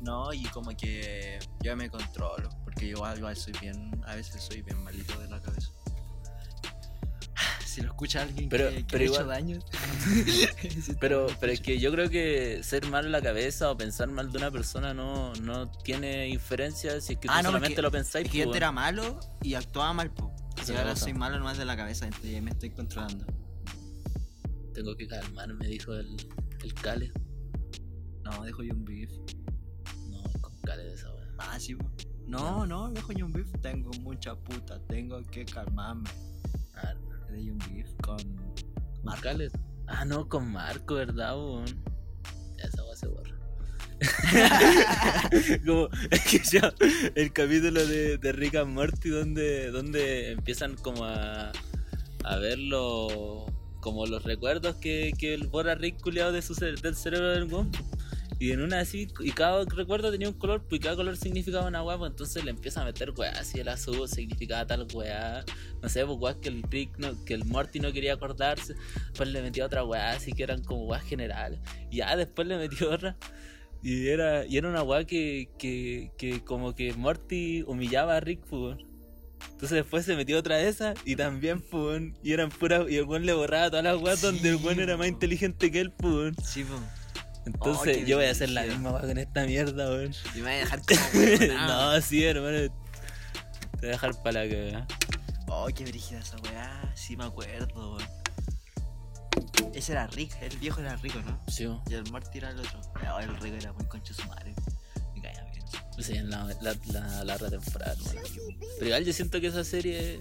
No, 0.00 0.32
y 0.32 0.42
como 0.44 0.70
que 0.76 1.38
yo 1.62 1.76
me 1.76 1.90
controlo. 1.90 2.48
Porque 2.64 2.88
yo 2.88 2.96
igual 3.16 3.36
soy 3.36 3.52
bien. 3.60 3.90
A 4.06 4.14
veces 4.14 4.42
soy 4.42 4.62
bien 4.62 4.82
malito 4.84 5.18
de 5.18 5.28
la 5.28 5.40
cabeza. 5.40 5.70
Si 7.68 7.82
lo 7.82 7.88
escucha 7.88 8.22
alguien 8.22 8.48
Pero- 8.48 8.70
que, 8.70 8.76
que 8.76 8.84
pero 8.84 9.02
ha 9.02 9.06
hecho 9.06 9.14
igual- 9.22 9.28
daño. 9.28 9.58
si 10.82 10.94
Pero, 11.00 11.26
pero 11.38 11.52
es 11.52 11.60
que 11.60 11.78
yo 11.78 11.92
creo 11.92 12.08
que 12.08 12.62
ser 12.62 12.88
mal 12.88 13.04
en 13.04 13.12
la 13.12 13.20
cabeza 13.20 13.70
o 13.70 13.76
pensar 13.76 14.08
mal 14.08 14.32
de 14.32 14.38
una 14.38 14.50
persona 14.50 14.94
no, 14.94 15.34
no 15.42 15.70
tiene 15.70 16.28
inferencia 16.28 16.98
si 17.02 17.12
es 17.12 17.18
que 17.18 17.28
tú 17.28 17.32
Ah, 17.34 17.42
no, 17.42 17.48
solamente 17.50 17.74
porque- 17.74 17.82
lo 17.82 17.90
pensáis. 17.90 18.24
Es 18.26 18.32
que 18.32 18.38
yo 18.38 18.44
pues, 18.46 18.56
era 18.56 18.72
malo 18.72 19.20
y 19.42 19.52
actuaba 19.54 19.92
mal, 19.92 20.10
po. 20.14 20.34
Esa 20.60 20.72
Y 20.72 20.74
es 20.76 20.80
ahora 20.80 20.96
soy 20.96 21.12
malo 21.12 21.38
nomás 21.38 21.58
de 21.58 21.64
la 21.66 21.76
cabeza, 21.76 22.06
entonces 22.06 22.42
me 22.42 22.50
estoy 22.50 22.70
controlando. 22.70 23.26
Tengo 24.72 24.96
que 24.96 25.06
calmarme, 25.06 25.66
dijo 25.66 25.92
el, 25.94 26.16
el 26.62 26.74
Cale. 26.74 27.12
No, 28.24 28.44
dejo 28.44 28.62
yo 28.62 28.72
un 28.74 28.84
beef. 28.84 29.10
No, 30.08 30.22
con 30.40 30.56
Cale 30.62 30.84
de 30.84 30.94
esa 30.94 31.12
wea. 31.14 31.26
Ah, 31.38 31.58
sí, 31.60 31.74
po. 31.74 31.90
No, 32.26 32.66
no, 32.66 32.90
dejo 32.90 33.12
yo 33.12 33.26
un 33.26 33.32
beef. 33.32 33.48
Tengo 33.60 33.90
mucha 34.00 34.34
puta, 34.36 34.80
tengo 34.86 35.22
que 35.24 35.44
calmarme. 35.44 36.08
Di 37.32 37.50
un 37.50 37.58
beef 37.58 37.88
con. 38.02 38.16
¿con 38.18 39.04
Marco. 39.04 39.28
Ah, 39.86 40.04
no, 40.04 40.28
con 40.28 40.50
Marco, 40.52 40.94
¿verdad? 40.94 41.34
Ya 42.58 42.64
esa 42.64 42.84
wea 42.84 42.96
se 42.96 43.06
borra. 43.08 43.34
Como, 45.66 45.88
es 46.10 46.20
que 46.24 46.38
yo, 46.50 46.60
el 47.14 47.32
capítulo 47.32 47.84
de, 47.86 48.18
de 48.18 48.32
Rick 48.32 48.54
and 48.56 48.72
Morty 48.72 49.08
donde, 49.08 49.70
donde 49.70 50.32
empiezan 50.32 50.76
como 50.76 51.04
a, 51.04 51.50
a 52.24 52.36
ver 52.36 52.58
lo- 52.58 53.46
como 53.80 54.06
los 54.06 54.22
recuerdos 54.24 54.76
que, 54.76 55.12
que 55.18 55.34
el 55.34 55.46
borra 55.48 55.74
Rick 55.74 56.00
culiado 56.00 56.32
de 56.32 56.42
su 56.42 56.54
del 56.54 56.94
cerebro 56.96 57.30
del 57.30 57.44
weón. 57.44 57.70
Y 58.40 58.52
en 58.52 58.62
una 58.62 58.80
así, 58.80 59.08
y 59.20 59.32
cada 59.32 59.64
recuerdo 59.64 60.12
tenía 60.12 60.28
un 60.28 60.38
color, 60.38 60.62
pues 60.68 60.80
cada 60.80 60.94
color 60.94 61.16
significaba 61.16 61.66
una 61.66 61.82
weá, 61.82 61.98
pues 61.98 62.12
entonces 62.12 62.44
le 62.44 62.50
empieza 62.52 62.82
a 62.82 62.84
meter 62.84 63.10
weá, 63.10 63.32
así 63.32 63.58
el 63.58 63.68
azul 63.68 64.08
significaba 64.08 64.64
tal 64.64 64.86
weá, 64.94 65.44
no 65.82 65.88
sé, 65.88 66.06
pues 66.06 66.18
weá 66.20 66.40
que 66.40 66.48
el 66.48 66.62
Rick 66.62 66.98
no, 66.98 67.24
que 67.24 67.34
el 67.34 67.44
Morty 67.44 67.80
no 67.80 67.92
quería 67.92 68.14
acordarse, 68.14 68.76
pues 69.16 69.28
le 69.30 69.42
metió 69.42 69.66
otra 69.66 69.82
weá, 69.82 70.12
así 70.12 70.32
que 70.32 70.44
eran 70.44 70.62
como 70.62 70.84
weas 70.84 71.02
generales. 71.02 71.58
Y 71.90 71.96
ya 71.96 72.14
después 72.14 72.46
le 72.46 72.58
metió 72.58 72.90
otra. 72.92 73.16
Y 73.82 74.08
era, 74.08 74.46
y 74.46 74.56
era 74.56 74.68
una 74.68 74.84
weá 74.84 75.04
que, 75.04 75.50
que, 75.58 76.12
que 76.16 76.44
como 76.44 76.76
que 76.76 76.92
Morty 76.94 77.62
humillaba 77.62 78.16
a 78.16 78.20
Rick, 78.20 78.44
pues. 78.48 78.78
Entonces 79.50 79.70
después 79.70 80.04
se 80.04 80.14
metió 80.14 80.38
otra 80.38 80.56
de 80.56 80.68
esas 80.68 80.96
y 81.04 81.16
también, 81.16 81.60
pues, 81.60 82.02
y 82.22 82.32
eran 82.32 82.50
puras, 82.50 82.88
y 82.88 82.96
el 82.96 83.04
weón 83.04 83.26
le 83.26 83.32
borraba 83.32 83.70
todas 83.70 83.84
las 83.84 84.00
weas 84.00 84.20
donde 84.20 84.48
el 84.48 84.56
weón 84.56 84.78
era 84.78 84.96
más 84.96 85.08
inteligente 85.08 85.72
que 85.72 85.80
él, 85.80 85.90
pues. 85.90 86.34
Sí. 86.44 86.64
Entonces 87.54 88.06
yo 88.06 88.16
voy 88.16 88.26
a 88.26 88.30
hacer 88.30 88.50
la 88.50 88.62
misma 88.62 88.92
weá 88.92 89.00
con 89.02 89.18
esta 89.18 89.44
mierda, 89.44 89.88
weón. 89.90 90.14
Y 90.34 90.38
me 90.38 90.42
voy 90.42 90.52
a 90.52 90.56
dejar 90.56 90.80
como 90.86 91.00
huevonao. 91.14 91.94
no, 91.94 92.00
sí, 92.02 92.24
hermano. 92.24 92.58
Te 92.58 92.68
voy 93.80 93.88
a 93.88 93.92
dejar 93.92 94.22
para 94.22 94.44
la 94.44 94.50
cagada. 94.50 94.86
Oh, 95.48 95.66
qué 95.74 95.84
brígida 95.84 96.18
esa 96.20 96.36
weá. 96.38 96.92
Sí, 96.94 97.16
me 97.16 97.24
acuerdo, 97.24 97.96
weón. 97.96 98.08
Ese 99.74 99.92
era 99.92 100.06
rico, 100.08 100.36
el 100.40 100.56
viejo 100.58 100.80
era 100.80 100.96
rico, 100.96 101.20
¿no? 101.24 101.40
Sí, 101.48 101.66
bo. 101.66 101.82
Y 101.88 101.94
el 101.94 102.10
Marty 102.10 102.38
era 102.38 102.50
el 102.50 102.58
otro. 102.58 102.80
No, 103.02 103.18
el 103.20 103.36
rico 103.40 103.56
era 103.56 103.72
muy 103.72 103.84
concha 103.86 104.12
de 104.14 104.22
su 104.22 104.28
madre. 104.28 104.54
Me 105.14 105.22
caía 105.22 105.44
bien. 105.44 105.64
Sí, 106.00 106.14
en 106.16 106.30
la, 106.30 106.44
la, 106.60 106.74
la, 106.92 107.24
la 107.24 107.34
otra 107.34 107.50
temporada. 107.50 107.94
Pero 108.78 108.86
igual 108.86 109.04
yo 109.04 109.12
siento 109.12 109.40
que 109.40 109.46
esa 109.48 109.64
serie. 109.64 110.20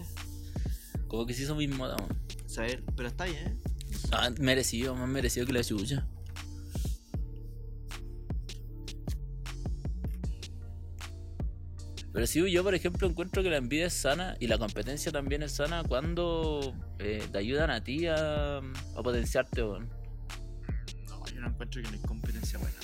Como 1.07 1.25
que 1.25 1.33
se 1.33 1.43
hizo 1.43 1.55
muy 1.55 1.67
moda, 1.67 1.95
weón. 1.97 2.17
Saber, 2.47 2.83
pero 2.95 3.07
está 3.09 3.25
bien, 3.25 3.47
¿eh? 3.47 3.57
Ah, 4.11 4.29
merecido, 4.39 4.95
más 4.95 5.07
merecido 5.09 5.45
que 5.45 5.53
la 5.53 5.63
chucha. 5.63 6.05
Pero 12.17 12.25
sí, 12.25 12.51
yo 12.51 12.63
por 12.63 12.73
ejemplo 12.73 13.07
encuentro 13.07 13.43
que 13.43 13.51
la 13.51 13.57
envidia 13.57 13.85
es 13.85 13.93
sana 13.93 14.35
y 14.39 14.47
la 14.47 14.57
competencia 14.57 15.11
también 15.11 15.43
es 15.43 15.51
sana 15.51 15.83
cuando 15.87 16.73
eh, 16.97 17.23
te 17.31 17.37
ayudan 17.37 17.69
a 17.69 17.83
ti 17.83 18.07
a, 18.07 18.57
a 18.57 19.03
potenciarte, 19.03 19.61
weón. 19.61 19.87
No, 21.07 21.23
yo 21.27 21.39
no 21.41 21.49
encuentro 21.49 21.79
que 21.79 21.87
no 21.89 21.93
hay 21.93 22.01
competencia 22.01 22.57
buena. 22.57 22.75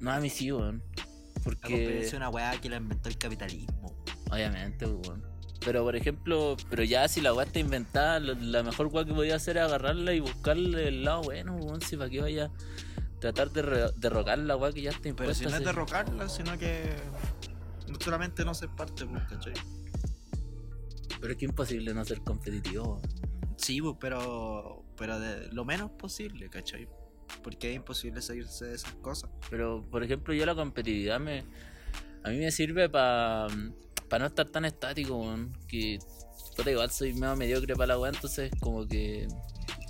No, 0.00 0.12
a 0.12 0.20
mí 0.20 0.28
sí, 0.28 0.52
weón. 0.52 0.82
La 0.96 1.42
Porque, 1.42 1.60
competencia 1.62 2.08
es 2.08 2.12
una 2.12 2.28
weá 2.28 2.60
que 2.60 2.68
la 2.68 2.76
inventó 2.76 3.08
el 3.08 3.16
capitalismo. 3.16 4.04
obviamente, 4.30 4.84
weón. 4.84 5.24
Pero 5.64 5.82
por 5.82 5.96
ejemplo, 5.96 6.58
pero 6.68 6.84
ya 6.84 7.08
si 7.08 7.22
la 7.22 7.32
weá 7.32 7.46
está 7.46 7.58
inventada, 7.58 8.20
la 8.20 8.62
mejor 8.62 8.88
weá 8.88 9.06
que 9.06 9.14
podía 9.14 9.36
hacer 9.36 9.56
es 9.56 9.62
agarrarla 9.62 10.12
y 10.12 10.20
buscarle 10.20 10.88
el 10.88 11.04
lado 11.04 11.22
bueno, 11.22 11.56
weón. 11.56 11.80
Si 11.80 11.96
para 11.96 12.10
qué 12.10 12.20
vaya 12.20 12.44
a 12.44 13.18
tratar 13.18 13.50
de 13.50 13.90
derrocar 13.96 14.36
la 14.40 14.56
weá 14.58 14.74
que 14.74 14.82
ya 14.82 14.90
está 14.90 15.08
impuesta. 15.08 15.38
Pero 15.38 15.50
si 15.50 15.54
no 15.54 15.56
es 15.56 15.64
derrocarla, 15.64 16.28
sino 16.28 16.58
que 16.58 16.84
no 17.90 18.00
solamente 18.00 18.44
no 18.44 18.54
ser 18.54 18.70
parte, 18.70 19.06
pues, 19.06 19.22
¿cachai? 19.28 19.54
Pero 21.20 21.32
es 21.32 21.38
que 21.38 21.44
imposible 21.44 21.92
no 21.92 22.04
ser 22.04 22.20
competitivo. 22.22 23.00
Sí, 23.56 23.80
pues, 23.80 23.96
pero, 24.00 24.84
pero 24.96 25.20
de 25.20 25.48
lo 25.52 25.64
menos 25.64 25.90
posible, 25.90 26.48
¿cachai? 26.48 26.88
Porque 27.42 27.70
es 27.70 27.76
imposible 27.76 28.22
salirse 28.22 28.66
de 28.66 28.74
esas 28.74 28.94
cosas. 28.94 29.30
Pero, 29.50 29.84
por 29.90 30.02
ejemplo, 30.02 30.32
yo 30.34 30.46
la 30.46 30.54
competitividad 30.54 31.20
me. 31.20 31.44
A 32.24 32.30
mí 32.30 32.38
me 32.38 32.50
sirve 32.50 32.88
para 32.88 33.48
no 33.48 34.26
estar 34.26 34.48
tan 34.48 34.64
estático. 34.64 35.22
Que. 35.68 35.98
igual 36.66 36.90
soy 36.90 37.12
medio 37.12 37.36
mediocre 37.36 37.74
para 37.74 37.88
la 37.88 37.98
weá, 37.98 38.10
entonces, 38.12 38.50
como 38.60 38.86
que. 38.86 39.28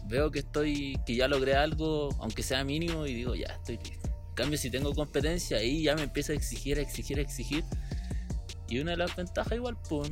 Veo 0.09 0.31
que 0.31 0.41
estoy. 0.41 0.99
que 1.07 1.15
ya 1.15 1.29
logré 1.29 1.55
algo, 1.55 2.11
aunque 2.21 2.43
sea 2.43 2.65
mínimo, 2.65 3.07
y 3.07 3.15
digo, 3.15 3.35
ya 3.35 3.47
estoy 3.47 3.79
listo. 3.79 4.09
En 4.09 4.35
cambio, 4.35 4.59
si 4.59 4.71
tengo 4.71 4.95
competencia, 4.95 5.59
ahí 5.59 5.83
ya 5.83 5.95
me 5.95 6.03
empiezo 6.03 6.33
a 6.33 6.35
exigir, 6.35 6.79
a 6.79 6.83
exigir, 6.83 7.19
a 7.19 7.23
exigir. 7.23 7.65
Y 8.71 8.79
una 8.79 8.93
de 8.93 8.97
las 8.97 9.15
ventajas, 9.17 9.53
igual, 9.53 9.77
pues. 9.89 10.11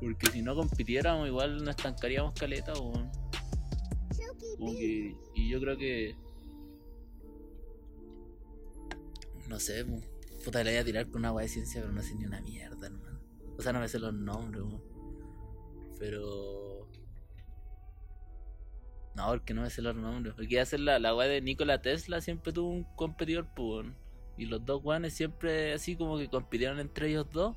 Porque 0.00 0.26
si 0.32 0.42
no 0.42 0.54
compitiéramos, 0.54 1.28
igual 1.28 1.58
nos 1.64 1.76
estancaríamos 1.76 2.34
caleta, 2.34 2.72
que- 4.76 5.16
y 5.34 5.48
yo 5.48 5.60
creo 5.60 5.76
que. 5.76 6.16
No 9.48 9.60
sé, 9.60 9.86
pu- 9.86 10.02
puta, 10.44 10.64
le 10.64 10.72
voy 10.72 10.80
a 10.80 10.84
tirar 10.84 11.06
con 11.08 11.20
una 11.20 11.32
weá 11.32 11.44
de 11.44 11.48
ciencia, 11.48 11.80
pero 11.80 11.92
no 11.92 12.02
sé 12.02 12.14
ni 12.14 12.24
una 12.24 12.40
mierda, 12.40 12.86
hermano. 12.86 13.20
O 13.58 13.62
sea, 13.62 13.72
no 13.72 13.80
me 13.80 13.88
sé 13.88 13.98
los 13.98 14.12
nombres, 14.14 14.62
weón. 14.62 14.82
Pero. 15.98 16.81
No, 19.14 19.28
porque 19.28 19.52
no 19.54 19.62
me 19.62 19.70
sé 19.70 19.82
los 19.82 19.94
nombres. 19.94 20.34
Porque 20.34 20.54
iba 20.54 20.62
a 20.62 20.66
ser 20.66 20.80
la, 20.80 20.98
la 20.98 21.14
weá 21.14 21.28
de 21.28 21.40
Nikola 21.40 21.82
Tesla, 21.82 22.20
siempre 22.20 22.52
tuvo 22.52 22.70
un 22.70 22.84
competidor, 22.96 23.46
pues, 23.54 23.66
weón. 23.84 23.94
Y 24.38 24.46
los 24.46 24.64
dos 24.64 24.82
weones 24.82 25.12
siempre 25.12 25.74
así 25.74 25.94
como 25.96 26.16
que 26.18 26.28
compitieron 26.28 26.80
entre 26.80 27.08
ellos 27.10 27.26
dos. 27.30 27.54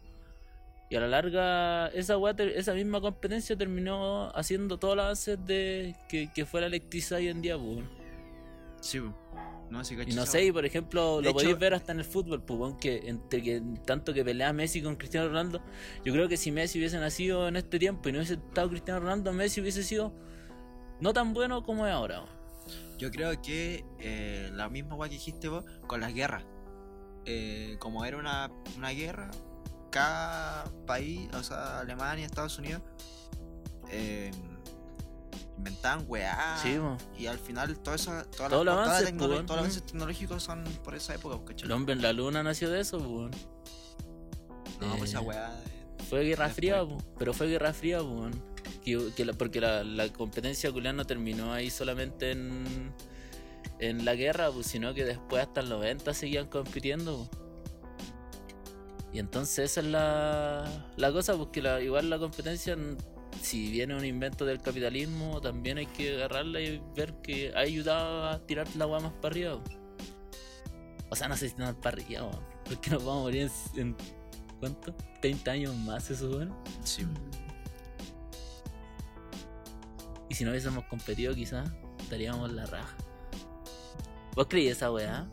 Y 0.90 0.96
a 0.98 1.00
la 1.00 1.08
larga, 1.08 1.88
esa, 1.88 2.18
weá 2.18 2.36
esa 2.38 2.74
misma 2.74 3.00
competencia 3.02 3.56
terminó 3.58 4.30
haciendo 4.36 4.78
todos 4.78 4.96
los 4.98 5.04
avances 5.06 5.40
de 5.46 5.96
que, 6.10 6.30
que 6.34 6.46
fuera 6.46 6.68
electricidad 6.68 7.20
hoy 7.20 7.30
en 7.30 7.42
día, 7.42 7.56
pues. 7.58 7.68
weón. 7.78 7.90
Sí, 8.82 9.00
pues. 9.00 9.14
No, 9.70 9.84
sí, 9.84 9.96
Y 10.06 10.14
no 10.14 10.28
sé, 10.28 10.46
y 10.46 10.52
por 10.52 10.64
ejemplo, 10.64 11.18
De 11.18 11.24
lo 11.24 11.30
hecho- 11.30 11.34
podéis 11.40 11.58
ver 11.58 11.74
hasta 11.74 11.92
en 11.92 11.98
el 12.00 12.06
fútbol, 12.06 12.44
pues, 12.44 12.76
que 12.80 13.10
entre 13.10 13.42
que 13.42 13.64
tanto 13.86 14.14
que 14.14 14.24
pelea 14.24 14.54
Messi 14.54 14.80
con 14.84 14.96
Cristiano 14.96 15.28
Ronaldo, 15.28 15.60
yo 16.04 16.14
creo 16.14 16.28
que 16.28 16.38
si 16.38 16.52
Messi 16.52 16.78
hubiese 16.78 17.00
nacido 17.00 17.48
en 17.48 17.56
este 17.56 17.80
tiempo 17.80 18.08
y 18.08 18.12
no 18.12 18.20
hubiese 18.20 18.36
estado 18.36 18.70
Cristiano 18.70 19.00
Ronaldo, 19.00 19.34
Messi 19.34 19.62
hubiese 19.62 19.82
sido 19.82 20.14
no 21.00 21.14
tan 21.14 21.34
bueno 21.34 21.64
como 21.64 21.86
es 21.88 21.94
ahora. 21.94 22.26
Yo 22.98 23.12
creo 23.12 23.42
que 23.42 23.86
eh, 24.00 24.50
la 24.54 24.70
misma 24.70 24.96
weá 24.96 25.10
que 25.10 25.16
dijiste 25.16 25.50
vos 25.50 25.66
con 25.88 26.00
las 26.02 26.14
guerras. 26.14 26.44
Eh, 27.26 27.78
como 27.80 28.06
era 28.06 28.18
una, 28.18 28.52
una 28.78 28.90
guerra, 28.92 29.32
cada 29.92 30.66
país, 30.86 31.28
o 31.34 31.44
sea, 31.44 31.80
Alemania, 31.80 32.26
Estados 32.26 32.58
Unidos, 32.60 32.82
eh, 33.90 34.32
inventaban 35.58 36.06
weá. 36.08 36.58
Sí. 36.62 36.78
Y 37.18 37.28
al 37.28 37.40
final 37.40 37.78
todo 37.80 37.96
eso, 37.96 38.12
todas 38.38 38.64
las- 38.66 38.76
avances, 38.76 39.10
tecnolo- 39.14 39.18
pues, 39.36 39.46
todos 39.46 39.48
los 39.48 39.58
avances 39.58 39.84
tecnológicos 39.86 40.44
son 40.44 40.64
por 40.84 40.96
esa 40.96 41.16
época, 41.16 41.44
¿cachai? 41.46 41.66
El 41.66 41.72
hombre 41.72 41.94
en 41.94 42.02
la 42.02 42.14
luna 42.14 42.44
nació 42.44 42.70
de 42.70 42.82
eso, 42.82 42.98
pues, 43.00 43.10
weón. 43.10 43.32
No, 44.82 44.98
pues 44.98 45.10
esa 45.12 45.20
Eh, 45.20 45.24
weá. 45.24 45.64
Fue 46.10 46.24
Guerra 46.24 46.46
Después. 46.46 46.56
Fría, 46.56 46.86
po, 46.86 46.98
pero 47.18 47.34
fue 47.34 47.48
Guerra 47.48 47.74
Fría, 47.74 48.02
weón. 48.04 48.32
Porque 49.38 49.62
la, 49.62 50.10
competencia 50.14 50.72
culiar 50.72 50.94
no 50.94 51.06
terminó 51.06 51.54
ahí 51.54 51.70
solamente 51.70 52.32
en, 52.32 52.94
la 54.06 54.16
guerra, 54.16 54.52
pues, 54.52 54.68
sino 54.68 54.94
que 54.94 55.06
después 55.06 55.44
hasta 55.44 55.62
el 55.62 55.70
90 55.70 56.14
seguían 56.14 56.48
compitiendo. 56.48 57.18
po. 57.18 57.46
Y 59.12 59.20
entonces 59.20 59.72
esa 59.72 59.80
es 59.80 59.88
la, 60.98 61.12
cosa, 61.12 61.36
porque 61.38 61.62
la, 61.62 61.82
igual 61.82 62.10
la 62.10 62.20
competencia, 62.20 62.78
si 63.42 63.72
viene 63.72 63.96
un 63.96 64.06
invento 64.06 64.46
del 64.46 64.62
capitalismo, 64.62 65.40
también 65.42 65.78
hay 65.78 65.86
que 65.86 66.16
agarrarla 66.16 66.60
y 66.60 66.82
ver 66.96 67.14
que 67.22 67.54
ha 67.56 67.60
ayudado 67.60 68.26
a 68.26 68.46
tirar 68.46 68.68
la 68.76 68.84
agua 68.84 69.00
más 69.00 69.14
para 69.14 69.28
arriba. 69.28 69.64
po. 69.64 69.72
O 71.10 71.16
sea, 71.16 71.28
no 71.28 71.38
sé 71.38 71.50
si 71.50 71.56
para 71.56 71.74
arriba, 71.90 72.30
porque 72.66 72.90
nos 72.90 73.06
vamos 73.06 73.22
a 73.22 73.24
morir 73.24 73.50
en, 73.78 73.96
¿cuánto? 74.60 74.94
30 75.22 75.52
años 75.52 75.76
más, 75.76 76.12
eso, 76.12 76.30
weón. 76.30 76.54
Sí. 76.84 77.06
Y 80.36 80.38
si 80.38 80.44
no 80.44 80.52
hubiésemos 80.52 80.84
competido, 80.88 81.34
quizás 81.34 81.72
estaríamos 81.98 82.52
la 82.52 82.66
raja. 82.66 82.94
¿Vos 84.36 84.48
creí 84.50 84.68
esa 84.68 84.92
weá? 84.92 85.30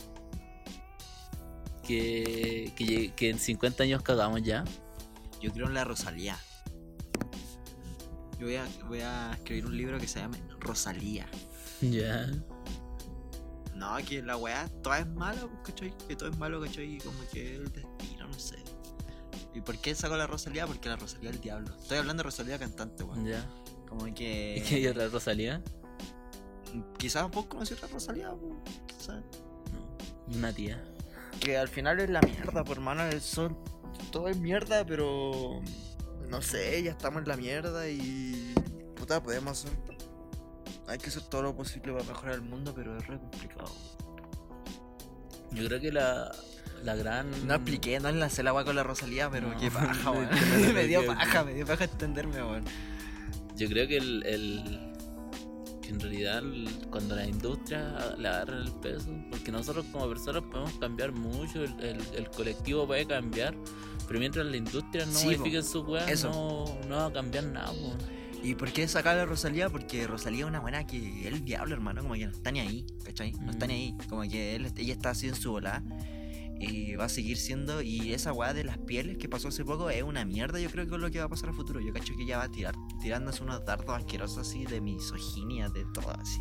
Que, 1.83 2.73
que, 2.77 3.13
que 3.13 3.31
en 3.31 3.41
50 3.41 3.83
años 3.83 4.03
cagamos 4.03 4.45
ya. 4.45 4.63
Yo 5.41 5.51
creo 5.51 5.67
en 5.67 5.75
la 5.75 5.83
Rosalía. 5.83 6.39
Yo 8.39 8.47
voy 8.47 8.55
a, 8.55 8.65
voy 8.87 9.01
a 9.01 9.33
escribir 9.33 9.67
un 9.67 9.77
libro 9.77 9.99
que 9.99 10.07
se 10.07 10.21
llame 10.21 10.41
Rosalía. 10.61 11.27
Ya. 11.81 12.31
No, 13.75 13.97
que 14.09 14.23
la 14.23 14.37
weá 14.37 14.69
toda 14.85 15.01
es 15.01 15.07
pues, 15.07 15.37
¿cachai? 15.65 15.93
Que 16.07 16.15
todo 16.15 16.29
es 16.29 16.39
malo, 16.39 16.61
¿cachai? 16.61 16.95
Y 16.95 16.99
como 16.99 17.19
que 17.33 17.57
el 17.57 17.73
destino, 17.73 18.29
no 18.29 18.39
sé. 18.39 18.63
¿Y 19.53 19.63
por 19.63 19.77
qué 19.79 19.97
saco 19.97 20.17
la 20.17 20.29
Rosalía? 20.29 20.65
Porque 20.69 20.89
la 20.89 20.95
Rosalía 20.95 21.31
es 21.31 21.35
el 21.35 21.43
diablo. 21.43 21.77
Estoy 21.77 21.99
hablando 21.99 22.21
de 22.21 22.25
Rosalía 22.29 22.57
cantante, 22.57 23.03
weón. 23.03 23.27
Ya. 23.27 23.45
Como 23.93 24.07
¿Y 24.09 24.13
que. 24.13 24.65
qué 24.67 24.77
hay 24.77 24.87
otra 24.87 25.07
Rosalía? 25.09 25.61
Quizás 26.97 27.31
vos 27.31 27.45
conocés 27.45 27.77
otra 27.77 27.89
Rosalía, 27.93 28.31
quizás. 28.87 29.23
No. 29.71 30.35
Una 30.35 30.51
tía. 30.51 30.83
Que 31.41 31.59
al 31.59 31.69
final 31.69 32.01
es 32.01 32.09
la 32.09 32.23
mierda, 32.23 32.65
por 32.65 32.79
hermano. 32.79 33.03
Son. 33.21 33.55
Todo 34.11 34.29
es 34.29 34.39
mierda, 34.39 34.87
pero. 34.87 35.61
No 36.31 36.41
sé, 36.41 36.83
ya 36.83 36.93
estamos 36.93 37.23
en 37.23 37.29
la 37.29 37.37
mierda 37.37 37.87
y. 37.87 38.55
Puta, 38.97 39.23
podemos 39.23 39.63
hacer. 39.63 39.79
Hay 40.89 40.97
que 40.97 41.09
hacer 41.09 41.25
todo 41.25 41.43
lo 41.43 41.55
posible 41.55 41.93
para 41.93 42.05
mejorar 42.05 42.35
el 42.37 42.43
mundo, 42.43 42.73
pero 42.75 42.97
es 42.97 43.07
re 43.07 43.19
complicado. 43.19 43.71
Yo 45.51 45.67
creo 45.67 45.81
que 45.81 45.93
la, 45.93 46.35
la 46.83 46.97
gran. 46.97 47.47
No 47.47 47.57
expliqué, 47.57 48.01
no 48.01 48.09
enlacé 48.09 48.43
la 48.43 48.55
weá 48.55 48.65
con 48.65 48.75
la 48.75 48.85
Rosalía, 48.85 49.29
pero 49.29 49.51
No, 49.51 49.61
qué 49.61 49.71
paja, 49.71 50.11
weón. 50.11 50.31
me 50.75 50.87
dio 50.87 51.05
paja, 51.05 51.45
me 51.45 51.53
dio 51.53 51.67
paja 51.67 51.85
entenderme, 51.85 52.43
weón. 52.43 52.65
Yo 53.63 53.69
creo 53.69 53.87
que 53.87 53.97
el, 53.99 54.23
el- 54.27 54.81
que 55.83 55.89
en 55.91 56.01
realidad 56.01 56.39
el- 56.39 56.69
cuando 56.91 57.15
la 57.17 57.27
industria 57.27 58.15
le 58.19 58.29
agarra 58.29 58.59
el 58.59 58.71
peso, 58.73 59.09
porque 59.31 59.53
nosotros 59.53 59.85
como 59.93 60.09
personas 60.09 60.43
podemos 60.51 60.73
cambiar 60.79 61.13
mucho, 61.13 61.63
el, 61.63 61.75
el- 62.15 62.29
colectivo 62.31 62.87
puede 62.87 63.07
cambiar, 63.07 63.55
pero 64.09 64.19
mientras 64.19 64.47
la 64.47 64.57
industria 64.57 65.07
no 65.07 65.13
Sí, 65.13 65.27
modifique 65.27 65.63
su 65.63 65.83
weá, 65.83 66.07
no, 66.25 66.65
no 66.89 66.97
va 66.97 67.07
a 67.07 67.13
cambiar 67.13 67.45
nada. 67.45 67.69
po. 67.73 67.95
¿Y 68.45 68.57
por 68.57 68.73
qué 68.73 68.89
sacar 68.89 69.17
a 69.19 69.25
Rosalía? 69.27 69.69
Porque 69.71 70.05
Rosalía 70.09 70.41
es 70.41 70.47
una 70.49 70.59
buena 70.59 70.85
que 70.85 71.21
es 71.21 71.27
el 71.27 71.45
diablo, 71.45 71.75
hermano, 71.75 72.03
como 72.03 72.15
que 72.15 72.27
no 72.27 72.33
está 72.33 72.51
ni 72.51 72.59
ahí, 72.59 72.85
¿cachai? 73.05 73.31
No 73.35 73.53
está 73.53 73.69
ni 73.69 73.75
Mm. 73.75 73.77
ahí, 74.01 74.09
como 74.09 74.23
que 74.23 74.57
él, 74.57 74.67
ella 74.77 74.93
está 74.93 75.11
así 75.11 75.29
en 75.29 75.37
su 75.37 75.53
bola 75.53 75.81
y 76.63 76.95
va 76.95 77.07
a 77.07 77.09
seguir 77.09 77.37
siendo, 77.37 77.83
y 77.83 78.13
esa 78.13 78.33
weá 78.33 78.55
de 78.55 78.63
las 78.63 78.79
pieles 78.79 79.19
que 79.19 79.29
pasó 79.29 79.49
hace 79.49 79.65
poco 79.65 79.91
es 79.91 80.03
una 80.03 80.25
mierda, 80.25 80.61
yo 80.61 80.71
creo 80.71 80.87
que 80.87 80.95
es 80.95 81.01
lo 81.01 81.11
que 81.11 81.19
va 81.19 81.25
a 81.25 81.29
pasar 81.29 81.51
a 81.51 81.53
futuro, 81.53 81.81
yo 81.81 81.93
cacho 81.93 82.15
que 82.17 82.23
ella 82.23 82.39
va 82.39 82.45
a 82.45 82.51
tirar, 82.51 82.75
tirándose 83.01 83.43
unos 83.43 83.65
dardos 83.65 83.97
asquerosos 83.97 84.39
así 84.39 84.65
de 84.65 84.81
misoginia, 84.81 85.69
de 85.69 85.85
todo 85.93 86.11
así. 86.11 86.41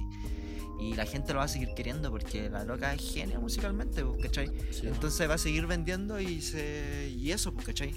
Y 0.80 0.93
la 0.93 1.05
gente 1.05 1.34
lo 1.34 1.39
va 1.39 1.45
a 1.45 1.47
seguir 1.47 1.69
queriendo 1.76 2.09
porque 2.11 2.49
la 2.49 2.63
loca 2.63 2.93
es 2.93 3.13
genio 3.13 3.41
musicalmente, 3.41 4.03
pues, 4.03 4.22
¿cachai? 4.22 4.47
Sí. 4.72 4.88
Entonces 4.88 5.30
va 5.30 5.36
a 5.36 5.38
seguir 5.38 5.67
vendiendo 5.67 6.19
y 6.19 6.41
se 6.41 7.11
y 7.15 7.32
eso, 7.32 7.53
pues, 7.53 7.65
¿cachai? 7.67 7.93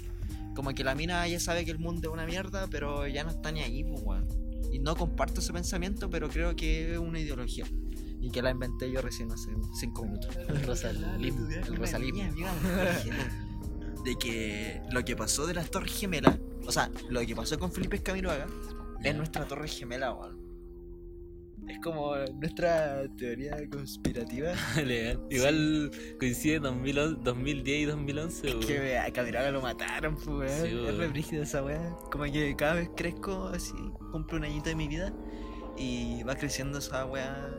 Como 0.55 0.73
que 0.73 0.83
la 0.83 0.93
mina 0.93 1.27
ya 1.27 1.39
sabe 1.39 1.65
que 1.65 1.71
el 1.71 1.79
mundo 1.79 2.09
es 2.09 2.13
una 2.13 2.25
mierda, 2.25 2.67
pero 2.67 3.07
ya 3.07 3.23
no 3.23 3.31
está 3.31 3.51
ni 3.51 3.61
ahí, 3.61 3.83
pues, 3.83 4.01
weón. 4.03 4.27
Y 4.71 4.79
no 4.79 4.95
comparto 4.95 5.41
ese 5.41 5.51
pensamiento, 5.51 6.09
pero 6.09 6.29
creo 6.29 6.55
que 6.55 6.93
es 6.93 6.99
una 6.99 7.19
ideología. 7.19 7.65
Y 8.25 8.31
que 8.31 8.41
la 8.41 8.49
inventé 8.49 8.91
yo 8.91 9.01
recién 9.03 9.31
hace 9.31 9.51
cinco 9.71 10.03
minutos. 10.03 10.35
El 10.49 10.63
Rosalim. 10.63 11.47
El 11.51 11.75
Rosalim. 11.75 12.15
De 14.03 14.15
que 14.15 14.81
lo 14.91 15.05
que 15.05 15.15
pasó 15.15 15.45
de 15.45 15.53
las 15.53 15.69
Torres 15.69 15.93
Gemelas, 15.99 16.37
o 16.65 16.71
sea, 16.71 16.91
lo 17.09 17.21
que 17.21 17.35
pasó 17.35 17.57
con 17.59 17.71
Felipe 17.71 17.97
Escamiroaga, 17.97 18.47
es 19.03 19.15
nuestra 19.15 19.45
Torre 19.45 19.67
Gemela, 19.67 20.13
weón. 20.13 20.43
Es 21.67 21.79
como 21.83 22.15
nuestra 22.39 23.03
teoría 23.15 23.57
conspirativa. 23.69 24.53
Legal. 24.83 25.21
Igual 25.29 25.91
coincide 26.19 26.59
2011 26.59 27.21
2010 27.23 27.81
y 27.81 27.85
2011. 27.85 28.47
weón. 28.47 28.59
Que 28.61 28.97
a 28.97 29.11
Camiroaga 29.11 29.51
lo 29.51 29.61
mataron, 29.61 30.15
pues, 30.15 30.27
weón. 30.27 30.67
Sí, 30.67 30.87
es 30.87 30.97
re 30.97 31.07
brígido 31.07 31.43
esa 31.43 31.63
weá. 31.63 31.95
Como 32.11 32.23
que 32.25 32.55
cada 32.55 32.75
vez 32.75 32.89
crezco 32.95 33.49
así, 33.49 33.73
cumplo 34.11 34.37
un 34.37 34.45
añito 34.45 34.69
de 34.69 34.75
mi 34.75 34.87
vida 34.87 35.13
y 35.77 36.23
va 36.23 36.35
creciendo 36.35 36.79
esa 36.79 37.05
weá 37.05 37.51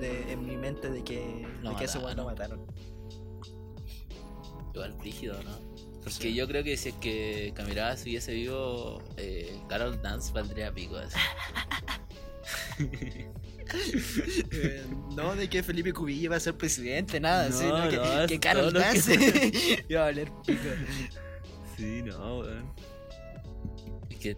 de, 0.00 0.32
en 0.32 0.46
mi 0.46 0.56
mente 0.56 0.90
de 0.90 1.02
que, 1.04 1.46
de 1.62 1.76
que 1.76 1.84
ese 1.84 1.98
weón 1.98 2.16
lo 2.16 2.24
mataron. 2.24 2.64
Igual 4.74 4.96
rígido, 5.00 5.42
¿no? 5.42 5.58
Porque 6.02 6.28
Sí. 6.28 6.34
yo 6.34 6.46
creo 6.46 6.62
que 6.62 6.76
si 6.76 6.90
es 6.90 6.94
que 6.96 7.52
Camirada 7.56 7.96
siguiese 7.96 8.32
vivo, 8.34 9.02
eh, 9.16 9.58
Carol 9.68 10.00
Dance 10.02 10.32
valdría 10.32 10.72
pico. 10.72 10.96
así. 10.96 11.16
Eh, 14.52 14.84
no 15.16 15.34
de 15.34 15.48
que 15.50 15.60
Felipe 15.60 15.92
Cubillo 15.92 16.22
iba 16.26 16.36
a 16.36 16.40
ser 16.40 16.56
presidente, 16.56 17.18
nada, 17.18 17.48
No, 17.48 17.90
que, 17.90 17.96
no, 17.96 18.40
Carol 18.40 18.66
lo 18.66 18.72
que- 18.72 18.78
Dance 18.78 19.84
iba 19.88 20.02
a 20.02 20.04
valer 20.04 20.30
pico. 20.46 20.62
Sí, 21.76 22.02
no, 22.04 22.38
weón. 22.38 22.72
Es 24.08 24.18
que, 24.18 24.36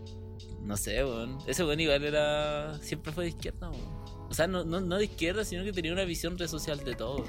no 0.62 0.76
sé, 0.78 1.04
weón. 1.04 1.38
Ese 1.46 1.62
weón 1.64 1.78
igual 1.80 2.02
era. 2.04 2.78
Siempre 2.80 3.12
fue 3.12 3.24
de 3.24 3.30
izquierda, 3.30 3.68
weón. 3.70 3.97
O 4.30 4.34
sea, 4.34 4.46
no, 4.46 4.64
no, 4.64 4.80
no 4.80 4.96
de 4.96 5.04
izquierda, 5.04 5.44
sino 5.44 5.64
que 5.64 5.72
tenía 5.72 5.92
una 5.92 6.04
visión 6.04 6.36
re 6.38 6.48
social 6.48 6.84
de 6.84 6.94
todo. 6.94 7.24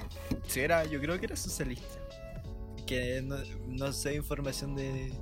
Sí, 0.48 0.60
era, 0.60 0.84
yo 0.86 1.00
creo 1.00 1.18
que 1.20 1.28
era 1.28 1.36
socialista. 1.36 2.00
Que 2.86 3.22
no, 3.22 3.38
no 3.68 3.94
sé 3.94 4.16
información 4.16 4.76
de, 4.76 5.14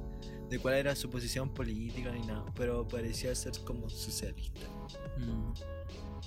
de 0.49 0.59
cuál 0.59 0.75
era 0.75 0.95
su 0.95 1.09
posición 1.09 1.53
política 1.53 2.11
ni 2.11 2.25
nada, 2.25 2.45
pero 2.55 2.87
parecía 2.87 3.35
ser 3.35 3.53
como 3.63 3.89
socialista. 3.89 4.65
Mm. 5.17 5.53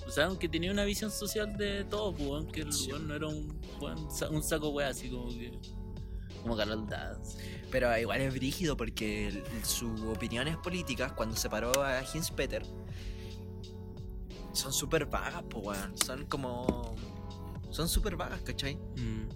O 0.07 0.09
sea, 0.11 0.25
aunque 0.25 0.47
tenía 0.49 0.71
una 0.71 0.83
visión 0.83 1.11
social 1.11 1.55
de 1.57 1.83
todo, 1.83 2.13
pues, 2.15 2.45
que 2.53 2.61
el 2.61 2.71
Sí. 2.73 2.91
no 3.05 3.13
era 3.15 3.27
un, 3.27 3.59
un 4.31 4.43
saco 4.43 4.69
weón 4.69 4.89
así 4.89 5.09
como 5.09 5.29
que. 5.29 5.51
Como 6.41 6.57
Carol 6.57 6.87
Dance. 6.87 7.37
Pero 7.69 7.95
igual 7.99 8.19
es 8.21 8.33
brígido 8.33 8.75
porque 8.75 9.27
el- 9.27 9.43
sus 9.63 9.99
opiniones 10.01 10.57
políticas, 10.57 11.11
cuando 11.11 11.35
separó 11.35 11.83
a 11.83 12.01
Hins 12.13 12.31
Peter, 12.31 12.63
son 14.53 14.73
súper 14.73 15.05
vagas, 15.05 15.43
pues, 15.49 15.65
weón. 15.65 15.97
Son 15.97 16.25
como. 16.25 16.95
Son 17.69 17.87
súper 17.87 18.15
vagas, 18.15 18.41
¿cachai? 18.41 18.75
Mm. 18.75 19.29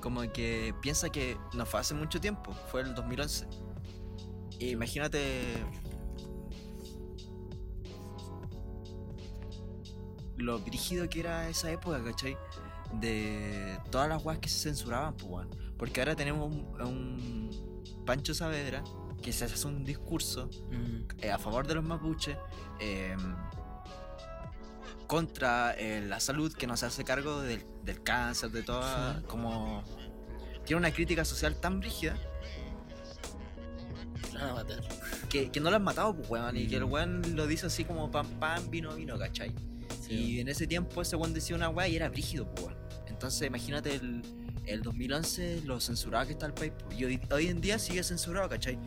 Como 0.00 0.20
que 0.32 0.74
piensa 0.80 1.10
que 1.10 1.36
no 1.54 1.64
fue 1.66 1.80
hace 1.80 1.94
mucho 1.94 2.20
tiempo, 2.20 2.52
fue 2.70 2.80
el 2.82 2.94
2011. 2.94 3.46
E 4.58 4.70
imagínate. 4.70 5.62
Lo 10.36 10.58
brígido 10.58 11.08
que 11.08 11.20
era 11.20 11.48
esa 11.48 11.70
época, 11.70 12.02
¿cachai? 12.02 12.36
De 13.00 13.78
todas 13.90 14.08
las 14.08 14.24
weas 14.24 14.38
que 14.38 14.48
se 14.48 14.58
censuraban, 14.58 15.14
pues, 15.16 15.30
weón. 15.30 15.50
Porque 15.78 16.00
ahora 16.00 16.16
tenemos 16.16 16.46
un, 16.50 16.80
un 16.80 18.04
Pancho 18.06 18.34
Saavedra 18.34 18.82
que 19.22 19.32
se 19.32 19.44
hace 19.44 19.66
un 19.68 19.84
discurso 19.84 20.48
Mm. 20.70 21.04
eh, 21.20 21.30
a 21.30 21.38
favor 21.38 21.66
de 21.66 21.74
los 21.76 21.84
mapuches, 21.84 22.36
eh, 22.80 23.16
contra 25.12 25.74
eh, 25.76 26.00
la 26.00 26.20
salud 26.20 26.54
que 26.54 26.66
no 26.66 26.74
se 26.74 26.86
hace 26.86 27.04
cargo 27.04 27.42
del, 27.42 27.62
del 27.84 28.02
cáncer, 28.02 28.50
de 28.50 28.62
toda. 28.62 29.18
Sí. 29.18 29.24
como. 29.26 29.84
Tiene 30.64 30.78
una 30.78 30.90
crítica 30.90 31.22
social 31.26 31.54
tan 31.60 31.80
brígida 31.80 32.16
a 34.40 34.54
matar. 34.54 34.80
que, 35.28 35.50
que 35.50 35.60
no 35.60 35.68
lo 35.68 35.76
han 35.76 35.84
matado, 35.84 36.16
pues, 36.16 36.30
weón. 36.30 36.56
Y 36.56 36.66
que 36.66 36.76
el 36.76 36.86
Mm. 36.86 36.92
weón 36.92 37.36
lo 37.36 37.46
dice 37.46 37.66
así 37.66 37.84
como 37.84 38.10
pan, 38.10 38.26
pan, 38.40 38.70
vino, 38.70 38.94
vino, 38.94 39.18
¿cachai? 39.18 39.52
Sí, 40.00 40.14
Y 40.14 40.40
en 40.40 40.48
ese 40.48 40.66
tiempo 40.66 41.02
ese 41.02 41.14
weón 41.16 41.34
decía 41.34 41.56
una 41.56 41.68
weá 41.68 41.88
y 41.88 41.96
era 41.96 42.08
brígido, 42.08 42.46
pues, 42.54 42.68
weón. 42.68 42.78
Entonces, 43.06 43.46
imagínate 43.46 43.94
el, 43.96 44.22
el 44.64 44.82
2011, 44.82 45.60
lo 45.66 45.78
censurado 45.78 46.24
que 46.26 46.32
está 46.32 46.46
el 46.46 46.54
país. 46.54 46.72
pues, 46.86 46.98
Y 46.98 47.04
hoy, 47.04 47.20
hoy 47.30 47.48
en 47.48 47.60
día 47.60 47.78
sigue 47.78 48.02
censurado, 48.02 48.48
¿cachai? 48.48 48.78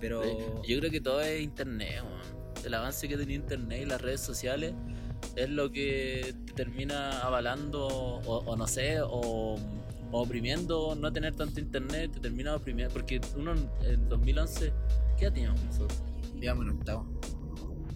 Pero. 0.00 0.24
Yo 0.64 0.78
creo 0.80 0.90
que 0.90 1.00
todo 1.00 1.20
es 1.20 1.40
internet, 1.40 2.02
weón. 2.02 2.38
El 2.64 2.74
avance 2.74 3.06
que 3.06 3.16
tenía 3.16 3.36
internet 3.36 3.82
y 3.82 3.86
las 3.86 4.00
redes 4.00 4.20
sociales 4.20 4.74
es 5.42 5.50
lo 5.50 5.70
que 5.70 6.34
te 6.46 6.52
termina 6.52 7.20
avalando 7.20 7.86
o, 7.86 8.38
o 8.44 8.56
no 8.56 8.66
sé, 8.66 9.00
o, 9.00 9.08
o 10.10 10.20
oprimiendo 10.22 10.94
no 10.94 11.12
tener 11.12 11.34
tanto 11.36 11.60
internet, 11.60 12.12
te 12.12 12.20
termina 12.20 12.54
oprimiendo. 12.56 12.92
Porque 12.92 13.20
uno 13.36 13.54
en 13.82 14.08
2011, 14.08 14.72
¿qué 15.16 15.24
edad 15.26 15.34
teníamos 15.34 15.62
nosotros? 15.64 16.02
Digamos 16.34 16.66
en 16.66 16.70
octavo. 16.72 17.20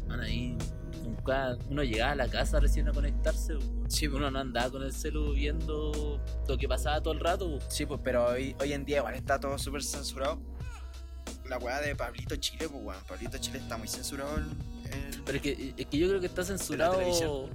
Man, 0.08 0.20
ahí 0.20 0.56
un 1.04 1.16
ca- 1.16 1.56
uno 1.68 1.82
llegaba 1.82 2.12
a 2.12 2.16
la 2.16 2.28
casa 2.28 2.60
recién 2.60 2.88
a 2.88 2.92
conectarse. 2.92 3.54
Sí, 3.88 4.06
uno 4.06 4.30
no 4.30 4.38
andaba 4.38 4.70
con 4.70 4.82
el 4.82 4.92
celu 4.92 5.32
viendo 5.32 6.20
lo 6.48 6.58
que 6.58 6.68
pasaba 6.68 7.02
todo 7.02 7.14
el 7.14 7.20
rato. 7.20 7.58
Sí, 7.68 7.86
pues, 7.86 8.00
pero 8.04 8.26
hoy, 8.28 8.54
hoy 8.60 8.72
en 8.72 8.84
día 8.84 8.98
igual 8.98 9.14
está 9.14 9.38
todo 9.40 9.58
súper 9.58 9.82
censurado. 9.82 10.40
La 11.48 11.58
weá 11.58 11.80
de 11.80 11.94
Pablito 11.96 12.36
Chile, 12.36 12.68
pues, 12.68 12.82
weón. 12.84 13.02
Pablito 13.08 13.36
Chile 13.38 13.58
está 13.58 13.76
muy 13.76 13.88
censurado 13.88 14.36
en. 14.38 14.71
En- 14.92 15.24
Pero 15.24 15.36
es 15.36 15.42
que, 15.42 15.74
es 15.76 15.86
que 15.86 15.98
yo 15.98 16.08
creo 16.08 16.20
que 16.20 16.26
está 16.26 16.44
censurado 16.44 16.94
televisión. 16.96 17.46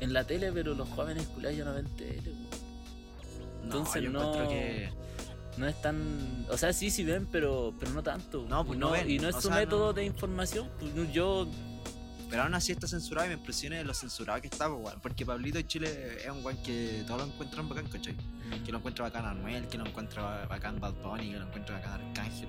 en 0.00 0.12
la 0.12 0.24
tele, 0.24 0.52
pero 0.52 0.74
los 0.74 0.88
jóvenes 0.90 1.26
culiados 1.28 1.58
ya 1.58 1.64
no 1.64 1.74
ven 1.74 1.86
tele. 1.96 2.20
weón. 2.30 2.48
Entonces 3.64 4.02
yo 4.02 4.10
no- 4.10 4.48
que. 4.48 4.90
No 5.56 5.68
es 5.68 5.80
tan. 5.80 6.46
O 6.50 6.58
sea, 6.58 6.72
sí, 6.72 6.90
sí 6.90 7.04
ven, 7.04 7.26
pero, 7.30 7.72
pero 7.78 7.92
no 7.92 8.02
tanto. 8.02 8.44
No, 8.48 8.64
pues 8.66 8.76
no 8.78 8.90
ven, 8.90 9.08
Y 9.08 9.18
no 9.18 9.28
es 9.28 9.36
o 9.36 9.40
su 9.40 9.48
sea, 9.48 9.56
método 9.58 9.86
no- 9.86 9.92
de 9.92 10.04
información. 10.04 10.68
Pues 10.80 10.92
no- 10.94 11.04
yo. 11.12 11.46
Pero 12.28 12.42
aún 12.42 12.54
así 12.54 12.72
está 12.72 12.88
censurado 12.88 13.26
y 13.26 13.28
me 13.28 13.34
impresiona 13.34 13.80
lo 13.84 13.94
censurado 13.94 14.40
que 14.40 14.48
está, 14.48 14.68
pues. 14.68 14.94
Porque 15.00 15.24
Pablito 15.24 15.60
Chile 15.62 16.16
es 16.24 16.28
un 16.30 16.44
weón 16.44 16.60
que 16.64 17.04
todos 17.06 17.20
lo 17.20 17.26
encuentran 17.32 17.68
bacán, 17.68 17.86
¿cachai? 17.86 18.16
Que 18.64 18.72
lo 18.72 18.78
encuentra 18.78 19.04
bacán 19.04 19.26
Anuel, 19.26 19.68
que 19.68 19.78
lo 19.78 19.86
encuentra 19.86 20.44
bacán 20.46 20.80
Bad 20.80 20.94
Bunny, 20.94 21.30
que 21.30 21.38
lo 21.38 21.46
encuentra 21.46 21.76
bacán 21.76 22.00
Arcángel. 22.08 22.48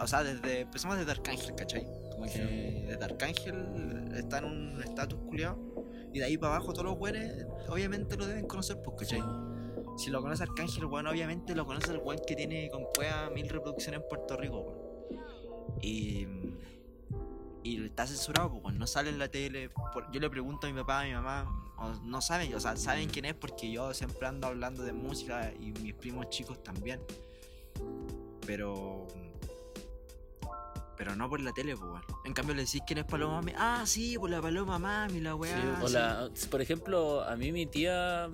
O 0.00 0.06
sea, 0.06 0.22
desde, 0.24 0.60
empezamos 0.60 0.96
desde 0.98 1.10
Arcángel, 1.12 1.54
¿cachai? 1.54 1.86
Como 2.12 2.24
que 2.24 2.30
Sí. 2.30 2.86
desde 2.86 3.04
Arcángel 3.04 4.12
está 4.16 4.38
en 4.38 4.44
un 4.44 4.82
estatus 4.82 5.18
culiado. 5.28 5.58
Y 6.12 6.18
de 6.18 6.24
ahí 6.26 6.36
para 6.36 6.56
abajo 6.56 6.72
todos 6.72 6.84
los 6.86 6.98
weones 6.98 7.46
obviamente 7.68 8.16
lo 8.16 8.26
deben 8.26 8.46
conocer, 8.46 8.82
pues, 8.82 8.96
¿cachai? 9.00 9.22
Si 9.98 10.10
lo 10.10 10.20
conoce 10.22 10.42
Arcángel, 10.42 10.84
weón, 10.86 11.06
obviamente 11.06 11.54
lo 11.54 11.66
conoce 11.66 11.92
el 11.92 11.98
weón 11.98 12.20
que 12.26 12.34
tiene 12.34 12.68
con 12.70 12.84
cueva 12.94 13.30
mil 13.30 13.48
reproducciones 13.48 14.00
en 14.02 14.08
Puerto 14.08 14.36
Rico, 14.36 14.60
weón. 14.60 15.78
Y. 15.80 16.26
Y 17.64 17.84
está 17.84 18.06
censurado, 18.08 18.50
pues, 18.50 18.64
weón, 18.64 18.78
no 18.78 18.86
sale 18.86 19.10
en 19.10 19.18
la 19.18 19.28
tele. 19.28 19.68
Por- 19.92 20.10
yo 20.10 20.18
le 20.20 20.28
pregunto 20.28 20.66
a 20.66 20.70
mi 20.70 20.78
papá, 20.80 21.02
a 21.02 21.04
mi 21.04 21.12
mamá, 21.12 21.74
o 21.78 21.90
no 22.04 22.20
saben, 22.20 22.52
o 22.54 22.60
sea, 22.60 22.76
saben 22.76 23.08
quién 23.08 23.24
es 23.24 23.34
porque 23.34 23.70
yo 23.70 23.94
siempre 23.94 24.26
ando 24.26 24.48
hablando 24.48 24.82
de 24.82 24.92
música 24.92 25.52
y 25.60 25.72
mis 25.72 25.94
primos 25.94 26.28
chicos 26.30 26.62
también. 26.62 27.00
Pero. 28.46 29.06
Pero 31.02 31.16
no 31.16 31.28
por 31.28 31.40
la 31.40 31.52
tele, 31.52 31.76
pues. 31.76 31.90
En 32.24 32.32
cambio 32.32 32.54
le 32.54 32.62
decís 32.62 32.80
quién 32.86 33.00
es 33.00 33.04
Paloma 33.04 33.40
Mami. 33.40 33.52
Ah, 33.58 33.82
sí, 33.86 34.16
por 34.16 34.30
la 34.30 34.40
Paloma 34.40 34.78
Mami, 34.78 35.18
la 35.18 35.32
Sí, 35.32 35.36
weá. 35.36 36.28
sí. 36.32 36.46
por 36.46 36.62
ejemplo, 36.62 37.24
a 37.24 37.34
mí 37.34 37.50
mi 37.50 37.66
tía. 37.66 38.30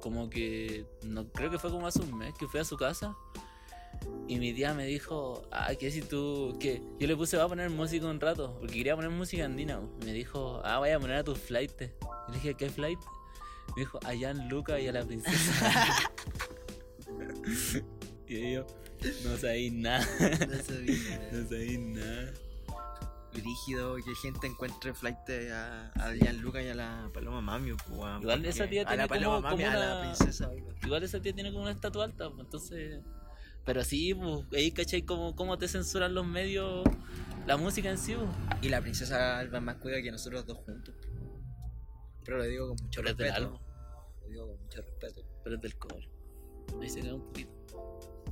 Como 0.00 0.30
que. 0.30 0.86
No, 1.02 1.28
creo 1.28 1.50
que 1.50 1.58
fue 1.58 1.70
como 1.70 1.86
hace 1.86 2.00
un 2.00 2.16
mes 2.16 2.32
que 2.32 2.48
fui 2.48 2.60
a 2.60 2.64
su 2.64 2.78
casa. 2.78 3.14
Y 4.26 4.38
mi 4.38 4.54
tía 4.54 4.72
me 4.72 4.86
dijo, 4.86 5.42
ah, 5.50 5.74
que 5.74 5.90
si 5.90 6.00
tú, 6.00 6.56
que 6.58 6.80
yo 6.98 7.06
le 7.06 7.14
puse, 7.14 7.36
va 7.36 7.44
a 7.44 7.48
poner 7.48 7.68
música 7.68 8.06
un 8.06 8.20
rato, 8.20 8.56
porque 8.58 8.76
quería 8.76 8.96
poner 8.96 9.10
música 9.10 9.44
andina. 9.44 9.82
Me 10.06 10.14
dijo, 10.14 10.62
ah, 10.64 10.78
vaya 10.78 10.96
a 10.96 10.98
poner 10.98 11.16
a 11.16 11.24
tus 11.24 11.38
flight. 11.38 11.72
Y 11.82 12.30
le 12.32 12.34
dije, 12.38 12.54
¿qué 12.54 12.70
flight? 12.70 13.00
Me 13.76 13.82
dijo, 13.82 13.98
a 14.02 14.16
Jan 14.18 14.48
Luca 14.48 14.80
y 14.80 14.88
a 14.88 14.92
la 14.92 15.04
princesa. 15.04 16.10
y 18.26 18.52
yo, 18.54 18.66
no 19.24 19.36
sabéis 19.36 19.72
nada, 19.72 20.06
No 20.20 20.62
sabía. 20.62 21.28
no 21.32 21.48
sabéis 21.48 21.78
nada. 21.80 22.32
Brígido 23.32 23.96
que 23.96 24.14
gente 24.22 24.46
encuentre 24.46 24.94
flight 24.94 25.16
a, 25.52 25.90
a 25.94 26.12
Gianluca 26.14 26.60
y 26.62 26.68
a 26.68 26.74
la 26.74 27.10
Paloma 27.14 27.40
Mami, 27.40 27.72
pues, 27.74 27.88
weón, 27.90 28.22
Igual 28.22 28.44
esa 28.46 28.66
tía 28.68 28.82
a 28.82 28.86
tiene 28.86 29.02
la 29.02 29.08
Paloma 29.08 29.36
como- 29.36 29.48
Mami, 29.50 29.62
como 29.64 29.76
a 29.76 29.76
la 29.78 29.96
una- 30.00 30.14
princesa. 30.14 30.50
Igual 30.82 31.02
esa 31.04 31.20
tía 31.20 31.32
tiene 31.34 31.50
como 31.52 31.62
una 31.64 31.72
estatua 31.72 32.04
alta, 32.06 32.30
pues, 32.30 32.40
entonces. 32.40 33.00
Pero 33.64 33.84
sí, 33.84 34.14
pues, 34.14 34.44
ahí 34.54 34.72
cachai 34.72 35.02
cómo, 35.02 35.36
cómo 35.36 35.58
te 35.58 35.68
censuran 35.68 36.14
los 36.14 36.26
medios 36.26 36.84
la 37.46 37.56
música 37.56 37.90
en 37.90 37.98
sí, 37.98 38.14
pues. 38.16 38.28
Y 38.62 38.70
la 38.70 38.80
princesa 38.80 39.38
Alba 39.38 39.60
más 39.60 39.76
cuida 39.76 40.02
que 40.02 40.10
nosotros 40.10 40.44
dos 40.46 40.58
juntos. 40.58 40.94
Pero 42.24 42.38
lo 42.38 42.44
digo 42.44 42.68
con 42.68 42.76
mucho 42.82 43.00
Pero 43.02 43.10
es 43.10 43.16
del 43.16 43.26
respeto. 43.28 43.46
alma. 43.46 43.60
Lo 44.22 44.28
digo 44.28 44.46
con 44.48 44.60
mucho 44.62 44.80
respeto. 44.82 45.22
Pero 45.44 45.56
es 45.56 45.62
del 45.62 45.76
cobre. 45.78 46.10
Ahí 46.82 46.90
se 46.90 47.00
queda 47.02 47.14
un 47.14 47.24
poquito. 47.26 47.52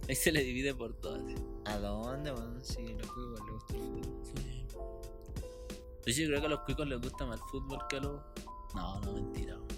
Ahí 0.09 0.14
se 0.14 0.30
le 0.30 0.42
divide 0.42 0.74
por 0.74 0.94
todas. 0.94 1.22
¿A 1.64 1.78
dónde, 1.78 2.30
weón? 2.32 2.64
Si 2.64 2.94
los 2.94 3.07
cuicos 3.09 3.40
les 3.40 3.53
gusta 3.53 3.74
el 3.74 3.80
fútbol. 3.80 4.22
Sí. 4.24 4.66
Yo 6.07 6.12
sí 6.12 6.26
creo 6.26 6.40
que 6.40 6.47
a 6.47 6.51
los 6.51 6.61
cuicos 6.61 6.86
les 6.86 7.01
gusta 7.01 7.26
más 7.26 7.40
el 7.40 7.47
fútbol 7.49 7.78
que 7.88 7.97
a 7.97 8.01
los. 8.01 8.20
No, 8.74 9.01
no, 9.01 9.12
mentira. 9.12 9.57
weón. 9.57 9.76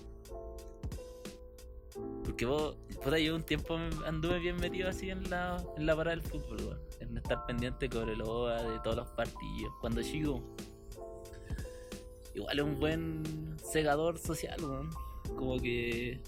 Porque 2.25 2.45
vos, 2.45 2.77
puta, 3.03 3.19
yo 3.19 3.35
un 3.35 3.43
tiempo 3.43 3.79
anduve 4.05 4.39
bien 4.39 4.57
metido 4.57 4.91
así 4.91 5.11
en 5.11 5.29
la, 5.31 5.65
en 5.77 5.87
la 5.87 5.97
parada 5.97 6.17
del 6.17 6.25
fútbol, 6.27 6.59
weón. 6.61 6.81
En 7.01 7.17
estar 7.17 7.47
pendiente 7.47 7.89
de 7.89 7.97
Cobreloa, 7.97 8.63
de 8.63 8.81
todos 8.81 8.97
los 8.97 9.09
partidos. 9.09 9.73
Cuando 9.81 10.03
chico. 10.03 10.43
Igual 12.35 12.59
es 12.59 12.65
un 12.65 12.79
buen 12.79 13.57
segador 13.65 14.19
social, 14.19 14.63
weón. 14.63 14.91
Como 15.37 15.59
que 15.59 16.21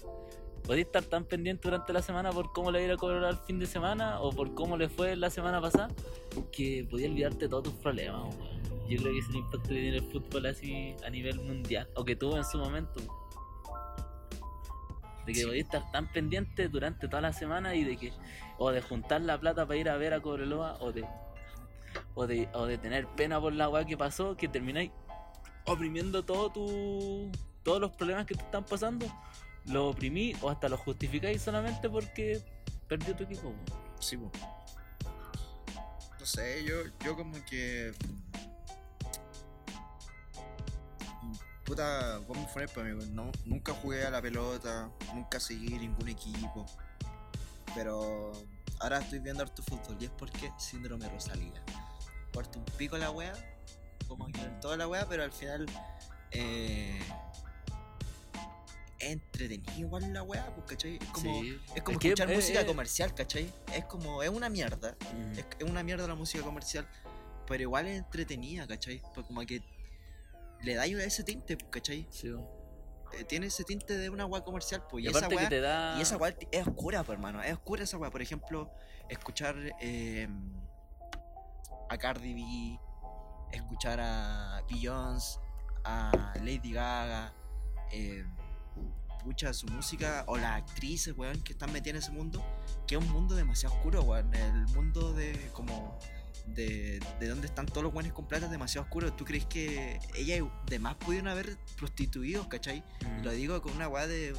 podía 0.71 0.83
estar 0.83 1.03
tan 1.03 1.25
pendiente 1.25 1.67
durante 1.67 1.91
la 1.91 2.01
semana 2.01 2.31
por 2.31 2.53
cómo 2.53 2.71
le 2.71 2.79
iba 2.79 2.83
a 2.83 2.87
ir 2.87 2.91
a 2.93 2.97
Cobreloa 2.97 3.29
el 3.31 3.35
fin 3.39 3.59
de 3.59 3.65
semana 3.65 4.21
o 4.21 4.31
por 4.31 4.53
cómo 4.53 4.77
le 4.77 4.87
fue 4.87 5.17
la 5.17 5.29
semana 5.29 5.59
pasada 5.59 5.89
que 6.53 6.87
podía 6.89 7.09
olvidarte 7.09 7.39
de 7.39 7.49
todos 7.49 7.63
tus 7.63 7.73
problemas. 7.73 8.33
Yo 8.87 8.97
creo 8.99 9.11
que 9.11 9.19
es 9.19 9.27
el 9.27 9.35
impacto 9.35 9.67
que 9.67 9.81
tiene 9.81 9.97
el 9.97 10.03
fútbol 10.09 10.45
así 10.45 10.95
a 11.05 11.09
nivel 11.09 11.41
mundial, 11.41 11.89
o 11.97 12.05
que 12.05 12.15
tuvo 12.15 12.37
en 12.37 12.45
su 12.45 12.57
momento. 12.57 13.01
De 15.25 15.33
que 15.33 15.41
Sí. 15.41 15.45
podías 15.45 15.65
estar 15.65 15.91
tan 15.91 16.09
pendiente 16.13 16.69
durante 16.69 17.09
toda 17.09 17.19
la 17.19 17.33
semana 17.33 17.75
y 17.75 17.83
de 17.83 17.97
que, 17.97 18.13
o 18.57 18.71
de 18.71 18.81
juntar 18.81 19.19
la 19.23 19.37
plata 19.37 19.65
para 19.67 19.77
ir 19.77 19.89
a 19.89 19.97
ver 19.97 20.13
a 20.13 20.21
Cobreloa, 20.21 20.77
o 20.79 20.93
de, 20.93 21.03
o 22.15 22.25
de, 22.27 22.47
o 22.53 22.65
de 22.65 22.77
tener 22.77 23.07
pena 23.07 23.41
por 23.41 23.51
la 23.51 23.67
weá 23.67 23.83
que 23.83 23.97
pasó, 23.97 24.37
que 24.37 24.47
termináis 24.47 24.91
oprimiendo 25.65 26.23
todo 26.23 26.49
tu, 26.49 27.29
todos 27.61 27.81
los 27.81 27.91
problemas 27.91 28.25
que 28.25 28.35
te 28.35 28.41
están 28.43 28.63
pasando, 28.63 29.05
lo 29.65 29.89
oprimí 29.89 30.35
o 30.41 30.49
hasta 30.49 30.69
lo 30.69 30.77
justificáis 30.77 31.41
solamente 31.41 31.89
porque 31.89 32.41
perdió 32.87 33.15
tu 33.15 33.23
equipo. 33.23 33.53
Sí, 33.99 34.17
po. 34.17 34.31
No 36.19 36.25
sé, 36.25 36.63
yo, 36.63 36.75
yo 37.03 37.15
como 37.15 37.33
que. 37.45 37.93
Puta, 41.65 42.19
¿cómo 42.27 42.47
fue 42.47 42.67
para 42.67 42.89
mí? 42.89 43.05
No, 43.11 43.31
nunca 43.45 43.73
jugué 43.73 44.05
a 44.05 44.09
la 44.09 44.21
pelota, 44.21 44.89
nunca 45.13 45.39
seguí 45.39 45.79
ningún 45.79 46.09
equipo. 46.09 46.65
Pero 47.73 48.33
ahora 48.79 48.99
estoy 48.99 49.19
viendo 49.19 49.43
harto 49.43 49.63
fútbol 49.63 49.95
y 49.99 50.05
es 50.05 50.11
porque 50.11 50.51
síndrome 50.57 51.07
Rosalía. 51.09 51.63
Corta 52.33 52.59
un 52.59 52.65
pico 52.77 52.97
la 52.97 53.11
wea, 53.11 53.33
como 54.07 54.27
que 54.27 54.41
en 54.41 54.59
toda 54.59 54.75
la 54.77 54.87
wea, 54.87 55.07
pero 55.07 55.23
al 55.23 55.31
final. 55.31 55.65
Eh, 56.31 56.99
es 59.01 59.11
entretenida 59.11 59.73
igual 59.77 60.13
la 60.13 60.23
wea, 60.23 60.45
pues, 60.55 60.65
¿cachai? 60.67 60.97
Es 61.01 61.05
como, 61.09 61.41
Sí. 61.41 61.59
es 61.75 61.81
como 61.83 61.97
Es 61.97 61.99
que, 62.01 62.07
escuchar 62.09 62.27
música 62.29 62.61
eh, 62.61 62.65
comercial, 62.65 63.13
¿cachai? 63.13 63.51
Es 63.73 63.85
como, 63.85 64.23
es 64.23 64.29
una 64.29 64.49
mierda. 64.49 64.95
mm. 65.13 65.31
Es, 65.39 65.45
es 65.59 65.69
una 65.69 65.83
mierda 65.83 66.07
la 66.07 66.15
música 66.15 66.43
comercial. 66.43 66.87
Pero 67.47 67.63
igual 67.63 67.87
es 67.87 67.97
entretenida, 67.97 68.67
¿cachai? 68.67 69.01
Pues 69.13 69.25
como 69.27 69.41
que 69.41 69.61
le 70.61 70.75
da 70.75 70.85
ese 70.85 71.23
tinte, 71.23 71.57
pues, 71.57 71.69
¿cachai? 71.71 72.07
Sí. 72.11 72.29
Eh, 73.19 73.23
tiene 73.25 73.47
ese 73.47 73.63
tinte 73.65 73.97
de 73.97 74.09
una 74.09 74.25
weá 74.25 74.41
comercial, 74.43 74.83
pues. 74.89 75.03
Y, 75.03 75.07
Y, 75.07 75.09
esa 75.11 75.27
weá, 75.27 75.49
da. 75.49 75.95
y 75.97 76.01
esa 76.01 76.15
weá 76.17 76.33
es 76.51 76.67
oscura, 76.67 77.03
pues, 77.03 77.17
hermano. 77.17 77.41
Es 77.43 77.53
oscura 77.53 77.83
esa 77.83 77.97
weá. 77.97 78.09
Por 78.09 78.21
ejemplo, 78.21 78.71
escuchar 79.09 79.55
eh, 79.81 80.29
a 81.89 81.97
Cardi 81.97 82.33
B, 82.33 82.79
escuchar 83.51 83.99
a 84.01 84.63
Beyoncé, 84.69 85.39
a 85.83 86.33
Lady 86.41 86.71
Gaga, 86.71 87.33
eh, 87.91 88.23
pucha, 89.23 89.53
su 89.53 89.67
música, 89.67 90.23
o 90.27 90.37
las 90.37 90.61
actrices, 90.61 91.17
weón, 91.17 91.41
que 91.41 91.53
están 91.53 91.71
metidas 91.71 91.95
en 91.95 92.03
ese 92.03 92.11
mundo, 92.11 92.43
que 92.87 92.95
es 92.95 93.01
un 93.01 93.09
mundo 93.11 93.35
demasiado 93.35 93.75
oscuro, 93.75 94.01
weón. 94.03 94.33
El 94.33 94.67
mundo 94.67 95.13
de 95.13 95.49
como. 95.53 95.97
De, 96.47 96.99
de 97.19 97.27
donde 97.27 97.45
están 97.45 97.67
todos 97.67 97.83
los 97.83 97.93
weones 97.93 98.13
con 98.13 98.27
plata 98.27 98.45
es 98.45 98.51
demasiado 98.51 98.83
oscuro. 98.85 99.13
¿Tú 99.13 99.25
crees 99.25 99.45
que 99.45 99.99
ella 100.15 100.37
y 100.37 100.51
demás 100.65 100.95
pudieron 100.95 101.27
haber 101.27 101.55
prostituidos, 101.77 102.47
cachai? 102.47 102.83
Mm. 103.05 103.23
Lo 103.23 103.31
digo 103.31 103.61
con 103.61 103.73
una 103.73 103.87
weá 103.87 104.07
de, 104.07 104.33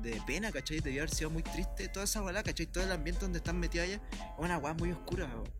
de 0.00 0.20
pena, 0.26 0.50
¿cachai? 0.50 0.80
Debió 0.80 1.02
haber 1.02 1.14
sido 1.14 1.28
muy 1.28 1.42
triste 1.42 1.88
toda 1.88 2.04
esa 2.04 2.22
weá, 2.22 2.42
¿cachai? 2.42 2.66
Todo 2.66 2.84
el 2.84 2.90
ambiente 2.90 3.20
donde 3.20 3.38
están 3.38 3.60
metidos 3.60 3.86
allá 3.86 3.96
es 3.96 4.00
una 4.38 4.56
weá 4.56 4.72
muy 4.72 4.92
oscura, 4.92 5.26
weón. 5.26 5.50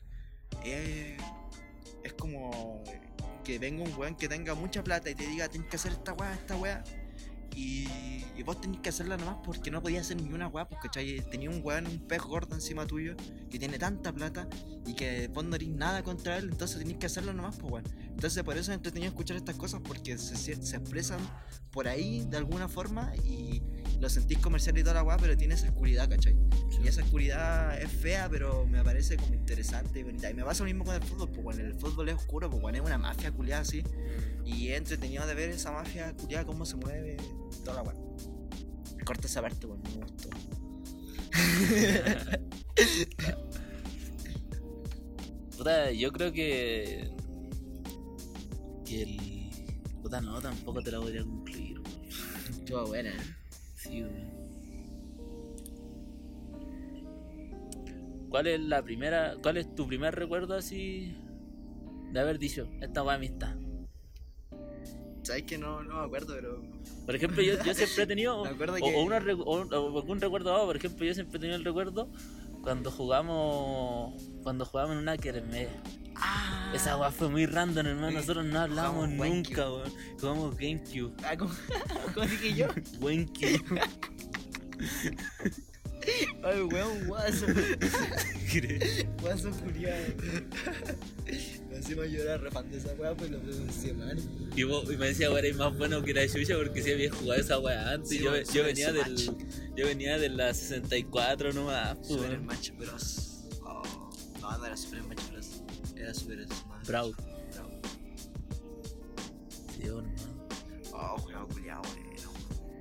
Eh, 0.64 1.18
es 2.02 2.12
como 2.14 2.82
que 3.44 3.58
venga 3.58 3.84
un 3.84 3.94
weón 3.94 4.14
que 4.14 4.28
tenga 4.28 4.54
mucha 4.54 4.82
plata 4.82 5.10
y 5.10 5.14
te 5.14 5.26
diga, 5.26 5.48
tienes 5.48 5.68
que 5.68 5.76
hacer 5.76 5.92
esta 5.92 6.14
weá, 6.14 6.32
esta 6.32 6.56
weá. 6.56 6.82
Y, 7.54 7.88
vos 8.44 8.60
tenés 8.60 8.80
que 8.80 8.88
hacerla 8.88 9.16
nomás 9.16 9.36
porque 9.44 9.70
no 9.70 9.80
podías 9.80 10.04
hacer 10.04 10.20
ni 10.20 10.32
una 10.32 10.48
weá, 10.48 10.68
pues, 10.68 10.80
¿cachai? 10.82 11.20
Tenía 11.30 11.48
un 11.48 11.60
weón, 11.62 11.86
un 11.86 12.00
pez 12.00 12.20
gordo 12.22 12.56
encima 12.56 12.84
tuyo 12.88 13.14
que 13.48 13.56
tiene 13.56 13.78
tanta 13.78 14.12
plata 14.12 14.48
y 14.84 14.94
que 14.94 15.28
vos 15.28 15.44
no 15.44 15.54
haréis 15.54 15.70
nada 15.70 16.02
contra 16.02 16.38
él, 16.38 16.48
entonces 16.50 16.78
tenés 16.78 16.96
que 16.96 17.06
hacerlo 17.06 17.32
nomás, 17.32 17.54
pues, 17.58 17.72
weón. 17.72 17.84
Entonces 18.08 18.42
por 18.42 18.56
eso 18.56 18.72
es 18.72 18.76
entretenido 18.76 19.10
escuchar 19.10 19.36
estas 19.36 19.54
cosas 19.54 19.80
porque 19.80 20.18
se 20.18 20.34
se 20.36 20.76
expresan 20.76 21.20
por 21.70 21.86
ahí 21.86 22.26
de 22.28 22.36
alguna 22.36 22.68
forma 22.68 23.14
y 23.24 23.62
lo 24.02 24.10
sentís 24.10 24.38
comercial 24.38 24.76
y 24.76 24.82
toda 24.82 24.94
la 24.94 25.04
weá, 25.04 25.16
pero 25.16 25.36
tiene 25.36 25.54
esa 25.54 25.68
oscuridad, 25.68 26.10
¿cachai? 26.10 26.36
Y 26.82 26.88
esa 26.88 27.04
oscuridad 27.04 27.80
es 27.80 27.88
fea, 27.88 28.28
pero 28.28 28.66
me 28.66 28.82
parece 28.82 29.16
como 29.16 29.34
interesante 29.34 30.00
y 30.00 30.02
bonita. 30.02 30.28
Y 30.28 30.34
me 30.34 30.42
pasa 30.42 30.64
lo 30.64 30.66
mismo 30.66 30.84
con 30.84 30.96
el 30.96 31.02
fútbol, 31.04 31.30
pues 31.30 31.44
bueno, 31.44 31.60
el 31.60 31.74
fútbol 31.74 32.08
es 32.08 32.16
oscuro, 32.16 32.50
pues 32.50 32.60
bueno, 32.60 32.78
es 32.78 32.84
una 32.84 32.98
mafia 32.98 33.30
culiada 33.30 33.62
así. 33.62 33.84
Y 34.44 34.70
es 34.70 34.78
entretenido 34.78 35.24
de 35.24 35.34
ver 35.34 35.50
esa 35.50 35.70
mafia 35.70 36.12
culiada, 36.14 36.44
cómo 36.44 36.66
se 36.66 36.74
mueve, 36.74 37.16
toda 37.64 37.76
la 37.76 37.82
weá. 37.82 37.94
Corta 39.04 39.28
esa 39.28 39.40
parte, 39.40 39.68
weón, 39.68 39.80
me 39.82 40.04
gustó. 40.04 40.30
Puta, 45.56 45.92
yo 45.92 46.10
creo 46.10 46.32
que. 46.32 47.08
Que 48.84 49.02
el. 49.02 49.48
Puta, 50.02 50.20
no, 50.20 50.40
tampoco 50.40 50.82
te 50.82 50.90
la 50.90 51.00
podría 51.00 51.22
concluir. 51.22 51.78
weón. 51.78 52.02
Estuvo 52.50 52.84
buena, 52.86 53.14
¿Cuál 58.28 58.46
es 58.46 58.60
la 58.60 58.82
primera. 58.82 59.34
¿Cuál 59.42 59.58
es 59.58 59.74
tu 59.74 59.86
primer 59.86 60.14
recuerdo 60.14 60.54
así. 60.54 61.14
de 62.12 62.20
haber 62.20 62.38
dicho, 62.38 62.68
esta 62.80 63.02
weá 63.02 63.16
amistad? 63.16 63.54
Sabes 65.22 65.44
que 65.44 65.56
no, 65.56 65.82
no 65.82 66.00
me 66.00 66.04
acuerdo, 66.06 66.34
pero. 66.34 66.62
Por 67.06 67.14
ejemplo, 67.14 67.42
yo, 67.42 67.54
yo 67.64 67.74
siempre 67.74 68.04
he 68.04 68.06
tenido. 68.06 68.42
Me 68.44 68.50
acuerdo 68.50 68.74
o, 68.74 68.76
que- 68.76 68.94
o 68.96 69.02
una 69.02 69.18
o 69.18 69.42
o 69.42 69.98
algún 70.00 70.20
recuerdo 70.20 70.50
dado, 70.50 70.66
por 70.66 70.76
ejemplo, 70.76 71.04
yo 71.06 71.14
siempre 71.14 71.36
he 71.36 71.40
tenido 71.40 71.56
el 71.58 71.64
recuerdo 71.64 72.08
cuando 72.62 72.90
jugamos. 72.90 74.22
Cuando 74.42 74.64
jugamos 74.64 74.92
en 74.92 74.98
una 74.98 75.16
kermés. 75.16 75.68
¡Ah! 76.16 76.72
Esa 76.74 76.96
weá 76.96 77.10
fue 77.10 77.28
muy 77.28 77.46
random, 77.46 77.86
hermano. 77.86 78.12
Nosotros 78.12 78.44
no 78.44 78.60
hablábamos 78.60 79.08
nunca, 79.08 79.70
weón. 79.70 79.92
Jugamos 80.20 80.56
GameCube. 80.56 81.12
Ah, 81.24 81.36
¿cómo, 81.36 81.52
¿Cómo 82.14 82.26
dije 82.26 82.54
yo? 82.54 82.68
GameCube. 83.00 83.80
Ay, 86.44 86.62
weón, 86.62 87.06
guaso. 87.06 87.46
Guaso 89.20 89.50
Me 91.88 92.04
hacía 92.06 92.06
llorar 92.06 92.40
refando 92.40 92.76
esa 92.76 92.92
weá, 92.94 93.14
pues 93.14 93.30
lo 93.30 93.38
mal. 93.38 94.18
y, 94.56 94.62
vos- 94.62 94.84
y 94.92 94.96
me 94.96 95.06
decía, 95.08 95.28
weón, 95.30 95.44
eres 95.44 95.56
más 95.56 95.76
bueno 95.76 96.02
que 96.02 96.14
la 96.14 96.26
Chucha 96.28 96.56
porque 96.56 96.82
si 96.82 96.92
había 96.92 97.12
jugado 97.12 97.40
esa 97.40 97.58
weá 97.58 97.92
antes. 97.92 98.08
Sí, 98.10 98.18
yo, 98.20 98.36
yo 98.40 98.64
venía 98.64 98.92
del. 98.92 99.16
Yo 99.76 99.86
venía 99.86 100.18
de 100.18 100.28
la 100.28 100.54
64 100.54 101.52
nomás. 101.52 101.96
Super 102.06 102.30
weón. 102.30 102.42
Smash 102.44 102.70
Bros. 102.76 103.44
Oh, 103.62 103.82
no, 104.40 104.58
no 104.58 104.66
era 104.66 104.76
Super 104.76 105.02
Smash 105.02 105.30
Bros. 105.30 105.62
Era 105.96 106.14
Super 106.14 106.46
Smash. 106.46 106.86
Brawl. 106.86 107.14
Brawl. 107.52 107.80
Sí. 109.76 109.88
Oh, 110.92 111.18
juego 111.18 111.48
culiado, 111.48 111.82
bueno. 111.82 112.02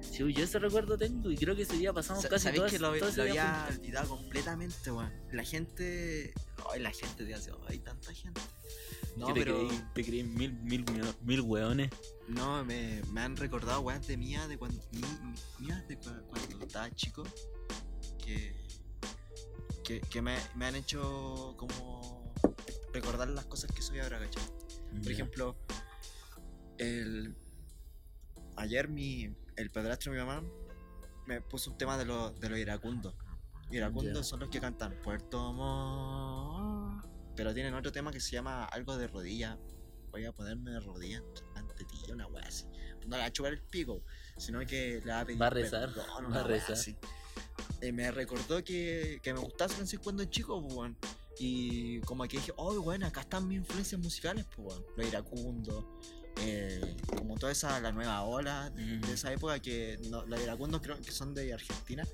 Sí, 0.02 0.34
yo 0.34 0.44
ese 0.44 0.60
recuerdo 0.60 0.98
tengo 0.98 1.32
y 1.32 1.38
creo 1.38 1.56
que 1.56 1.62
ese 1.64 1.78
día 1.78 1.94
pasamos 1.94 2.22
Sa- 2.22 2.30
casi 2.30 2.44
¿Sabéis 2.44 2.60
todas, 2.60 2.72
que 2.74 2.80
lo, 2.80 2.94
todo 3.00 3.10
ese 3.10 3.18
lo 3.26 3.32
día 3.32 3.64
había 3.66 3.78
olvidado 3.80 4.10
completamente, 4.10 4.92
weón? 4.92 5.12
La 5.32 5.44
gente. 5.44 6.34
Ay, 6.72 6.82
la 6.82 6.92
gente, 6.92 7.26
Dios 7.26 7.50
hay 7.68 7.80
tanta 7.80 8.14
gente. 8.14 8.42
No, 9.18 9.28
te 9.28 9.34
pero. 9.34 9.68
creí, 9.68 9.82
te 9.94 10.04
creí 10.06 10.24
mil, 10.24 10.54
mil, 10.64 10.86
mil, 11.22 11.42
weones. 11.42 11.90
No, 12.28 12.64
me, 12.64 13.02
me 13.12 13.22
han 13.22 13.36
recordado 13.36 13.82
weas 13.82 14.06
de 14.08 14.18
mía 14.18 14.48
de 14.48 14.58
cuando. 14.58 14.82
mi- 14.92 15.36
mías 15.66 15.88
de 15.88 16.00
cua- 16.00 16.22
cuando 16.28 16.66
estaba 16.66 16.90
chico. 16.96 17.24
Que. 18.24 18.56
Que, 19.84 20.00
que 20.00 20.22
me, 20.22 20.38
me 20.56 20.66
han 20.66 20.76
hecho 20.76 21.56
como. 21.58 22.34
Recordar 22.94 23.30
las 23.30 23.46
cosas 23.46 23.72
que 23.72 23.82
soy 23.82 24.00
ahora, 24.00 24.20
¿cachai? 24.20 24.44
Por 25.02 25.12
ejemplo, 25.12 25.56
el, 26.78 27.36
ayer 28.58 28.90
mi, 28.90 29.34
el 29.56 29.72
padrastro 29.72 30.12
de 30.12 30.20
mi 30.20 30.26
mamá 30.26 30.46
me 31.26 31.40
puso 31.42 31.72
un 31.72 31.78
tema 31.78 31.98
de, 31.98 32.04
los 32.06 32.38
de 32.40 32.50
los 32.50 32.60
iracundos. 32.60 33.16
Iracundos 33.70 34.28
son 34.28 34.42
los 34.42 34.50
que 34.50 34.60
cantan 34.60 34.94
Puerto 35.02 35.54
Montt, 35.54 36.71
pero 37.42 37.56
tienen 37.56 37.74
otro 37.74 37.92
tema 37.92 38.12
que 38.12 38.20
se 38.20 38.30
llama 38.34 38.66
algo 38.66 38.96
de 38.98 39.08
rodilla. 39.08 39.58
Voy 40.12 40.26
a 40.26 40.32
ponerme 40.32 40.70
de 40.70 40.80
rodilla 40.80 41.24
ante 41.56 41.84
ti, 41.86 41.98
una 42.12 42.28
wea 42.28 42.44
así. 42.48 42.66
No 43.08 43.16
le 43.16 43.18
va 43.18 43.26
a 43.26 43.32
chupar 43.32 43.54
el 43.54 43.64
pico, 43.64 44.04
sino 44.38 44.60
que 44.60 45.02
le 45.04 45.12
va 45.12 45.22
a 45.22 45.26
pedir 45.26 45.42
Va 45.42 45.48
a 45.48 45.50
rezar, 45.50 45.92
perdón, 45.92 46.32
va 46.32 46.42
a 46.42 46.44
rezar. 46.44 46.74
así. 46.74 46.96
eh, 47.82 47.92
me 47.92 48.12
recordó 48.12 48.64
que, 48.64 49.20
que 49.24 49.34
me 49.34 49.40
gustaba 49.40 49.74
Francisco 49.74 50.04
cuando 50.04 50.24
chico, 50.26 50.62
pues, 50.62 50.76
weón. 50.76 50.98
Y 51.40 52.00
como 52.02 52.26
que 52.28 52.38
dije, 52.38 52.54
oh, 52.58 52.80
bueno, 52.80 53.08
acá 53.08 53.22
están 53.22 53.48
mis 53.48 53.58
influencias 53.58 54.00
musicales, 54.00 54.46
pues, 54.56 54.68
weón. 54.68 54.86
Lo 54.96 55.08
iracundo, 55.08 55.98
eh, 56.42 56.96
como 57.18 57.40
toda 57.40 57.52
esa, 57.54 57.80
la 57.80 57.92
nueva 57.92 58.22
ola 58.22 58.70
de, 58.70 58.84
Mm. 58.98 59.02
de 59.02 59.14
esa 59.14 59.34
época, 59.34 59.58
que 59.60 59.98
no, 60.12 60.24
los 60.28 60.40
iracundos 60.40 60.80
creo 60.82 61.02
que 61.02 61.12
son 61.12 61.34
de 61.34 61.54
Argentina, 61.56 62.08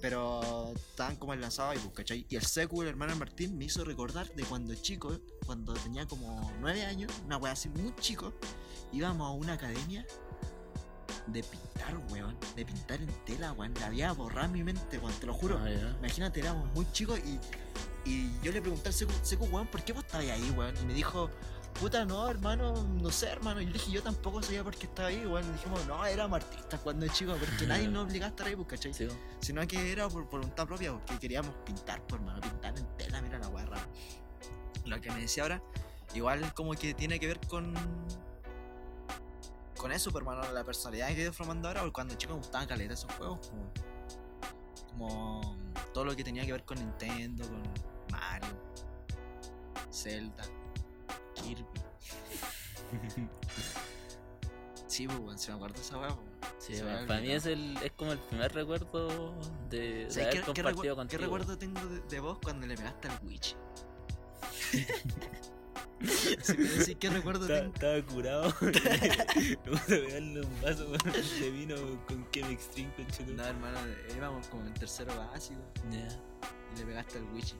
pero 0.00 0.72
estaban 0.74 1.16
como 1.16 1.34
enlazados 1.34 1.72
ahí, 1.72 1.78
pues, 1.78 1.94
¿cachai? 1.94 2.26
Y 2.28 2.36
el 2.36 2.42
Secu, 2.44 2.82
el 2.82 2.88
hermano 2.88 3.14
Martín, 3.16 3.56
me 3.58 3.66
hizo 3.66 3.84
recordar 3.84 4.32
de 4.34 4.44
cuando 4.44 4.74
chico, 4.74 5.18
cuando 5.46 5.74
tenía 5.74 6.06
como 6.06 6.52
nueve 6.60 6.84
años, 6.84 7.12
una 7.26 7.36
wea 7.36 7.52
así 7.52 7.68
muy 7.68 7.94
chico, 7.96 8.32
íbamos 8.92 9.28
a 9.28 9.30
una 9.30 9.54
academia 9.54 10.06
de 11.26 11.42
pintar, 11.42 11.96
weón. 12.10 12.36
De 12.56 12.64
pintar 12.64 13.00
en 13.00 13.10
tela, 13.24 13.52
weón. 13.52 13.74
La 13.74 13.86
había 13.86 14.12
borrado 14.12 14.46
en 14.46 14.52
mi 14.52 14.64
mente, 14.64 14.98
weón, 14.98 15.12
te 15.20 15.26
lo 15.26 15.34
juro. 15.34 15.58
Ah. 15.58 15.96
Imagínate, 15.98 16.40
éramos 16.40 16.72
muy 16.74 16.90
chicos 16.92 17.18
y, 17.20 17.38
y 18.08 18.32
yo 18.42 18.52
le 18.52 18.60
pregunté 18.60 18.88
al 18.88 18.94
Seco, 18.94 19.12
Seco, 19.22 19.44
weón, 19.44 19.66
¿por 19.66 19.82
qué 19.84 19.92
vos 19.92 20.04
estabas 20.04 20.28
ahí, 20.28 20.50
weón? 20.56 20.74
Y 20.82 20.86
me 20.86 20.94
dijo, 20.94 21.30
puta, 21.74 22.04
no, 22.04 22.28
hermano, 22.28 22.74
no 23.00 23.10
sé, 23.10 23.28
hermano. 23.28 23.60
Y 23.60 23.64
yo 23.64 23.70
le 23.70 23.78
dije, 23.78 23.90
yo 23.90 24.02
tampoco 24.02 24.42
sabía 24.42 24.62
por 24.62 24.76
qué 24.76 24.86
estaba 24.86 25.08
ahí, 25.08 25.24
weón. 25.24 25.50
Dijimos, 25.52 25.86
no, 25.86 26.04
éramos 26.04 26.42
artistas 26.42 26.80
cuando 26.80 27.06
chico, 27.08 27.34
porque 27.38 27.66
nadie 27.66 27.88
nos 27.88 28.04
obligaba 28.04 28.28
a 28.28 28.30
estar 28.30 28.46
ahí, 28.46 28.56
pues, 28.56 28.68
¿cachai? 28.68 28.92
Sí, 28.94 29.08
Sino 29.40 29.66
que 29.66 29.92
era 29.92 30.08
por 30.08 30.28
voluntad 30.28 30.66
propia, 30.66 30.92
porque 30.92 31.18
queríamos 31.18 31.54
pintar, 31.64 32.02
pues, 32.06 32.20
hermano, 32.20 32.40
pintar 32.40 32.78
en 32.78 32.86
tela, 32.96 33.22
mira 33.22 33.38
la 33.38 33.48
rara. 33.48 33.86
Lo 34.84 35.00
que 35.00 35.10
me 35.10 35.20
decía 35.20 35.44
ahora, 35.44 35.62
igual 36.14 36.52
como 36.54 36.72
que 36.72 36.94
tiene 36.94 37.18
que 37.18 37.26
ver 37.26 37.40
con. 37.48 37.74
Con 39.76 39.92
eso, 39.92 40.10
pues, 40.10 40.22
hermano, 40.22 40.52
la 40.52 40.64
personalidad 40.64 41.08
que 41.08 41.22
ido 41.22 41.32
formando 41.32 41.68
ahora, 41.68 41.80
porque 41.80 41.94
cuando 41.94 42.14
chico 42.14 42.34
me 42.34 42.38
gustaban 42.40 42.66
caleta 42.66 42.92
esos 42.92 43.10
juegos, 43.14 43.48
como, 43.48 43.72
como 44.90 45.56
todo 45.94 46.04
lo 46.04 46.14
que 46.14 46.22
tenía 46.22 46.44
que 46.44 46.52
ver 46.52 46.64
con 46.64 46.78
Nintendo, 46.78 47.44
con 47.48 47.62
Mario, 48.10 48.50
Zelda, 49.90 50.44
Kirby. 51.34 51.64
Sí, 54.86 55.06
pues, 55.06 55.40
se 55.40 55.50
me 55.52 55.56
acuerda 55.56 55.80
esa 55.80 55.98
weá. 55.98 56.16
Sí, 56.58 56.74
para 57.06 57.20
mí 57.20 57.30
es, 57.30 57.46
el, 57.46 57.76
es 57.78 57.92
como 57.92 58.10
el 58.10 58.18
primer 58.18 58.52
recuerdo 58.52 59.32
de, 59.70 59.78
de 60.06 60.10
¿Sabes 60.10 60.16
haber 60.26 60.30
qué, 60.30 60.52
qué, 60.52 60.62
compartido 60.62 60.94
recu- 60.94 60.96
contigo. 60.96 61.08
qué 61.20 61.24
recuerdo 61.24 61.56
tengo 61.58 61.80
de, 61.86 62.00
de 62.00 62.20
vos 62.20 62.38
cuando 62.42 62.66
le 62.66 62.76
pegaste 62.76 63.06
al 63.08 63.18
Witch? 63.24 63.56
Si 66.42 66.56
me 66.56 66.64
decís 66.64 66.96
qué 66.98 67.10
recuerdo 67.10 67.46
tengo. 67.46 67.74
estaba 67.74 68.02
curado. 68.06 68.54
Me 68.60 69.70
gusta 69.70 69.86
pegarle 69.86 70.40
un 70.40 70.60
vaso 70.62 70.86
de 71.40 71.50
vino 71.50 71.76
con 72.08 72.24
Kevin 72.30 72.52
Extreme, 72.52 72.90
con 72.94 73.36
No, 73.36 73.44
hermano, 73.44 73.78
íbamos 74.16 74.46
como 74.48 74.64
en 74.66 74.72
tercero 74.74 75.14
básico 75.14 75.60
y 75.92 76.78
le 76.78 76.86
pegaste 76.86 77.18
al 77.18 77.24
Witch. 77.34 77.54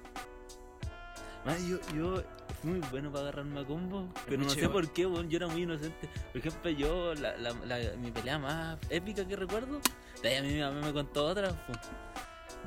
Yo, 1.69 1.79
yo 1.95 2.23
fui 2.63 2.71
muy 2.73 2.81
bueno 2.91 3.11
para 3.11 3.23
agarrarme 3.29 3.61
a 3.61 3.65
combo, 3.65 4.09
pero 4.27 4.43
no 4.43 4.51
sé 4.51 4.69
por 4.69 4.93
qué, 4.93 5.07
weón, 5.07 5.29
yo 5.31 5.37
era 5.39 5.49
muy 5.49 5.63
inocente. 5.63 6.09
Por 6.33 6.39
ejemplo, 6.39 6.71
yo, 6.71 7.15
la, 7.15 7.37
la, 7.39 7.53
la- 7.65 7.97
mi 7.97 8.11
pelea 8.11 8.39
más 8.39 8.79
épica 8.91 9.27
que 9.27 9.37
recuerdo, 9.37 9.81
de 10.23 10.29
ahí 10.29 10.37
a 10.37 10.43
mí 10.43 10.53
mi 10.55 10.61
mamá 10.61 10.81
me 10.87 10.93
contó 10.93 11.25
otra, 11.27 11.55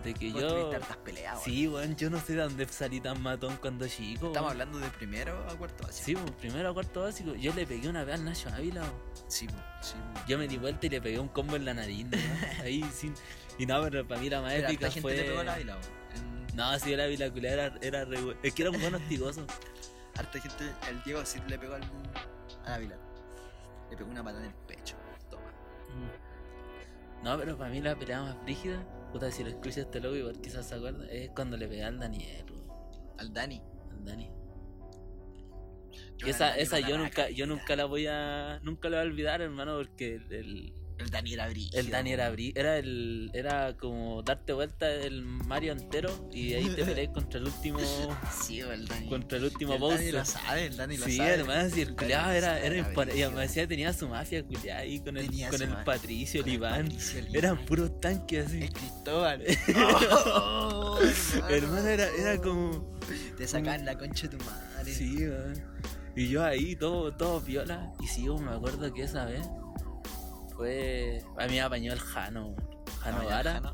de 0.04 0.14
que 0.16 0.32
yo... 0.32 0.72
peleas. 1.06 1.44
Sí, 1.44 1.68
weón, 1.68 1.96
yo 1.96 2.10
no 2.10 2.20
sé 2.20 2.34
de 2.34 2.42
dónde 2.42 2.68
salí 2.68 3.00
tan 3.00 3.22
matón 3.22 3.58
cuando 3.62 3.88
chico. 3.88 4.28
Estamos 4.28 4.36
weón. 4.50 4.52
hablando 4.52 4.80
de 4.80 4.90
primero 4.90 5.38
a 5.50 5.56
cuarto 5.56 5.84
básico. 5.84 6.20
Sí, 6.26 6.34
primero 6.40 6.70
a 6.70 6.74
cuarto 6.74 7.02
básico, 7.04 7.36
yo 7.36 7.54
le 7.54 7.66
pegué 7.68 7.88
una 7.88 8.04
vez 8.04 8.16
al 8.16 8.26
Nacho 8.26 8.50
Ávila, 8.50 8.82
weón. 8.82 8.94
sí, 9.28 9.48
sí. 9.82 9.96
Yo 10.28 10.38
me 10.38 10.48
di 10.48 10.58
vuelta 10.58 10.88
y 10.88 10.90
le 10.90 11.00
pegué 11.02 11.20
un 11.20 11.28
combo 11.30 11.56
en 11.56 11.66
la 11.66 11.74
nariz. 11.76 12.08
Ahí 12.64 12.84
sin. 12.94 13.14
Y 13.60 13.66
no, 13.68 13.82
pero 13.84 14.06
para 14.08 14.20
mí 14.20 14.30
la 14.30 14.42
más 14.42 14.54
épica 14.54 14.88
gente 14.90 15.02
fue. 15.02 15.16
le 15.16 15.24
pegó 15.26 15.44
la 15.44 15.58
vila, 15.58 15.74
weón. 15.76 15.86
En- 15.86 16.03
No, 16.54 16.78
sí, 16.80 16.96
la 16.96 17.06
Ávila 17.06 17.32
culera 17.32 17.66
era, 17.66 17.78
era 17.82 18.06
re 18.06 18.18
Es 18.44 18.54
que 18.54 18.62
era 18.62 18.72
un 18.72 18.80
buen 18.80 18.94
hostigoso. 18.94 19.46
Harta 20.16 20.40
gente, 20.40 20.66
el 20.90 21.02
Diego 21.04 21.26
sí 21.26 21.40
le 21.48 21.58
pegó 21.58 21.74
al, 21.74 21.84
a 22.66 22.70
la 22.72 22.78
vila. 22.78 22.96
Le 23.90 23.98
pegó 23.98 24.12
una 24.12 24.24
patada 24.24 24.46
en 24.46 24.52
el 24.52 24.56
pecho. 24.68 24.96
Toma. 25.30 25.52
No, 27.24 27.38
pero 27.38 27.58
para 27.58 27.72
mí 27.72 27.82
la 27.82 27.96
pelea 27.96 28.22
más 28.22 28.38
frígida, 28.44 28.86
puta, 29.12 29.32
si 29.32 29.44
lo 29.44 29.50
escuchas 29.50 29.78
este 29.78 30.00
loco, 30.00 30.16
igual 30.16 30.40
quizás 30.40 30.68
se 30.68 30.76
acuerda, 30.76 31.08
es 31.10 31.32
cuando 31.32 31.58
le 31.58 31.68
pegué 31.68 31.84
al 31.84 32.00
Daniel, 32.00 32.46
Al 33.18 33.34
Dani. 33.34 33.62
al 33.92 34.06
Dani. 34.06 34.32
Yo 36.18 36.28
esa, 36.28 36.56
esa 36.58 36.80
yo 36.80 36.98
nunca, 36.98 37.30
yo 37.30 37.48
nunca 37.48 37.76
la 37.76 37.86
voy 37.86 38.08
a. 38.08 38.60
Nunca 38.64 38.90
la 38.90 38.98
voy 38.98 39.08
a 39.08 39.10
olvidar, 39.10 39.42
hermano, 39.42 39.78
porque 39.78 40.16
el, 40.16 40.32
el, 40.32 40.74
El 41.00 41.10
Dani 41.10 41.34
era 41.34 41.48
brígido. 41.50 41.80
el 41.80 41.90
Dani 41.90 42.12
era 42.12 42.32
brí- 42.32 42.54
era 42.56 42.78
el. 42.78 43.30
era 43.34 43.76
como 43.78 44.22
darte 44.22 44.54
vuelta 44.54 44.90
el 44.92 45.24
Mario 45.24 45.72
entero 45.74 46.30
y 46.32 46.54
ahí 46.54 46.70
te 46.70 46.86
peleas 46.86 47.10
contra 47.14 47.40
el 47.40 47.46
último. 47.48 47.80
Sí, 48.46 48.60
el 48.60 48.88
Dani. 48.88 49.10
contra 49.10 49.38
el 49.38 49.46
último 49.46 49.74
el 49.74 49.82
Dani 49.82 50.12
lo 50.12 50.26
sabe, 50.26 50.66
el 50.68 50.78
Dani 50.78 50.98
lo 50.98 51.06
Sí, 51.06 51.18
sabe. 51.18 51.34
hermano, 51.34 51.70
si 51.70 51.82
el 51.82 51.96
culiado 51.96 52.32
era, 52.32 52.60
era 52.60 52.78
y 53.16 53.22
además 53.22 53.42
decía 53.48 53.68
tenía 53.68 53.92
su 53.94 54.08
mafia 54.08 54.44
culiada 54.44 54.82
ahí 54.82 55.00
con 55.00 55.18
el, 55.18 55.28
con 55.50 55.62
el 55.62 55.70
Patricio, 55.84 56.42
Con 56.42 56.50
el 56.50 56.56
Iván. 56.56 56.84
Patricio, 56.86 57.20
el 57.20 57.36
Eran 57.36 57.66
puros 57.66 58.00
tanques 58.00 58.46
así. 58.48 58.62
El 58.64 58.72
Cristóbal. 58.72 59.44
Oh, 60.36 61.00
Hermano, 61.50 61.88
era, 61.88 62.08
era 62.18 62.38
como. 62.42 62.98
Te 63.38 63.48
sacan 63.48 63.86
la 63.86 63.98
concha 63.98 64.28
de 64.28 64.38
tu 64.38 64.44
madre. 64.46 64.94
Sí, 64.94 65.18
man. 65.26 65.54
Y 66.16 66.28
yo 66.30 66.44
ahí, 66.44 66.76
todo, 66.76 67.12
todo 67.16 67.42
viola. 67.42 67.92
Y 68.00 68.08
sí, 68.08 68.26
yo 68.26 68.38
me 68.38 68.52
acuerdo 68.52 68.94
que 68.94 69.04
esa 69.04 69.26
vez 69.26 69.42
fue. 70.56 71.22
A 71.38 71.46
mí 71.48 71.54
me 71.54 71.62
apañó 71.62 71.94
el 71.94 72.00
Jano, 72.00 72.56
Jano 73.02 73.24
ya, 73.24 73.30
Vara. 73.30 73.74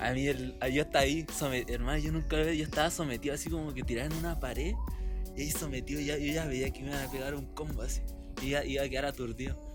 A 0.00 0.12
mí, 0.12 0.26
el, 0.26 0.58
yo 0.72 0.82
estaba 0.82 1.04
ahí, 1.04 1.24
some- 1.32 1.64
hermano, 1.68 1.98
yo 1.98 2.10
nunca 2.12 2.36
lo 2.36 2.52
yo 2.52 2.64
estaba 2.64 2.90
sometido 2.90 3.34
así 3.34 3.48
como 3.48 3.72
que 3.72 3.82
tirado 3.82 4.10
en 4.10 4.16
una 4.18 4.38
pared. 4.40 4.74
Y 5.36 5.42
ahí 5.42 5.50
sometido, 5.50 6.00
ya, 6.00 6.16
yo 6.18 6.32
ya 6.32 6.44
veía 6.46 6.70
que 6.70 6.80
me 6.82 6.88
iban 6.88 7.06
a 7.06 7.10
pegar 7.10 7.34
un 7.34 7.46
combo 7.54 7.82
así. 7.82 8.02
Y 8.42 8.46
iba, 8.48 8.64
iba 8.64 8.82
a 8.82 8.88
quedar 8.88 9.04
aturdido. 9.06 9.72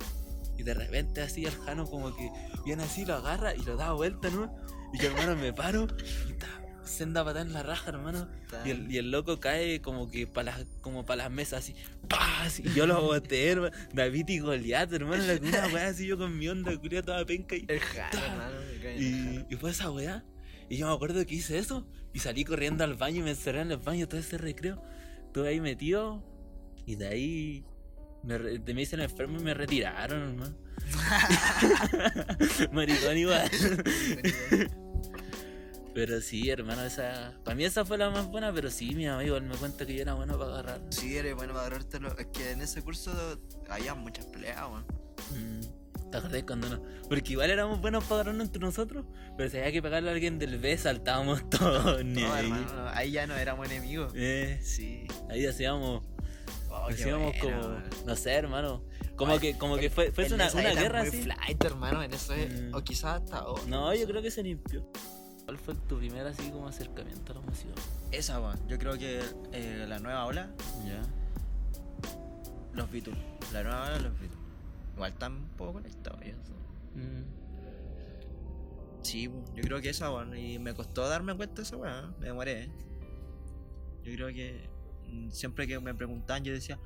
Y 0.57 0.63
de 0.63 0.73
repente 0.73 1.21
así 1.21 1.45
el 1.45 1.55
Jano 1.55 1.85
como 1.85 2.15
que 2.15 2.29
viene 2.65 2.83
así, 2.83 3.05
lo 3.05 3.15
agarra 3.15 3.55
y 3.55 3.59
lo 3.63 3.75
da 3.77 3.93
vuelta, 3.93 4.29
¿no? 4.29 4.53
Y 4.93 4.97
yo, 4.99 5.09
hermano, 5.09 5.35
me 5.35 5.53
paro 5.53 5.87
y 6.27 6.31
está 6.31 6.47
senda 6.87 7.23
patada 7.23 7.41
en 7.45 7.53
la 7.53 7.63
raja, 7.63 7.89
hermano. 7.89 8.27
Y 8.65 8.71
el, 8.71 8.91
y 8.91 8.97
el 8.97 9.11
loco 9.11 9.39
cae 9.39 9.81
como 9.81 10.09
que 10.09 10.25
para 10.27 10.57
las, 10.57 10.65
como 10.81 11.05
para 11.05 11.23
las 11.23 11.31
mesas 11.31 11.59
así. 11.63 11.75
¡Paz! 12.09 12.59
Y 12.59 12.73
yo 12.73 12.87
lo 12.87 13.01
boté, 13.01 13.49
hermano. 13.51 13.75
David 13.93 14.27
y 14.29 14.39
Goliat, 14.39 14.91
hermano. 14.93 15.23
la- 15.23 15.35
Una 15.35 15.67
weá 15.73 15.87
así 15.87 16.07
yo 16.07 16.17
con 16.17 16.37
mi 16.37 16.47
onda, 16.47 16.75
curia 16.77 17.01
toda 17.03 17.25
penca 17.25 17.55
y 17.55 17.65
El 17.67 17.79
hermano. 17.79 18.55
y, 18.97 19.45
y 19.53 19.55
fue 19.57 19.71
esa 19.71 19.91
weá. 19.91 20.23
Y 20.69 20.77
yo 20.77 20.87
me 20.87 20.93
acuerdo 20.93 21.25
que 21.25 21.35
hice 21.35 21.57
eso. 21.59 21.87
Y 22.13 22.19
salí 22.19 22.43
corriendo 22.43 22.83
al 22.83 22.95
baño 22.95 23.19
y 23.19 23.23
me 23.23 23.29
encerré 23.31 23.61
en 23.61 23.71
el 23.71 23.77
baño 23.77 24.07
todo 24.07 24.19
ese 24.19 24.37
recreo. 24.37 24.81
Estuve 25.27 25.49
ahí 25.49 25.61
metido. 25.61 26.23
Y 26.85 26.95
de 26.95 27.07
ahí 27.07 27.65
me, 28.23 28.39
me 28.39 28.73
dicen 28.73 28.99
enfermo 29.01 29.39
y 29.39 29.43
me 29.43 29.53
retiraron, 29.53 30.21
hermano. 30.29 30.55
Maricón 32.71 33.17
igual. 33.17 33.49
Pero 35.97 36.21
sí, 36.21 36.47
hermano, 36.51 36.83
esa. 36.83 37.33
Para 37.43 37.55
mí 37.55 37.65
esa 37.65 37.83
fue 37.83 37.97
la 37.97 38.11
más 38.11 38.27
buena, 38.27 38.53
pero 38.53 38.69
sí, 38.69 38.93
mi 38.93 39.07
amigo 39.07 39.35
él 39.35 39.41
me 39.45 39.55
cuenta 39.55 39.83
que 39.83 39.95
yo 39.95 40.03
era 40.03 40.13
bueno 40.13 40.37
para 40.37 40.51
agarrar. 40.51 40.81
Sí, 40.91 41.17
eres 41.17 41.33
bueno 41.33 41.53
para 41.53 41.65
agarrártelo. 41.65 42.15
Es 42.19 42.27
que 42.27 42.51
en 42.51 42.61
ese 42.61 42.83
curso 42.83 43.11
había 43.67 43.95
muchas 43.95 44.27
peleas, 44.27 44.61
weón. 44.69 44.85
Mm, 45.31 46.11
¿Te 46.11 46.17
acordás 46.19 46.43
cuando 46.43 46.69
no? 46.69 46.83
Porque 47.09 47.31
igual 47.31 47.49
éramos 47.49 47.81
buenos 47.81 48.03
para 48.03 48.17
agarrarnos 48.21 48.45
entre 48.45 48.59
nosotros, 48.61 49.05
pero 49.35 49.49
si 49.49 49.57
había 49.57 49.71
que 49.71 49.81
pegarle 49.81 50.11
a 50.11 50.13
alguien 50.13 50.37
del 50.37 50.59
B, 50.59 50.77
saltábamos 50.77 51.49
todos. 51.49 52.05
No, 52.05 52.31
ahí. 52.31 52.43
hermano, 52.45 52.73
no, 52.75 52.89
ahí 52.89 53.11
ya 53.13 53.25
no 53.25 53.35
éramos 53.35 53.65
enemigos. 53.65 54.13
Eh, 54.15 54.59
Sí. 54.61 55.07
ahí 55.31 55.47
hacíamos, 55.47 56.05
Oh, 56.69 56.89
hacíamos 56.89 57.33
como, 57.41 57.81
no 58.05 58.15
sé, 58.15 58.33
hermano, 58.33 58.83
como 59.15 59.39
que, 59.39 59.57
como 59.57 59.77
que 59.77 59.89
fue, 59.89 60.13
en 60.15 60.33
una, 60.33 60.51
una 60.53 60.73
guerra 60.75 60.99
muy 60.99 61.07
así. 61.07 61.23
flight, 61.23 61.63
hermano, 61.63 62.03
en 62.03 62.13
eso 62.13 62.35
es- 62.35 62.53
Mm. 62.61 62.75
O 62.75 62.83
quizás 62.83 63.21
hasta 63.23 63.37
ahora. 63.39 63.63
No, 63.67 63.95
yo 63.95 64.05
creo 64.05 64.21
que 64.21 64.29
se 64.29 64.43
limpió. 64.43 64.87
¿Cuál 65.47 65.57
fue 65.59 65.75
tu 65.87 65.97
primer 65.97 66.27
así 66.27 66.51
como 66.51 66.67
acercamiento 66.67 67.31
a 67.31 67.35
la 67.35 67.41
música? 67.41 67.69
Esa, 68.11 68.41
weón. 68.41 68.59
Yo 68.67 68.77
creo 68.77 68.97
que 68.97 69.21
eh, 69.53 69.85
la 69.87 69.97
nueva 69.97 70.25
ola, 70.25 70.49
Ya. 70.85 71.01
los 72.73 72.91
Beatles. 72.91 73.17
La 73.53 73.63
nueva 73.63 73.83
ola, 73.85 73.99
los 73.99 74.11
Beatles. 74.19 74.37
Igual 74.95 75.11
están 75.13 75.31
un 75.37 75.47
poco 75.51 75.71
conectados. 75.73 76.19
ya, 76.19 76.27
eso. 76.31 76.53
Mm. 76.95 77.23
Sí, 79.03 79.31
yo 79.55 79.63
creo 79.63 79.79
que 79.79 79.87
esa, 79.91 80.11
weón. 80.11 80.37
Y 80.37 80.59
me 80.59 80.73
costó 80.73 81.07
darme 81.07 81.33
cuenta 81.33 81.55
de 81.55 81.61
esa, 81.61 81.77
weón. 81.77 82.13
Me 82.19 82.25
demoré, 82.25 82.63
¿eh? 82.63 82.69
Yo 84.03 84.13
creo 84.15 84.27
que 84.27 84.69
mm, 85.09 85.29
siempre 85.29 85.65
que 85.65 85.79
me 85.79 85.95
preguntaban, 85.95 86.43
yo 86.43 86.51
decía, 86.51 86.77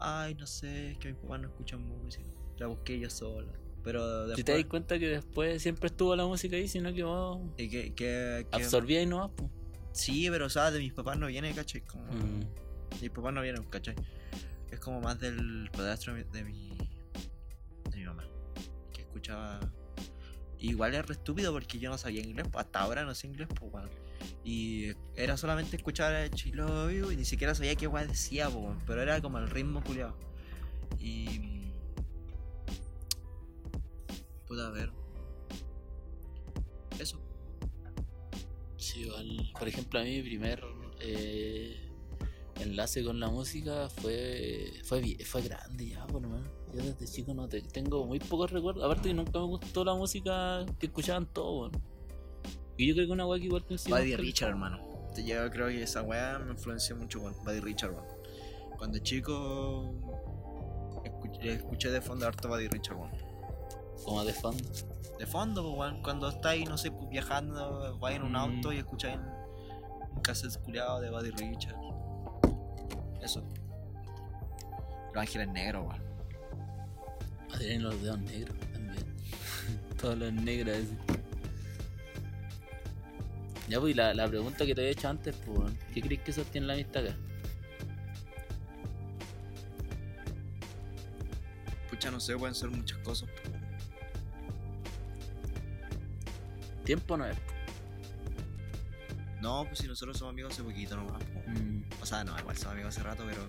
ay, 0.00 0.34
no 0.34 0.46
sé, 0.46 0.92
es 0.92 0.98
que 0.98 1.08
mis 1.12 1.18
papás 1.18 1.40
no 1.42 1.48
escuchan 1.48 1.86
música. 1.86 2.24
La 2.56 2.68
busqué 2.68 2.98
yo 2.98 3.10
sola. 3.10 3.52
Pero 3.84 4.22
Si 4.22 4.28
después. 4.28 4.44
te 4.44 4.52
das 4.52 4.64
cuenta 4.64 4.98
que 4.98 5.08
después 5.08 5.62
siempre 5.62 5.86
estuvo 5.86 6.14
la 6.16 6.26
música 6.26 6.56
ahí, 6.56 6.68
sino 6.68 6.92
que 6.92 7.02
vos 7.04 7.38
y 7.56 7.68
que, 7.68 7.94
que, 7.94 8.46
que- 8.50 8.56
absorbías 8.56 9.04
y 9.04 9.06
no 9.06 9.18
vas, 9.18 9.30
pues. 9.36 9.50
Sí, 9.92 10.28
pero 10.30 10.46
o 10.46 10.50
sea, 10.50 10.70
de 10.70 10.78
mis 10.78 10.92
papás 10.92 11.18
no 11.18 11.26
viene, 11.26 11.52
¿cachai? 11.54 11.80
Como... 11.82 12.04
Mm. 12.04 12.40
Mis 13.00 13.10
papás 13.10 13.32
no 13.32 13.42
vienen, 13.42 13.64
¿cachai? 13.64 13.94
Es 14.70 14.80
como 14.80 15.00
más 15.00 15.18
del 15.18 15.70
padrastro 15.72 16.14
de 16.14 16.44
mi, 16.44 16.76
de 17.92 17.96
mi, 17.96 18.04
mamá. 18.04 18.24
Que 18.92 19.02
escuchaba 19.02 19.60
Igual 20.60 20.94
es 20.94 21.06
re 21.06 21.14
estúpido 21.14 21.52
porque 21.52 21.78
yo 21.78 21.88
no 21.88 21.98
sabía 21.98 22.20
inglés, 22.20 22.46
hasta 22.54 22.80
ahora 22.80 23.04
no 23.04 23.14
sé 23.14 23.28
inglés, 23.28 23.48
pues, 23.54 23.72
weón. 23.72 23.90
Y 24.44 24.92
era 25.14 25.36
solamente 25.36 25.76
escuchar 25.76 26.14
a 26.14 26.28
Chilo 26.30 26.90
y 26.90 27.16
ni 27.16 27.24
siquiera 27.24 27.54
sabía 27.54 27.76
qué 27.76 27.86
weón 27.86 28.08
decía, 28.08 28.50
pues, 28.50 28.76
pero 28.86 29.02
era 29.02 29.20
como 29.20 29.38
el 29.38 29.48
ritmo 29.48 29.82
culiado. 29.82 30.16
Y. 30.98 31.57
Puta, 34.48 34.66
a 34.66 34.70
ver. 34.70 34.90
Eso. 36.98 37.20
Sí, 38.76 39.00
igual, 39.02 39.52
por 39.58 39.68
ejemplo, 39.68 40.00
a 40.00 40.02
mí 40.04 40.10
mi 40.16 40.22
primer 40.22 40.64
eh, 41.00 41.76
enlace 42.60 43.04
con 43.04 43.20
la 43.20 43.28
música 43.28 43.88
fue 43.90 44.72
fue, 44.84 45.16
fue 45.24 45.42
grande 45.42 45.90
ya, 45.90 46.06
por 46.06 46.22
lo 46.22 46.28
menos. 46.28 46.48
Yo 46.74 46.82
desde 46.82 47.06
chico 47.06 47.34
no 47.34 47.48
te- 47.48 47.62
tengo 47.62 48.04
muy 48.06 48.18
pocos 48.18 48.50
recuerdos. 48.50 48.84
Aparte 48.84 49.08
que 49.08 49.14
nunca 49.14 49.38
me 49.38 49.46
gustó 49.46 49.84
la 49.84 49.94
música 49.94 50.64
que 50.78 50.86
escuchaban 50.86 51.26
todos, 51.32 51.70
weón. 51.72 51.82
Y 52.76 52.86
yo 52.88 52.94
creo 52.94 53.06
que 53.06 53.12
una 53.12 53.26
weá 53.26 53.38
que 53.40 53.46
igual 53.46 53.64
coincidimos 53.64 54.00
Buddy 54.00 54.12
con- 54.12 54.20
Richard, 54.24 54.48
hermano. 54.50 55.08
Te- 55.14 55.24
Yo 55.24 55.50
creo 55.50 55.68
que 55.68 55.82
esa 55.82 56.02
weá 56.02 56.38
me 56.38 56.52
influenció 56.52 56.94
mucho 56.96 57.20
con 57.20 57.32
Buddy 57.44 57.60
Richard, 57.60 57.92
weón. 57.92 58.06
Cuando 58.76 58.98
chico 58.98 59.92
escuché, 61.04 61.52
escuché 61.54 61.90
de 61.90 62.00
fondo 62.00 62.26
harto 62.26 62.48
Buddy 62.48 62.68
Richard, 62.68 62.96
weón. 62.96 63.27
Como 64.04 64.24
de 64.24 64.32
fondo. 64.32 64.64
De 65.18 65.26
fondo, 65.26 65.74
pues, 65.76 65.92
cuando 66.02 66.28
estáis, 66.28 66.68
no 66.68 66.78
sé, 66.78 66.90
pues, 66.90 67.08
viajando, 67.10 67.98
vais 67.98 68.16
en 68.16 68.22
un 68.22 68.32
Mm. 68.32 68.36
auto 68.36 68.72
y 68.72 68.78
escucháis 68.78 69.16
un, 69.18 70.22
cassette 70.22 70.60
culiado 70.62 71.00
de 71.00 71.10
Buddy 71.10 71.30
Richard. 71.30 71.76
Eso. 73.22 73.42
Los 75.12 75.16
Ángeles 75.22 75.48
Negros, 75.48 75.86
weón. 75.86 76.02
Tienen 77.58 77.82
los 77.82 78.00
dedos 78.02 78.18
negros 78.20 78.56
también. 78.72 79.16
Todos 80.00 80.18
los 80.18 80.32
negros 80.32 80.76
así. 80.76 80.96
Ya, 83.68 83.80
pues, 83.80 83.94
la, 83.96 84.14
la 84.14 84.26
pregunta 84.28 84.64
que 84.64 84.74
te 84.74 84.80
había 84.80 84.92
hecho 84.92 85.08
antes, 85.08 85.34
pues, 85.44 85.72
¿qué 85.92 86.00
crees 86.00 86.22
que 86.22 86.32
sostiene 86.32 86.66
la 86.68 86.72
amistad 86.74 87.04
acá? 87.04 87.16
Pucha, 91.90 92.10
no 92.10 92.20
sé, 92.20 92.36
pueden 92.36 92.54
ser 92.54 92.70
muchas 92.70 92.98
cosas. 92.98 93.28
pues. 93.42 93.57
Tiempo 96.88 97.18
no 97.18 97.26
es. 97.26 97.36
No, 99.42 99.66
pues 99.66 99.80
si 99.80 99.86
nosotros 99.86 100.16
somos 100.16 100.32
amigos 100.32 100.54
hace 100.54 100.62
poquito 100.62 100.96
nomás. 100.96 101.22
Mm, 101.46 101.82
O 102.00 102.06
sea, 102.06 102.24
no, 102.24 102.38
igual 102.38 102.56
somos 102.56 102.72
amigos 102.72 102.96
hace 102.96 103.06
rato, 103.06 103.26
pero 103.28 103.46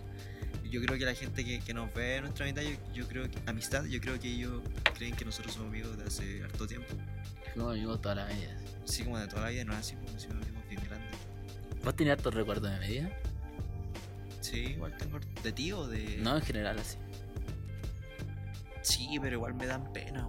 yo 0.70 0.82
creo 0.82 1.00
que 1.00 1.06
la 1.06 1.14
gente 1.14 1.46
que, 1.46 1.62
que 1.62 1.74
nos 1.74 1.94
ve 1.94 2.18
en 2.18 2.24
nuestra 2.24 2.46
amistad, 2.46 2.64
yo, 2.64 2.94
yo 2.94 3.08
creo 3.08 3.32
que, 3.32 3.38
amistad, 3.46 3.86
yo 3.86 4.02
creo 4.02 4.20
que 4.20 4.28
ellos 4.28 4.62
creen 4.94 5.16
que 5.16 5.24
nosotros 5.24 5.54
somos 5.54 5.70
amigos 5.70 5.98
de 5.98 6.04
hace 6.04 6.44
harto 6.44 6.68
tiempo. 6.68 6.90
fuimos 7.54 7.76
amigos 7.76 8.02
toda 8.02 8.16
la 8.16 8.26
vida. 8.26 8.58
Así 8.84 9.06
como 9.06 9.18
de 9.18 9.28
toda 9.30 9.44
la 9.44 9.50
vida, 9.52 9.64
no 9.64 9.72
es 9.72 9.80
así, 9.80 9.96
como 9.96 10.08
somos 10.20 10.44
amigos 10.44 10.64
bien 10.68 10.84
grandes. 10.84 11.18
¿Vos 11.82 11.96
tenías 11.96 12.18
hartos 12.18 12.34
recuerdos 12.34 12.70
de 12.70 12.78
media? 12.78 13.20
Sí, 14.42 14.58
igual 14.72 14.98
tengo 14.98 15.18
de 15.44 15.52
ti 15.54 15.72
o 15.72 15.88
de. 15.88 16.18
No, 16.18 16.36
en 16.36 16.42
general 16.42 16.78
así. 16.78 16.98
Sí, 18.82 19.18
pero 19.22 19.38
igual 19.38 19.54
me 19.54 19.66
dan 19.66 19.94
pena. 19.94 20.28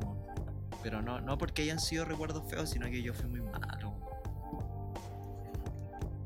Pero 0.82 1.02
no, 1.02 1.20
no 1.20 1.36
porque 1.38 1.62
hayan 1.62 1.78
sido 1.78 2.04
recuerdos 2.04 2.48
feos, 2.48 2.70
sino 2.70 2.86
que 2.86 3.02
yo 3.02 3.12
fui 3.12 3.28
muy 3.28 3.40
malo. 3.40 3.94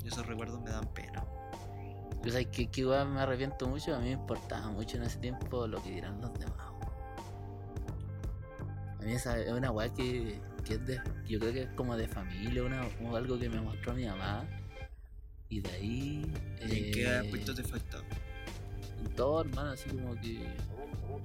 Y 0.03 0.07
esos 0.07 0.25
recuerdos 0.25 0.61
me 0.61 0.69
dan 0.69 0.87
pena. 0.93 1.25
Yo 2.23 2.31
sabes 2.31 2.47
que, 2.47 2.67
que 2.67 2.81
igual 2.81 3.09
me 3.09 3.21
arrepiento 3.21 3.67
mucho, 3.67 3.95
a 3.95 3.99
mí 3.99 4.05
me 4.05 4.11
importaba 4.11 4.69
mucho 4.69 4.97
en 4.97 5.03
ese 5.03 5.19
tiempo 5.19 5.67
lo 5.67 5.81
que 5.83 5.91
dirán 5.91 6.21
los 6.21 6.33
demás. 6.33 6.73
A 8.99 9.03
mí 9.03 9.13
esa 9.13 9.39
es 9.39 9.51
una 9.51 9.69
weá 9.71 9.93
que, 9.93 10.41
que 10.63 10.75
es 10.75 10.85
de, 10.85 10.99
yo 11.27 11.39
creo 11.39 11.53
que 11.53 11.61
es 11.63 11.69
como 11.75 11.95
de 11.95 12.07
familia, 12.07 12.63
una, 12.63 12.87
o 13.03 13.15
algo 13.15 13.37
que 13.37 13.49
me 13.49 13.61
mostró 13.61 13.93
mi 13.93 14.05
mamá. 14.05 14.45
Y 15.49 15.61
de 15.61 15.71
ahí... 15.71 16.33
¿Y 16.61 16.87
en 16.87 16.93
qué 16.93 17.03
eh, 17.03 17.17
aspecto 17.17 17.53
te 17.53 17.63
falta? 17.63 17.99
en 19.05 19.15
todo, 19.15 19.41
hermano, 19.41 19.71
así 19.71 19.89
como 19.89 20.15
que. 20.15 20.47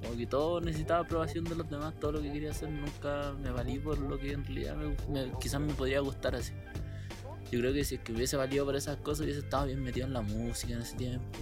Como 0.03 0.17
que 0.17 0.27
todo 0.27 0.61
necesitaba 0.61 1.01
aprobación 1.01 1.45
de 1.45 1.55
los 1.55 1.69
demás, 1.69 1.95
todo 2.01 2.13
lo 2.13 2.23
que 2.23 2.33
quería 2.33 2.51
hacer 2.51 2.71
nunca 2.71 3.33
me 3.43 3.51
valí 3.51 3.79
por 3.79 3.99
lo 3.99 4.19
que 4.19 4.33
en 4.33 4.45
realidad 4.45 4.77
me, 4.77 4.97
me- 5.27 5.33
quizás 5.41 5.61
me 5.61 5.73
podría 5.75 6.01
gustar 6.01 6.35
así. 6.37 6.53
Yo 7.51 7.59
creo 7.61 7.73
que 7.73 7.85
si 7.85 7.97
es 7.97 8.01
que 8.03 8.13
hubiese 8.13 8.37
valido 8.37 8.65
por 8.65 8.77
esas 8.77 8.97
cosas, 8.99 9.25
hubiese 9.25 9.41
estado 9.41 9.67
bien 9.67 9.83
metido 9.83 10.07
en 10.07 10.13
la 10.13 10.21
música 10.23 10.75
en 10.75 10.83
ese 10.83 10.97
tiempo. 10.97 11.39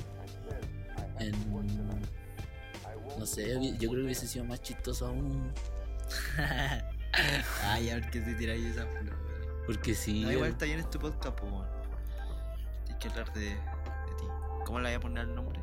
En. 1.18 1.32
No 3.18 3.26
sé, 3.26 3.49
yo 3.78 3.90
creo 3.90 3.90
que 4.01 4.05
hubiese 4.05 4.26
sido 4.26 4.44
más 4.44 4.62
chistoso 4.62 5.07
aún. 5.07 5.53
Ay, 7.64 7.90
a 7.90 7.94
ver 7.96 8.11
qué 8.11 8.20
te 8.20 8.34
tiráis 8.34 8.64
esa 8.64 8.86
flor. 8.86 9.16
Porque 9.66 9.94
sí. 9.94 10.22
No, 10.22 10.32
igual 10.32 10.51
está 10.51 10.64
bien 10.64 10.78
este 10.78 10.99
podcast, 10.99 11.38
pues. 11.38 11.53
Tienes 12.84 13.03
que 13.03 13.09
hablar 13.09 13.32
de, 13.34 13.40
de 13.40 13.55
ti. 13.57 14.24
¿Cómo 14.64 14.80
le 14.80 14.88
voy 14.88 14.94
a 14.96 15.01
poner 15.01 15.24
el 15.28 15.34
nombre? 15.34 15.61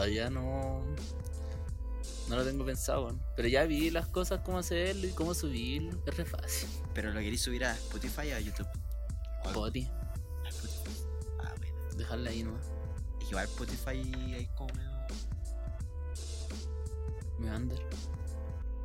Todavía 0.00 0.30
no. 0.30 0.82
No 2.28 2.36
lo 2.36 2.44
tengo 2.44 2.64
pensado, 2.64 3.18
pero 3.36 3.48
ya 3.48 3.64
vi 3.64 3.90
las 3.90 4.06
cosas, 4.06 4.40
cómo 4.44 4.58
hacerlo 4.58 5.06
y 5.06 5.10
cómo 5.10 5.34
subirlo. 5.34 6.00
Es 6.06 6.16
re 6.16 6.24
fácil. 6.24 6.68
Pero 6.94 7.10
lo 7.12 7.20
queréis 7.20 7.42
subir 7.42 7.64
a 7.64 7.72
Spotify 7.74 8.32
o 8.32 8.36
a 8.36 8.40
YouTube. 8.40 8.68
O 9.44 9.48
a- 9.48 9.52
Poti, 9.52 9.86
a 10.44 10.48
Spotify. 10.48 11.02
Ah, 11.40 11.52
bueno. 11.58 11.76
dejarla 11.96 12.30
ahí 12.30 12.42
nomás. 12.44 12.64
Es 13.18 13.24
que 13.24 13.30
igual 13.30 13.44
Spotify 13.44 14.36
es 14.38 14.48
como. 14.50 14.72
Me 17.38 17.54
under. 17.54 17.78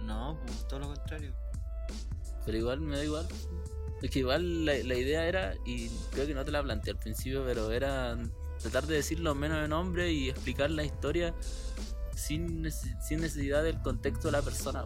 No, 0.02 0.38
pues 0.46 0.68
todo 0.68 0.80
lo 0.82 0.88
contrario. 0.88 1.34
Pero 2.46 2.58
igual 2.58 2.82
me 2.82 2.98
da 2.98 3.04
igual. 3.06 3.28
Es 4.02 4.12
que 4.12 4.20
igual 4.20 4.66
la, 4.66 4.74
la 4.74 4.96
idea 4.96 5.26
era, 5.28 5.56
y 5.66 5.88
creo 6.12 6.28
que 6.28 6.34
no 6.34 6.44
te 6.44 6.52
la 6.52 6.62
planteé 6.62 6.92
al 6.94 7.00
principio, 7.00 7.44
pero 7.46 7.72
era 7.72 8.18
tratar 8.66 8.88
de 8.88 8.96
decir 8.96 9.20
lo 9.20 9.36
menos 9.36 9.62
de 9.62 9.68
nombre 9.68 10.12
y 10.12 10.30
explicar 10.30 10.72
la 10.72 10.84
historia 10.84 11.36
sin, 12.16 12.72
sin 12.72 13.22
necesidad 13.22 13.64
del 13.64 13.80
contexto 13.82 14.30
de 14.30 14.32
la 14.32 14.42
persona. 14.42 14.86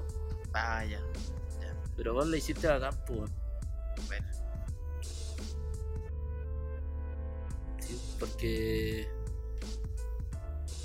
Ah, 0.53 0.84
ya. 0.84 0.99
Pero 1.95 2.13
vos 2.13 2.27
la 2.27 2.38
hiciste 2.38 2.67
bacán, 2.67 2.93
pues. 3.07 3.32
Bueno. 4.07 4.27
Sí, 7.80 7.99
porque. 8.19 9.07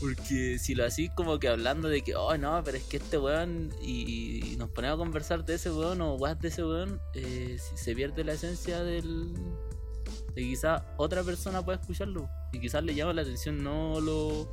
Porque 0.00 0.58
si 0.58 0.74
lo 0.74 0.84
hacís 0.84 1.10
como 1.16 1.38
que 1.38 1.48
hablando 1.48 1.88
de 1.88 2.02
que, 2.02 2.14
oh 2.14 2.36
no, 2.36 2.62
pero 2.64 2.76
es 2.76 2.84
que 2.84 2.98
este 2.98 3.16
weón, 3.16 3.72
y, 3.80 4.52
y 4.52 4.56
nos 4.56 4.68
ponemos 4.70 4.96
a 4.96 4.98
conversar 4.98 5.44
de 5.44 5.54
ese 5.54 5.70
weón 5.70 6.00
o 6.00 6.14
weas 6.14 6.38
de 6.40 6.48
ese 6.48 6.64
weón, 6.64 7.00
eh, 7.14 7.58
se 7.74 7.94
pierde 7.94 8.22
la 8.22 8.34
esencia 8.34 8.82
del. 8.82 9.34
de 9.34 10.34
que 10.34 10.42
quizás 10.42 10.82
otra 10.96 11.22
persona 11.22 11.64
pueda 11.64 11.80
escucharlo. 11.80 12.28
Y 12.54 12.60
quizás 12.60 12.84
le 12.84 12.94
llama 12.94 13.12
la 13.12 13.22
atención 13.22 13.62
no 13.62 14.00
lo. 14.00 14.48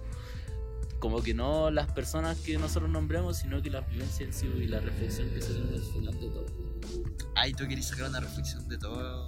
como 1.00 1.22
que 1.22 1.34
no 1.34 1.70
las 1.70 1.92
personas 1.92 2.40
que 2.40 2.58
nosotros 2.58 2.90
nombremos, 2.90 3.38
sino 3.38 3.62
que 3.62 3.70
la 3.70 3.82
vivencia 3.82 4.26
en 4.26 4.34
sí 4.34 4.48
y 4.48 4.66
la 4.66 4.80
reflexión 4.80 5.30
que 5.30 5.42
se 5.42 5.54
tiene 5.54 5.76
al 5.76 5.84
final 5.84 6.14
de 6.20 6.28
todo. 6.30 6.46
Ay, 7.36 7.54
tú 7.54 7.68
querés 7.68 7.88
sacar 7.88 8.10
una 8.10 8.20
reflexión 8.20 8.68
de 8.68 8.78
todo. 8.78 9.28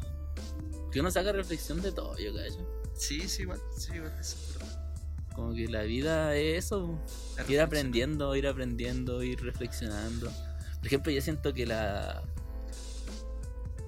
Que 0.91 0.99
uno 0.99 1.11
saca 1.11 1.31
reflexión 1.31 1.81
de 1.81 1.91
todo, 1.91 2.17
yo 2.17 2.33
cacho. 2.33 2.67
Sí, 2.95 3.27
sí, 3.27 3.43
igual. 3.43 3.59
Sí, 3.77 3.93
igual. 3.93 4.13
Eso 4.19 4.37
es 4.37 4.53
verdad. 4.57 4.95
Como 5.35 5.53
que 5.53 5.67
la 5.67 5.81
vida 5.83 6.35
es 6.35 6.65
eso, 6.65 6.99
Es 7.37 7.49
ir 7.49 7.59
aprendiendo, 7.59 8.35
ir 8.35 8.47
aprendiendo, 8.47 9.23
ir 9.23 9.41
reflexionando. 9.41 10.31
Por 10.77 10.87
ejemplo, 10.87 11.11
yo 11.11 11.21
siento 11.21 11.53
que 11.53 11.65
la. 11.65 12.23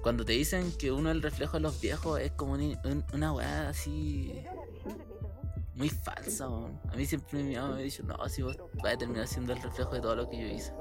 Cuando 0.06 0.24
te 0.24 0.34
dicen 0.34 0.70
que 0.78 0.92
uno 0.92 1.10
es 1.10 1.16
el 1.16 1.22
reflejo 1.22 1.54
de 1.56 1.62
los 1.62 1.80
viejos, 1.80 2.20
es 2.20 2.30
como 2.30 2.52
un- 2.52 2.78
un- 2.84 3.04
una 3.12 3.32
weá 3.32 3.68
así. 3.70 4.32
Muy 5.74 5.88
falsa, 5.88 6.48
weón. 6.48 6.80
A 6.92 6.94
mí 6.96 7.04
siempre 7.06 7.42
mi 7.42 7.56
mamá 7.56 7.74
me 7.74 7.80
ha 7.80 7.84
dicho, 7.84 8.04
no, 8.04 8.16
si 8.28 8.40
vos 8.42 8.56
vas 8.84 8.94
a 8.94 8.98
terminar 8.98 9.26
siendo 9.26 9.52
el 9.52 9.60
reflejo 9.60 9.90
de 9.96 10.00
todo 10.00 10.14
lo 10.14 10.30
que 10.30 10.38
yo 10.40 10.46
hice. 10.46 10.72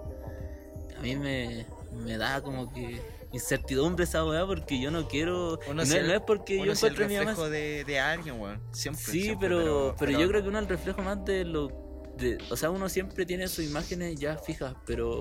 A 0.95 1.01
mí 1.01 1.15
me, 1.15 1.65
me 1.91 2.19
da 2.19 2.43
como 2.43 2.71
que 2.71 3.01
incertidumbre 3.31 4.03
esa 4.03 4.23
weá 4.23 4.45
porque 4.45 4.79
yo 4.79 4.91
no 4.91 5.07
quiero. 5.07 5.57
Uno 5.65 5.73
no, 5.77 5.81
es 5.81 5.91
el- 5.91 6.05
no 6.05 6.13
es 6.13 6.21
porque 6.21 6.57
Uno 6.57 6.65
yo 6.67 6.71
es 6.73 6.83
el 6.83 6.89
encuentre 6.93 7.05
a 7.05 7.07
mi 7.07 7.15
mamá 7.15 7.31
reflejo 7.31 7.49
de, 7.49 7.83
de 7.83 7.99
alguien, 7.99 8.39
weón. 8.39 8.61
Siempre. 8.73 9.03
Sí, 9.05 9.21
siempre, 9.23 9.47
pero, 9.49 9.95
pero, 9.97 10.11
yo 10.11 10.27
creo 10.27 10.43
que 10.43 10.49
uno 10.49 10.59
es 10.59 10.63
el 10.65 10.69
reflejo 10.69 11.01
más 11.01 11.25
de 11.25 11.45
lo. 11.45 11.69
De, 12.15 12.37
o 12.51 12.55
sea, 12.55 12.69
uno 12.69 12.87
siempre 12.89 13.25
tiene 13.25 13.47
sus 13.47 13.65
imágenes 13.65 14.17
ya 14.19 14.37
fijas, 14.37 14.75
pero. 14.85 15.19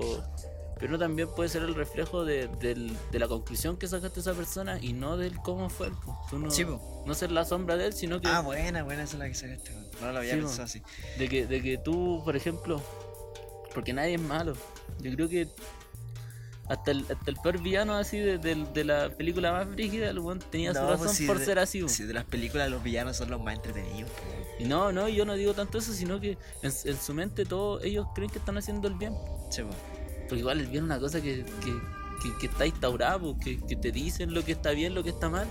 Pero 0.79 0.99
también 0.99 1.29
puede 1.33 1.47
ser 1.49 1.63
el 1.63 1.73
reflejo 1.73 2.25
de, 2.25 2.47
de 2.49 3.19
la 3.19 3.27
conclusión 3.29 3.77
que 3.77 3.87
sacaste 3.87 4.19
esa 4.19 4.33
persona 4.33 4.77
y 4.81 4.91
no 4.93 5.15
del 5.15 5.37
cómo 5.37 5.69
fue. 5.69 5.89
Tú 6.29 6.37
no, 6.37 6.51
Sí, 6.51 6.65
no 7.05 7.13
ser 7.13 7.31
la 7.31 7.45
sombra 7.45 7.77
de 7.77 7.87
él, 7.87 7.93
sino 7.93 8.19
que. 8.19 8.27
Ah, 8.27 8.41
buena, 8.41 8.83
buena, 8.83 9.03
esa 9.03 9.13
es 9.13 9.19
la 9.19 9.27
que 9.29 9.35
sacaste. 9.35 9.71
No 10.01 10.11
lo 10.11 10.17
había 10.17 10.33
Sí, 10.33 10.39
pensado 10.39 10.63
así. 10.63 10.81
De 11.17 11.29
que, 11.29 11.45
de 11.47 11.61
que 11.61 11.77
tú, 11.77 12.21
por 12.25 12.35
ejemplo, 12.35 12.81
porque 13.73 13.93
nadie 13.93 14.15
es 14.15 14.21
malo. 14.21 14.53
Yo 14.99 15.13
creo 15.13 15.29
que 15.29 15.47
hasta 16.67 16.91
el, 16.91 17.01
hasta 17.01 17.29
el 17.29 17.37
peor 17.37 17.61
villano 17.61 17.93
así 17.93 18.17
de, 18.19 18.37
de- 18.39 18.65
de 18.73 18.83
la 18.83 19.09
película 19.15 19.51
más 19.51 19.69
brígida, 19.69 20.09
el 20.09 20.19
tenía 20.49 20.73
su 20.73 20.79
razón 20.81 20.97
pues 20.97 21.11
sí, 21.11 21.27
por 21.27 21.37
de- 21.39 21.45
ser 21.45 21.59
así. 21.59 21.87
Si 21.87 22.03
de 22.03 22.13
las 22.13 22.23
películas 22.25 22.69
los 22.69 22.81
villanos 22.83 23.15
son 23.17 23.29
los 23.29 23.39
más 23.41 23.55
entretenidos. 23.55 24.09
Y 24.59 24.65
no, 24.65 24.91
no, 24.91 25.07
yo 25.07 25.25
no 25.25 25.35
digo 25.35 25.53
tanto 25.53 25.77
eso, 25.77 25.93
sino 25.93 26.19
que 26.19 26.31
en, 26.63 26.73
en 26.85 26.97
su 26.99 27.13
mente 27.13 27.45
todos 27.45 27.83
ellos 27.83 28.07
creen 28.15 28.29
que 28.31 28.39
están 28.39 28.57
haciendo 28.57 28.87
el 28.87 28.95
bien. 28.95 29.13
Sí, 29.51 29.61
po. 29.61 29.69
Porque 30.27 30.39
igual 30.39 30.59
el 30.59 30.67
bien 30.67 30.83
es 30.83 30.89
una 30.89 30.99
cosa 30.99 31.21
que, 31.21 31.45
que, 31.63 32.37
que- 32.39 32.45
está 32.47 32.65
instaurada, 32.65 33.19
que, 33.43 33.57
que 33.65 33.75
te 33.75 33.91
dicen 33.91 34.33
lo 34.33 34.43
que 34.43 34.53
está 34.53 34.71
bien, 34.71 34.95
lo 34.95 35.03
que 35.03 35.09
está 35.11 35.29
mal. 35.29 35.47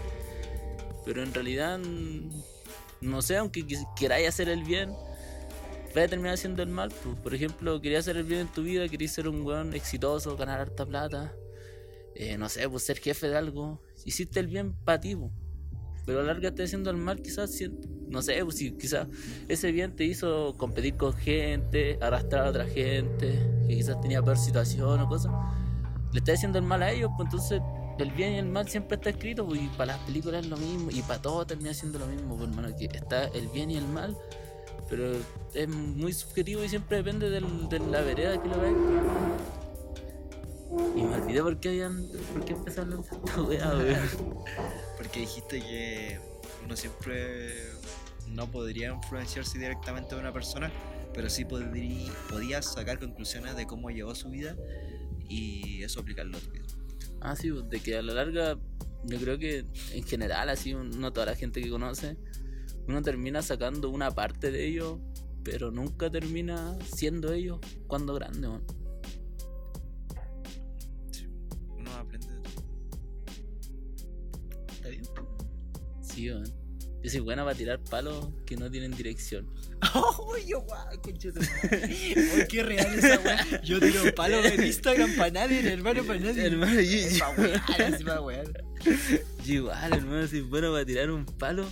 Pero 1.04 1.22
en 1.22 1.32
realidad, 1.34 1.78
mm, 1.78 2.30
no 3.02 3.22
sé, 3.22 3.36
aunque 3.36 3.64
queráis 3.96 4.28
hacer 4.28 4.48
el 4.48 4.64
bien, 4.64 4.90
vais 5.94 6.06
a 6.06 6.08
terminar 6.08 6.34
haciendo 6.34 6.62
el 6.62 6.68
mal. 6.70 6.90
Pues. 7.02 7.16
Por 7.20 7.34
ejemplo, 7.34 7.80
querías 7.80 8.00
hacer 8.04 8.16
el 8.16 8.24
bien 8.24 8.40
en 8.42 8.48
tu 8.52 8.62
vida, 8.62 8.88
querías 8.88 9.12
ser 9.12 9.28
un 9.28 9.42
weón 9.42 9.74
exitoso, 9.74 10.36
ganar 10.36 10.60
harta 10.60 10.86
plata, 10.86 11.34
eh, 12.14 12.38
no 12.38 12.48
sé, 12.48 12.68
pues 12.68 12.84
ser 12.84 12.98
jefe 12.98 13.28
de 13.28 13.36
algo. 13.36 13.82
Hiciste 14.04 14.40
el 14.40 14.46
bien 14.48 14.74
para 14.84 15.00
ti, 15.00 15.16
pues. 15.16 15.32
Pero 16.06 16.20
a 16.20 16.32
estás 16.32 16.66
haciendo 16.66 16.90
el 16.90 16.96
mal, 16.96 17.20
quizás, 17.22 17.50
no 18.08 18.22
sé, 18.22 18.44
pues 18.44 18.56
si 18.56 18.72
quizás 18.72 19.06
ese 19.48 19.72
bien 19.72 19.94
te 19.96 20.04
hizo 20.04 20.54
competir 20.56 20.96
con 20.96 21.12
gente, 21.14 21.98
arrastrar 22.00 22.46
a 22.46 22.50
otra 22.50 22.66
gente, 22.66 23.38
que 23.66 23.76
quizás 23.76 24.00
tenía 24.00 24.22
peor 24.22 24.38
situación 24.38 25.00
o 25.00 25.08
cosas. 25.08 25.32
Le 26.12 26.18
estás 26.18 26.36
haciendo 26.36 26.58
el 26.58 26.64
mal 26.64 26.82
a 26.82 26.92
ellos, 26.92 27.10
pues 27.16 27.26
entonces 27.26 27.60
el 27.98 28.10
bien 28.10 28.32
y 28.34 28.38
el 28.38 28.46
mal 28.46 28.68
siempre 28.68 28.96
está 28.96 29.10
escrito, 29.10 29.46
pues, 29.46 29.62
y 29.62 29.68
para 29.68 29.96
las 29.96 29.98
películas 30.04 30.44
es 30.44 30.50
lo 30.50 30.56
mismo, 30.56 30.90
y 30.90 31.00
para 31.02 31.22
todo 31.22 31.46
termina 31.46 31.72
siendo 31.72 31.98
lo 31.98 32.06
mismo, 32.06 32.36
pues, 32.36 32.50
hermano, 32.50 32.76
que 32.76 32.86
está 32.86 33.24
el 33.28 33.48
bien 33.48 33.70
y 33.70 33.76
el 33.76 33.86
mal, 33.86 34.16
pero 34.90 35.12
es 35.54 35.68
muy 35.68 36.12
subjetivo 36.12 36.62
y 36.62 36.68
siempre 36.68 36.98
depende 36.98 37.30
del- 37.30 37.68
de 37.68 37.78
la 37.78 38.02
vereda 38.02 38.40
que 38.42 38.48
lo 38.48 38.60
veas. 38.60 38.74
Y 40.96 41.02
me 41.02 41.14
olvidé 41.16 41.40
por 41.40 41.58
qué 41.58 41.68
habían, 41.68 42.06
por 42.32 42.44
qué 42.44 42.52
empezaron 42.52 43.00
esta 43.00 43.42
weá, 43.42 43.68
weón. 43.76 44.44
Porque 44.96 45.20
dijiste 45.20 45.60
que 45.60 46.18
uno 46.64 46.76
siempre 46.76 47.54
no 48.28 48.50
podría 48.50 48.92
influenciarse 48.92 49.58
directamente 49.58 50.14
de 50.14 50.20
una 50.20 50.32
persona, 50.32 50.72
pero 51.12 51.28
sí 51.30 51.44
podría, 51.44 52.12
podía 52.28 52.62
sacar 52.62 52.98
conclusiones 52.98 53.56
de 53.56 53.66
cómo 53.66 53.90
llevó 53.90 54.14
su 54.14 54.30
vida 54.30 54.56
y 55.28 55.82
eso 55.82 56.00
aplicarlo 56.00 56.36
a 56.36 56.40
tu 56.40 56.50
vida. 56.50 56.64
Ah, 57.20 57.36
sí, 57.36 57.50
pues, 57.50 57.68
de 57.68 57.80
que 57.80 57.96
a 57.96 58.02
la 58.02 58.14
larga, 58.14 58.58
yo 59.04 59.18
creo 59.18 59.38
que 59.38 59.64
en 59.92 60.04
general, 60.04 60.48
así, 60.48 60.74
no 60.74 61.12
toda 61.12 61.26
la 61.26 61.34
gente 61.34 61.62
que 61.62 61.70
conoce, 61.70 62.16
uno 62.86 63.02
termina 63.02 63.42
sacando 63.42 63.90
una 63.90 64.10
parte 64.10 64.50
de 64.50 64.66
ellos, 64.66 64.98
pero 65.42 65.70
nunca 65.70 66.10
termina 66.10 66.76
siendo 66.84 67.32
ellos 67.32 67.60
cuando 67.86 68.14
grande, 68.14 68.48
weón. 68.48 68.83
Sí, 76.14 76.30
weón. 76.30 76.44
Yo 77.02 77.10
soy 77.10 77.20
buena 77.20 77.44
para 77.44 77.54
tirar 77.54 77.80
palos 77.90 78.28
que 78.46 78.56
no 78.56 78.70
tienen 78.70 78.92
dirección. 78.96 79.46
¡Oh, 79.94 80.34
yo 80.46 80.62
guau! 80.62 80.86
¡Oh, 80.96 82.46
qué 82.48 82.62
real 82.62 82.98
esa 82.98 83.20
weá! 83.20 83.60
Yo 83.62 83.78
tiro 83.78 84.02
palo 84.14 84.42
en 84.42 84.64
Instagram 84.64 85.14
para 85.16 85.30
nadie, 85.30 85.70
hermano, 85.70 86.02
para 86.04 86.18
nadie. 86.18 86.46
Hermano, 86.46 86.80
yo, 86.80 88.22
wear, 88.22 88.46
yo 89.44 89.52
igual, 89.54 89.92
hermano, 89.92 90.26
soy 90.26 90.40
bueno 90.40 90.72
para 90.72 90.86
tirar 90.86 91.10
un 91.10 91.26
palo 91.26 91.66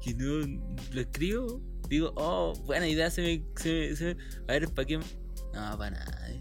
que 0.00 0.14
no 0.14 0.46
lo 0.92 1.00
escribo. 1.00 1.60
Digo, 1.88 2.12
oh, 2.16 2.54
buena 2.64 2.86
idea, 2.86 3.10
se 3.10 3.22
me. 3.22 3.42
Se 3.56 3.72
me, 3.72 3.96
se 3.96 4.14
me- 4.14 4.20
a 4.46 4.52
ver, 4.52 4.68
¿para 4.68 4.86
qué? 4.86 4.98
No, 4.98 5.02
para 5.76 5.90
nada. 5.90 6.30
eh. 6.30 6.40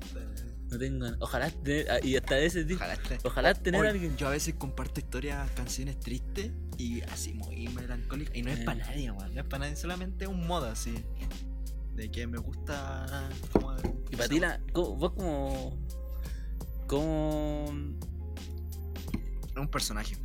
No 0.69 0.77
tengo. 0.77 1.05
Ojalá 1.19 1.49
tener. 1.49 1.89
ah, 1.89 1.99
Y 2.03 2.15
hasta 2.17 2.37
ese 2.39 2.65
tipo. 2.65 2.83
Ojalá. 2.83 2.99
Ojalá 3.23 3.53
tener 3.53 3.79
Oye, 3.81 3.89
alguien. 3.89 4.17
Yo 4.17 4.27
a 4.27 4.31
veces 4.31 4.55
comparto 4.55 4.99
historias, 4.99 5.49
canciones 5.51 5.99
tristes 5.99 6.51
y 6.77 7.01
así 7.03 7.33
muy 7.33 7.67
melancólicas. 7.69 8.35
Y 8.35 8.41
no 8.43 8.51
es 8.51 8.59
Eh. 8.59 8.63
para 8.65 8.79
nadie, 8.85 9.11
weón. 9.11 9.33
No 9.33 9.41
es 9.41 9.47
para 9.47 9.65
nadie, 9.65 9.75
solamente 9.77 10.27
un 10.27 10.45
modo 10.45 10.65
así. 10.67 10.93
De 11.95 12.11
que 12.11 12.27
me 12.27 12.37
gusta. 12.37 13.29
Como, 13.53 13.75
Y 14.11 14.15
para 14.17 14.29
ti, 14.29 14.39
la, 14.39 14.59
vos 14.73 15.13
como. 15.13 15.77
Como. 16.87 17.65
Un 19.55 19.67
personaje. 19.71 20.15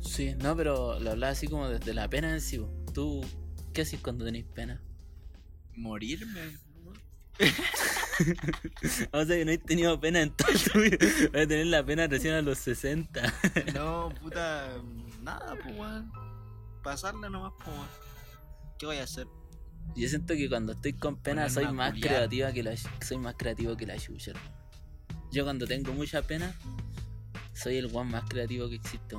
Sí, 0.00 0.34
no, 0.36 0.54
pero 0.56 1.00
lo 1.00 1.10
hablaba 1.10 1.32
así 1.32 1.48
como 1.48 1.68
desde 1.68 1.92
la 1.94 2.08
pena 2.08 2.32
en 2.32 2.40
sí. 2.40 2.58
vos. 2.58 2.70
Tú, 2.94 3.24
¿qué 3.72 3.82
haces 3.82 4.00
cuando 4.00 4.24
tenés 4.24 4.44
pena? 4.44 4.80
Morirme. 5.76 6.58
O 9.12 9.24
sea, 9.24 9.36
que 9.36 9.44
no 9.44 9.52
he 9.52 9.58
tenido 9.58 10.00
pena 10.00 10.20
en 10.20 10.30
todo 10.30 10.48
tu 10.72 10.80
vida. 10.80 10.98
Voy 11.32 11.40
a 11.42 11.46
tener 11.46 11.66
la 11.66 11.84
pena 11.84 12.06
recién 12.08 12.34
a 12.34 12.42
los 12.42 12.58
60. 12.58 13.22
No, 13.74 14.12
puta. 14.20 14.70
Nada, 15.22 15.54
pues, 15.62 15.78
weón. 15.78 16.10
Pasarla 16.82 17.28
nomás, 17.28 17.52
pues, 17.58 17.68
weón. 17.68 17.88
¿Qué 18.78 18.86
voy 18.86 18.96
a 18.98 19.04
hacer? 19.04 19.26
Yo 19.96 20.08
siento 20.08 20.34
que 20.34 20.48
cuando 20.48 20.72
estoy 20.72 20.92
con 20.92 21.16
pena 21.16 21.46
Ponerme 21.46 21.64
soy 21.66 21.74
más 21.74 21.92
culiar. 21.92 22.08
creativa 22.08 22.52
que 22.52 22.62
la 22.62 22.76
soy 22.76 23.18
más 23.18 23.34
creativo 23.36 23.76
que 23.76 23.86
la 23.86 23.94
hermano. 23.94 24.58
Yo 25.32 25.44
cuando 25.44 25.66
tengo 25.66 25.92
mucha 25.92 26.22
pena 26.22 26.54
soy 27.54 27.76
el 27.76 27.86
one 27.86 28.10
más 28.10 28.28
creativo 28.28 28.68
que 28.68 28.76
existe. 28.76 29.16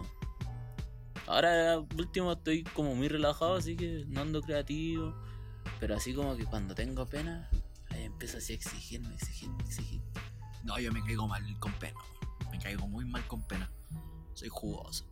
Ahora 1.28 1.80
último 1.80 2.34
estoy 2.34 2.64
como 2.64 2.96
muy 2.96 3.08
relajado, 3.08 3.56
así 3.56 3.76
que 3.76 4.06
no 4.08 4.22
ando 4.22 4.42
creativo. 4.42 5.14
Pero 5.80 5.96
así 5.96 6.14
como 6.14 6.36
que 6.36 6.46
cuando 6.46 6.74
tengo 6.76 7.06
pena, 7.06 7.50
empiezo 8.06 8.38
así 8.38 8.54
a 8.54 8.56
exigirme, 8.56 9.14
exigirme, 9.14 9.64
exigirme. 9.64 10.06
No, 10.64 10.80
yo 10.80 10.92
me 10.92 11.02
caigo 11.04 11.28
mal 11.28 11.44
con 11.60 11.72
pena. 11.74 11.98
Me 12.52 12.60
caigo 12.60 12.88
muy 12.88 13.06
mal 13.06 13.26
con 13.28 13.42
pena. 13.48 13.70
Soy 14.34 14.50
jugoso. 14.50 15.06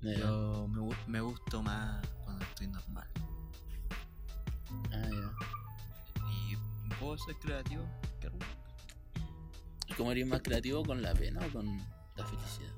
Me- 0.00 0.18
Yo 0.18 0.68
me, 0.68 0.96
me 1.06 1.20
gusto 1.20 1.62
más 1.62 2.06
cuando 2.24 2.44
estoy 2.44 2.66
normal. 2.68 3.08
Ah, 4.92 5.08
ya. 5.10 5.32
Y 6.50 6.56
puedo 7.00 7.16
ser 7.18 7.34
creativo. 7.36 7.84
qué. 8.20 8.30
¿Y 9.86 9.94
cómo 9.94 10.12
eres 10.12 10.26
más 10.26 10.40
creativo 10.42 10.82
con 10.84 11.02
la 11.02 11.14
pena 11.14 11.40
o 11.46 11.52
con 11.52 11.66
la 12.16 12.24
felicidad? 12.26 12.72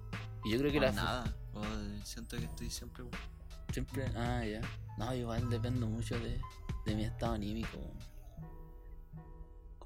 Y 0.44 0.53
yo 0.53 0.59
creo 0.59 0.70
que 0.70 0.78
Con 0.78 0.86
la 0.86 0.92
nada. 0.92 1.36
siento 2.05 2.36
que 2.36 2.44
estoy 2.44 2.70
siempre. 2.70 3.05
Siempre, 3.72 4.07
ah, 4.16 4.44
ya. 4.44 4.61
No, 4.99 5.14
igual 5.14 5.49
dependo 5.51 5.86
mucho 5.86 6.18
de, 6.18 6.40
de 6.86 6.94
mi 6.94 7.05
estado 7.05 7.34
anímico. 7.34 7.78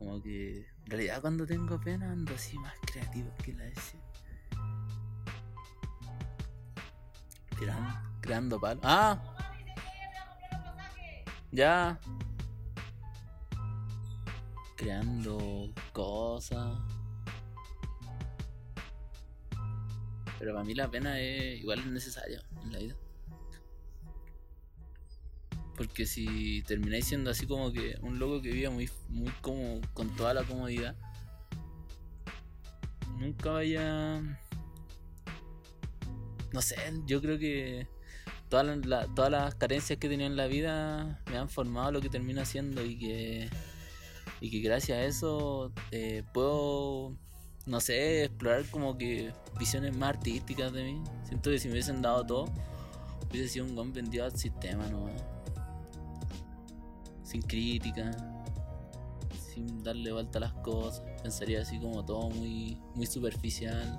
Como 0.01 0.23
que, 0.23 0.67
en 0.87 0.87
realidad, 0.87 1.21
cuando 1.21 1.47
tengo 1.47 1.79
pena 1.79 2.11
ando 2.11 2.35
así 2.35 2.59
más 2.59 2.73
creativo 2.91 3.31
que 3.45 3.53
la 3.53 3.67
S. 3.67 3.99
Tirando, 7.59 8.01
creando 8.23 8.59
palos. 8.59 8.83
¡Ah! 8.83 9.23
Ya. 11.53 12.01
Creando 14.75 15.71
cosas. 15.93 16.79
Pero 20.39 20.55
para 20.55 20.65
mí 20.65 20.75
la 20.75 20.91
pena 20.91 21.21
es 21.21 21.61
igual 21.61 21.81
es 21.81 21.87
necesaria 21.89 22.43
en 22.63 22.73
la 22.73 22.79
vida. 22.79 22.97
Porque 25.77 26.05
si 26.07 26.63
termináis 26.63 27.07
siendo 27.07 27.31
así 27.31 27.47
como 27.47 27.73
que 27.73 27.97
un 28.03 28.19
loco 28.19 28.43
que 28.43 28.51
vive 28.51 28.69
muy, 28.71 28.91
muy 29.09 29.33
como 29.41 29.81
con 29.95 30.15
toda 30.17 30.35
la 30.35 30.43
comodidad, 30.45 30.95
nunca 33.19 33.51
vaya. 33.51 34.21
No 36.53 36.61
sé, 36.63 36.77
yo 37.07 37.21
creo 37.21 37.39
que 37.39 37.87
todas 38.49 38.67
las, 38.67 38.85
la- 38.87 39.07
todas 39.15 39.31
las 39.31 39.55
carencias 39.55 39.99
que 39.99 40.07
he 40.09 40.11
tenido 40.11 40.29
en 40.29 40.37
la 40.37 40.47
vida 40.49 41.23
me 41.31 41.39
han 41.39 41.49
formado 41.49 41.93
lo 41.93 42.01
que 42.01 42.09
termino 42.09 42.43
haciendo 42.43 42.85
y 42.85 42.99
que, 42.99 43.51
y 44.41 44.51
que 44.51 44.59
gracias 44.61 44.99
a 44.99 45.03
eso 45.05 45.73
eh, 45.93 46.25
puedo, 46.35 47.15
no 47.67 47.81
sé, 47.81 48.25
explorar 48.25 48.65
como 48.71 48.99
que 48.99 49.33
visiones 49.59 49.97
más 49.97 50.11
artísticas 50.17 50.73
de 50.73 50.85
mí. 50.85 51.03
Siento 51.25 51.51
que 51.51 51.59
si 51.61 51.69
me 51.69 51.75
hubiesen 51.75 52.03
dado 52.03 52.27
todo, 52.27 52.45
hubiese 53.31 53.49
sido 53.49 53.67
un 53.67 53.77
buen 53.77 53.93
vendido 53.93 54.25
al 54.25 54.37
sistema 54.37 54.87
nomás 54.89 55.23
sin 57.31 57.43
crítica, 57.43 58.11
sin 59.33 59.85
darle 59.85 60.13
vuelta 60.13 60.39
a 60.39 60.41
las 60.41 60.53
cosas. 60.55 61.05
Pensaría 61.23 61.63
así 61.63 61.79
como 61.79 62.05
todo 62.05 62.29
muy, 62.31 62.77
muy 62.97 63.07
superficial. 63.07 63.99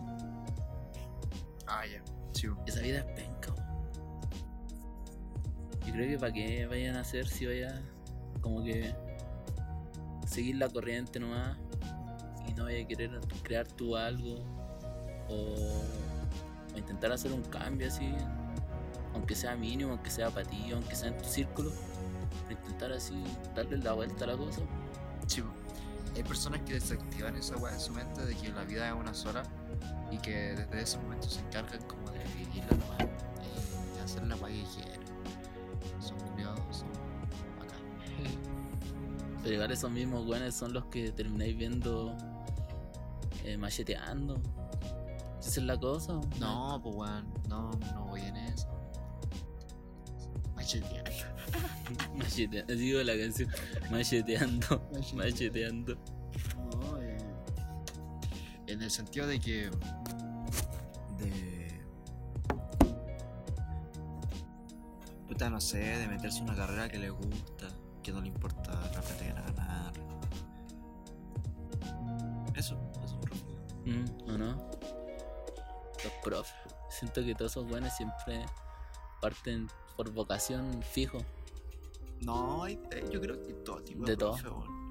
Ah, 1.66 1.86
ya. 1.86 2.04
Sí, 2.34 2.48
Esa 2.66 2.82
vida 2.82 3.00
es 3.00 3.06
penca. 3.06 3.56
Yo 5.86 5.94
creo 5.94 6.10
que 6.10 6.18
para 6.20 6.34
qué 6.34 6.66
vayan 6.66 6.98
a 6.98 7.02
hacer 7.02 7.26
si 7.26 7.46
vaya 7.46 7.82
como 8.42 8.64
que 8.64 8.94
seguir 10.28 10.58
la 10.58 10.68
corriente 10.68 11.20
nomás 11.20 11.58
y 12.50 12.54
no 12.54 12.66
vaya 12.66 12.84
a 12.84 12.88
querer 12.88 13.12
crear 13.44 13.66
tú 13.66 13.96
algo 13.96 14.36
o, 15.30 15.56
o 16.74 16.78
intentar 16.78 17.14
hacer 17.14 17.32
un 17.32 17.44
cambio 17.44 17.88
así, 17.88 18.14
aunque 19.14 19.36
sea 19.36 19.56
mínimo, 19.56 19.92
aunque 19.92 20.10
sea 20.10 20.30
para 20.30 20.48
ti, 20.50 20.72
aunque 20.74 20.96
sea 20.96 21.10
en 21.10 21.18
tu 21.18 21.26
círculo, 21.26 21.72
intentar 22.54 22.92
así 22.92 23.24
darle 23.56 23.78
la 23.78 23.94
vuelta 23.94 24.26
a 24.26 24.28
la 24.28 24.38
cosa. 24.38 24.62
Sí, 25.28 25.44
hay 26.16 26.24
personas 26.24 26.62
que 26.62 26.74
desactivan 26.74 27.36
esa 27.36 27.56
weá 27.58 27.74
en 27.74 27.80
su 27.80 27.94
mente 27.94 28.26
de 28.26 28.36
que 28.36 28.50
la 28.50 28.64
vida 28.64 28.88
es 28.88 28.94
una 28.94 29.14
sola 29.14 29.44
y 30.12 30.18
que 30.18 30.56
desde 30.56 30.82
ese 30.82 30.98
momento 31.00 31.30
se 31.30 31.40
encargan 31.40 31.82
como 31.84 32.12
de 32.12 32.20
vivirla 32.36 32.72
nomás 32.72 33.02
y 33.02 33.96
de 33.96 34.02
hacer 34.04 34.24
la 34.28 34.36
weá 34.36 34.54
que 34.54 34.64
quieren. 34.76 35.02
Son 36.02 36.18
cuidados, 36.34 36.78
son 36.78 36.90
bacán. 37.60 37.80
Pero 39.44 39.56
igual 39.56 39.72
esos 39.72 39.90
mismos 39.90 40.28
weones 40.28 40.54
son 40.54 40.74
los 40.74 40.86
que 40.86 41.12
termináis 41.12 41.58
viendo 41.58 42.16
eh, 43.46 43.58
macheteando. 43.58 44.42
Esa 45.40 45.60
es 45.62 45.66
la 45.66 45.80
cosa. 45.80 46.20
No, 46.40 46.80
pues 46.84 46.96
weón, 46.96 47.34
no, 47.48 47.72
no 47.94 48.06
voy 48.06 48.22
en 48.22 48.36
eso. 48.38 48.68
Machetear. 50.56 51.06
Macheteando. 52.16 52.74
Digo 52.76 53.02
la 53.04 53.18
canción. 53.18 53.50
Macheteando. 53.90 54.90
Macheteando. 55.14 55.98
No, 56.72 57.02
eh, 57.02 57.18
en 58.68 58.82
el 58.82 58.92
sentido 58.92 59.28
de 59.28 59.40
que. 59.40 59.70
De. 61.18 61.82
Puta, 65.28 65.50
no 65.50 65.62
sé, 65.62 65.80
de 65.80 66.08
meterse 66.08 66.40
en 66.40 66.44
una 66.46 66.56
carrera 66.56 66.90
que 66.90 67.00
le 67.00 67.10
gusta, 67.10 67.70
que 68.04 68.12
no 68.12 68.22
le 68.22 68.28
importa 68.28 68.72
la 68.72 69.00
a 69.00 69.52
ganar. 69.52 69.94
Eso, 72.56 72.78
eso 73.04 73.20
es 73.26 73.34
un. 73.86 74.04
Mm, 74.04 74.30
¿O 74.30 74.38
no? 74.38 74.72
Los 76.04 76.14
profes. 76.24 76.54
Siento 76.90 77.24
que 77.24 77.34
todos 77.34 77.52
esos 77.52 77.72
weones 77.72 77.96
siempre 77.96 78.46
parten 79.22 79.70
por 79.96 80.12
vocación 80.12 80.84
fijo. 80.84 81.20
No, 82.22 82.64
hay, 82.64 82.80
yo 83.12 83.20
creo 83.22 83.42
que 83.42 83.54
todo 83.54 83.82
tipo 83.84 84.06
De 84.06 84.12
de, 84.12 84.18
todo. 84.18 84.32
profe, 84.34 84.50
weón. 84.50 84.82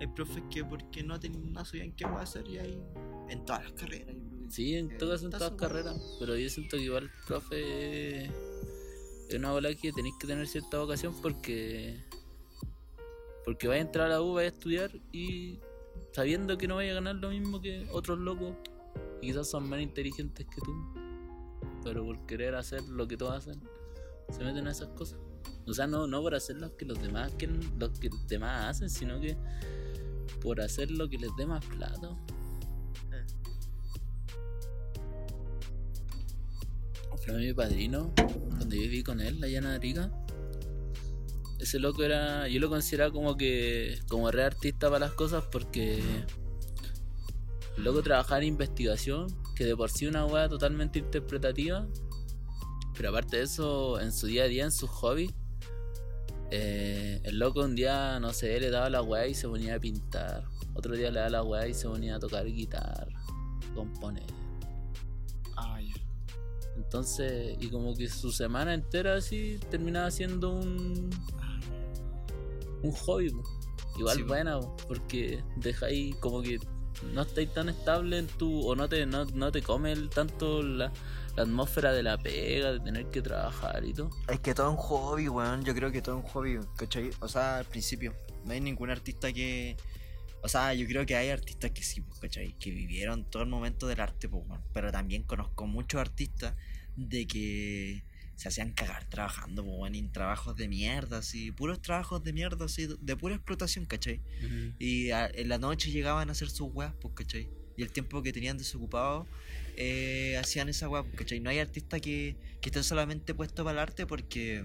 Hay 0.00 0.06
profes 0.08 0.42
que 0.50 0.64
porque 0.64 1.02
no 1.04 1.20
tienen 1.20 1.52
no 1.52 1.64
sabían 1.64 1.92
qué 1.92 2.04
va 2.04 2.20
a 2.20 2.22
hacer 2.22 2.46
y 2.48 2.58
hay 2.58 2.82
en 3.28 3.44
todas 3.44 3.62
las 3.64 3.72
carreras. 3.74 4.16
Sí, 4.48 4.74
en 4.74 4.90
Eh, 4.90 4.96
todo 4.98 5.10
caso 5.12 5.24
en 5.26 5.30
todas 5.30 5.50
súper 5.50 5.68
carreras. 5.68 6.16
Pero 6.18 6.36
yo 6.36 6.48
siento 6.50 6.76
que 6.76 6.82
igual 6.82 7.04
el 7.04 7.10
profe 7.26 8.24
es 8.24 9.34
una 9.34 9.52
bola 9.52 9.72
que 9.74 9.92
tenéis 9.92 10.14
que 10.18 10.26
tener 10.26 10.46
cierta 10.48 10.78
vocación 10.78 11.14
porque. 11.22 12.00
Porque 13.44 13.68
vais 13.68 13.78
a 13.78 13.86
entrar 13.86 14.06
a 14.06 14.10
la 14.10 14.22
U, 14.22 14.34
vais 14.34 14.50
a 14.52 14.54
estudiar 14.54 14.90
y 15.12 15.58
sabiendo 16.12 16.58
que 16.58 16.66
no 16.68 16.76
vais 16.76 16.90
a 16.90 16.94
ganar 16.94 17.16
lo 17.16 17.30
mismo 17.30 17.60
que 17.60 17.86
otros 17.92 18.18
locos 18.18 18.54
y 19.20 19.28
quizás 19.28 19.48
son 19.50 19.68
más 19.68 19.80
inteligentes 19.80 20.46
que 20.46 20.60
tú, 20.60 20.72
pero 21.84 22.04
por 22.04 22.24
querer 22.26 22.54
hacer 22.54 22.82
lo 22.84 23.06
que 23.08 23.16
todos 23.16 23.34
hacen, 23.34 23.60
se 24.30 24.44
meten 24.44 24.66
a 24.68 24.72
esas 24.72 24.88
cosas. 24.90 25.18
O 25.66 25.74
sea, 25.74 25.86
no, 25.86 26.06
no 26.06 26.20
por 26.22 26.34
hacer 26.34 26.56
lo 26.56 26.76
que 26.76 26.84
los 26.84 27.00
demás 27.00 27.32
quieren, 27.38 27.60
lo 27.78 27.92
que 27.92 28.08
los 28.08 28.26
demás 28.26 28.76
hacen, 28.76 28.90
sino 28.90 29.20
que 29.20 29.36
por 30.40 30.60
hacer 30.60 30.90
lo 30.90 31.08
que 31.08 31.18
les 31.18 31.30
dé 31.36 31.46
más 31.46 31.64
plata. 31.64 32.16
Fue 37.24 37.34
mi 37.34 37.52
padrino, 37.54 38.12
cuando 38.16 38.74
yo 38.74 38.82
viví 38.82 39.04
con 39.04 39.20
él 39.20 39.42
allá 39.44 39.58
en 39.58 39.66
Arica. 39.66 40.10
Ese 41.60 41.78
loco 41.78 42.02
era, 42.02 42.48
yo 42.48 42.58
lo 42.58 42.68
consideraba 42.68 43.12
como 43.12 43.36
que, 43.36 44.00
como 44.08 44.32
re 44.32 44.42
artista 44.42 44.88
para 44.88 45.06
las 45.06 45.12
cosas 45.12 45.44
porque 45.52 46.02
el 47.76 47.84
loco 47.84 48.02
trabajaba 48.02 48.40
en 48.40 48.48
investigación, 48.48 49.28
que 49.54 49.64
de 49.64 49.76
por 49.76 49.90
sí 49.90 50.06
una 50.06 50.26
weá 50.26 50.48
totalmente 50.48 50.98
interpretativa, 50.98 51.86
pero 53.02 53.10
aparte 53.10 53.38
de 53.38 53.42
eso, 53.42 53.98
en 54.00 54.12
su 54.12 54.28
día 54.28 54.44
a 54.44 54.46
día, 54.46 54.62
en 54.62 54.70
sus 54.70 54.88
hobbies, 54.88 55.32
eh, 56.52 57.20
el 57.24 57.36
loco 57.36 57.64
un 57.64 57.74
día, 57.74 58.20
no 58.20 58.32
sé, 58.32 58.60
le 58.60 58.70
daba 58.70 58.88
la 58.90 59.02
weá 59.02 59.26
y 59.26 59.34
se 59.34 59.48
ponía 59.48 59.74
a 59.74 59.80
pintar. 59.80 60.44
Otro 60.72 60.94
día 60.94 61.10
le 61.10 61.18
daba 61.18 61.30
la 61.30 61.42
weá 61.42 61.66
y 61.66 61.74
se 61.74 61.88
ponía 61.88 62.14
a 62.14 62.20
tocar 62.20 62.46
guitarra, 62.46 63.08
componer. 63.74 64.22
Ah, 65.56 65.80
ya. 65.80 65.94
Entonces, 66.76 67.56
y 67.58 67.70
como 67.70 67.92
que 67.96 68.08
su 68.08 68.30
semana 68.30 68.72
entera 68.72 69.16
así 69.16 69.58
terminaba 69.68 70.08
siendo 70.12 70.50
un 70.52 71.10
un 72.84 72.92
hobby, 72.92 73.30
po. 73.30 73.42
igual 73.98 74.16
Sí, 74.18 74.22
buena, 74.22 74.60
po, 74.60 74.76
porque 74.86 75.42
dejáis 75.56 76.14
como 76.16 76.40
que 76.40 76.60
no 77.12 77.22
estáis 77.22 77.52
tan 77.52 77.68
estable 77.68 78.18
en 78.18 78.28
tu 78.28 78.64
o 78.64 78.76
no 78.76 78.88
te 78.88 79.06
no, 79.06 79.24
no 79.24 79.50
te 79.50 79.60
come 79.60 79.90
el- 79.90 80.08
tanto 80.08 80.62
la, 80.62 80.92
la 81.36 81.42
atmósfera 81.44 81.92
de 81.92 82.02
la 82.02 82.18
pega, 82.18 82.72
de 82.72 82.80
tener 82.80 83.06
que 83.10 83.22
trabajar 83.22 83.84
y 83.84 83.92
todo. 83.94 84.10
Es 84.28 84.40
que 84.40 84.54
todo 84.54 84.66
es 84.68 84.72
un 84.72 84.78
hobby, 84.78 85.28
weón. 85.28 85.64
Yo 85.64 85.74
creo 85.74 85.90
que 85.90 86.02
todo 86.02 86.18
es 86.18 86.24
un 86.24 86.30
hobby, 86.30 86.58
¿cachai? 86.76 87.10
O 87.20 87.28
sea, 87.28 87.58
al 87.58 87.64
principio, 87.64 88.14
no 88.44 88.52
hay 88.52 88.60
ningún 88.60 88.90
artista 88.90 89.32
que. 89.32 89.76
O 90.44 90.48
sea, 90.48 90.74
yo 90.74 90.86
creo 90.88 91.06
que 91.06 91.14
hay 91.16 91.28
artistas 91.30 91.70
que 91.70 91.82
sí, 91.84 92.00
pues, 92.00 92.18
¿cachai? 92.20 92.52
Que 92.58 92.70
vivieron 92.72 93.24
todo 93.30 93.44
el 93.44 93.48
momento 93.48 93.86
del 93.86 94.00
arte, 94.00 94.28
pues, 94.28 94.42
weón. 94.46 94.62
Pero 94.74 94.90
también 94.90 95.22
conozco 95.22 95.66
muchos 95.66 96.00
artistas 96.00 96.54
de 96.96 97.26
que 97.26 98.02
se 98.34 98.48
hacían 98.48 98.72
cagar 98.72 99.04
trabajando, 99.08 99.62
pues, 99.64 99.76
weón, 99.78 99.94
en 99.94 100.10
trabajos 100.10 100.56
de 100.56 100.66
mierda, 100.68 101.18
así. 101.18 101.52
Puros 101.52 101.80
trabajos 101.80 102.24
de 102.24 102.32
mierda, 102.32 102.64
así, 102.64 102.88
de 103.00 103.16
pura 103.16 103.36
explotación, 103.36 103.84
¿cachai? 103.86 104.20
Y 104.80 105.10
a- 105.12 105.28
en 105.32 105.48
la 105.48 105.58
noche 105.58 105.90
llegaban 105.92 106.28
a 106.28 106.32
hacer 106.32 106.50
sus 106.50 106.68
weas, 106.74 106.92
pues, 107.00 107.14
¿cachai? 107.14 107.48
Y 107.76 107.82
el 107.82 107.92
tiempo 107.92 108.20
que 108.22 108.32
tenían 108.32 108.58
desocupado, 108.58 109.26
eh, 109.76 110.36
hacían 110.38 110.68
esa 110.68 110.88
pues, 110.88 111.04
¿cachai? 111.16 111.40
No 111.40 111.50
hay 111.50 111.58
artista 111.58 112.00
que, 112.00 112.36
que 112.60 112.68
esté 112.68 112.82
solamente 112.82 113.34
puesto 113.34 113.64
para 113.64 113.74
el 113.74 113.78
arte 113.78 114.06
porque 114.06 114.64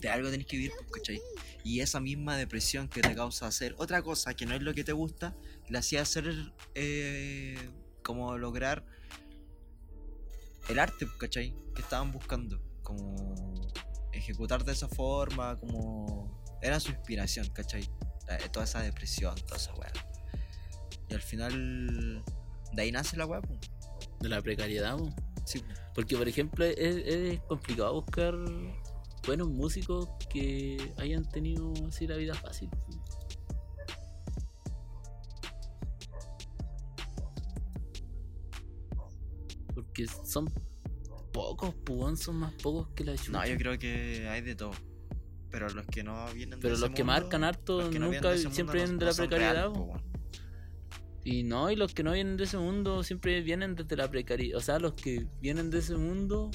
de 0.00 0.08
algo 0.08 0.30
tenés 0.30 0.46
que 0.46 0.56
vivir, 0.56 0.72
¿cachai? 0.92 1.20
Y 1.62 1.80
esa 1.80 2.00
misma 2.00 2.36
depresión 2.36 2.88
que 2.88 3.02
te 3.02 3.14
causa 3.14 3.46
hacer 3.46 3.74
otra 3.78 4.02
cosa 4.02 4.34
que 4.34 4.46
no 4.46 4.54
es 4.54 4.62
lo 4.62 4.74
que 4.74 4.82
te 4.82 4.92
gusta, 4.92 5.36
la 5.68 5.80
hacía 5.80 6.02
hacer 6.02 6.32
eh, 6.74 7.56
como 8.02 8.36
lograr 8.38 8.84
el 10.68 10.78
arte, 10.78 11.06
¿cachai? 11.18 11.54
Que 11.74 11.82
estaban 11.82 12.12
buscando, 12.12 12.60
como 12.82 13.34
ejecutar 14.12 14.64
de 14.64 14.72
esa 14.72 14.88
forma, 14.88 15.56
como 15.56 16.42
era 16.62 16.80
su 16.80 16.90
inspiración, 16.90 17.48
¿cachai? 17.48 17.82
Eh, 17.82 18.48
toda 18.52 18.64
esa 18.64 18.80
depresión, 18.80 19.34
toda 19.46 19.56
esa 19.56 19.74
weá. 19.74 19.92
Y 21.08 21.14
al 21.14 21.22
final, 21.22 22.24
de 22.72 22.82
ahí 22.82 22.92
nace 22.92 23.16
la 23.16 23.26
weá, 23.26 23.40
pues. 23.40 23.58
De 24.20 24.28
la 24.28 24.40
precariedad, 24.42 24.96
po. 24.96 25.10
Sí, 25.44 25.62
porque 25.94 26.16
por 26.16 26.28
ejemplo 26.28 26.64
es, 26.64 26.76
es 26.78 27.40
complicado 27.42 27.94
buscar 27.94 28.34
buenos 29.26 29.48
músicos 29.48 30.08
que 30.28 30.92
hayan 30.98 31.28
tenido 31.28 31.72
así 31.88 32.06
la 32.06 32.16
vida 32.16 32.34
fácil. 32.34 32.68
po. 32.70 32.86
Porque 39.74 40.06
son 40.24 40.50
pocos, 41.32 41.74
pues, 41.84 42.20
son 42.20 42.36
más 42.36 42.52
pocos 42.54 42.88
que 42.94 43.04
la 43.04 43.16
chucha. 43.16 43.32
No, 43.32 43.46
yo 43.46 43.56
creo 43.56 43.78
que 43.78 44.28
hay 44.28 44.40
de 44.42 44.54
todo. 44.54 44.72
Pero 45.50 45.68
los 45.70 45.86
que 45.86 46.02
no 46.04 46.26
vienen 46.32 46.58
de 46.60 46.62
Pero 46.62 46.74
ese 46.74 46.80
los 46.82 46.90
que 46.94 47.02
mundo- 47.04 47.20
marcan 47.20 47.44
harto 47.44 47.82
no 47.82 47.88
vienen 47.90 48.10
nunca 48.12 48.28
mundo 48.34 48.50
siempre 48.50 48.64
no- 48.64 48.72
vienen 48.72 48.98
de 48.98 49.04
no 49.06 49.10
la 49.10 49.16
precariedad. 49.16 49.52
reales, 49.54 49.78
po. 49.78 50.09
Y 51.24 51.42
no, 51.42 51.70
y 51.70 51.76
los 51.76 51.92
que 51.92 52.02
no 52.02 52.12
vienen 52.12 52.36
de 52.38 52.44
ese 52.44 52.56
mundo 52.56 53.02
siempre 53.02 53.42
vienen 53.42 53.74
desde 53.74 53.96
la 53.96 54.10
precariedad. 54.10 54.56
O 54.58 54.62
sea, 54.62 54.78
los 54.78 54.94
que 54.94 55.26
vienen 55.42 55.70
de 55.70 55.78
ese 55.80 55.96
mundo 55.96 56.50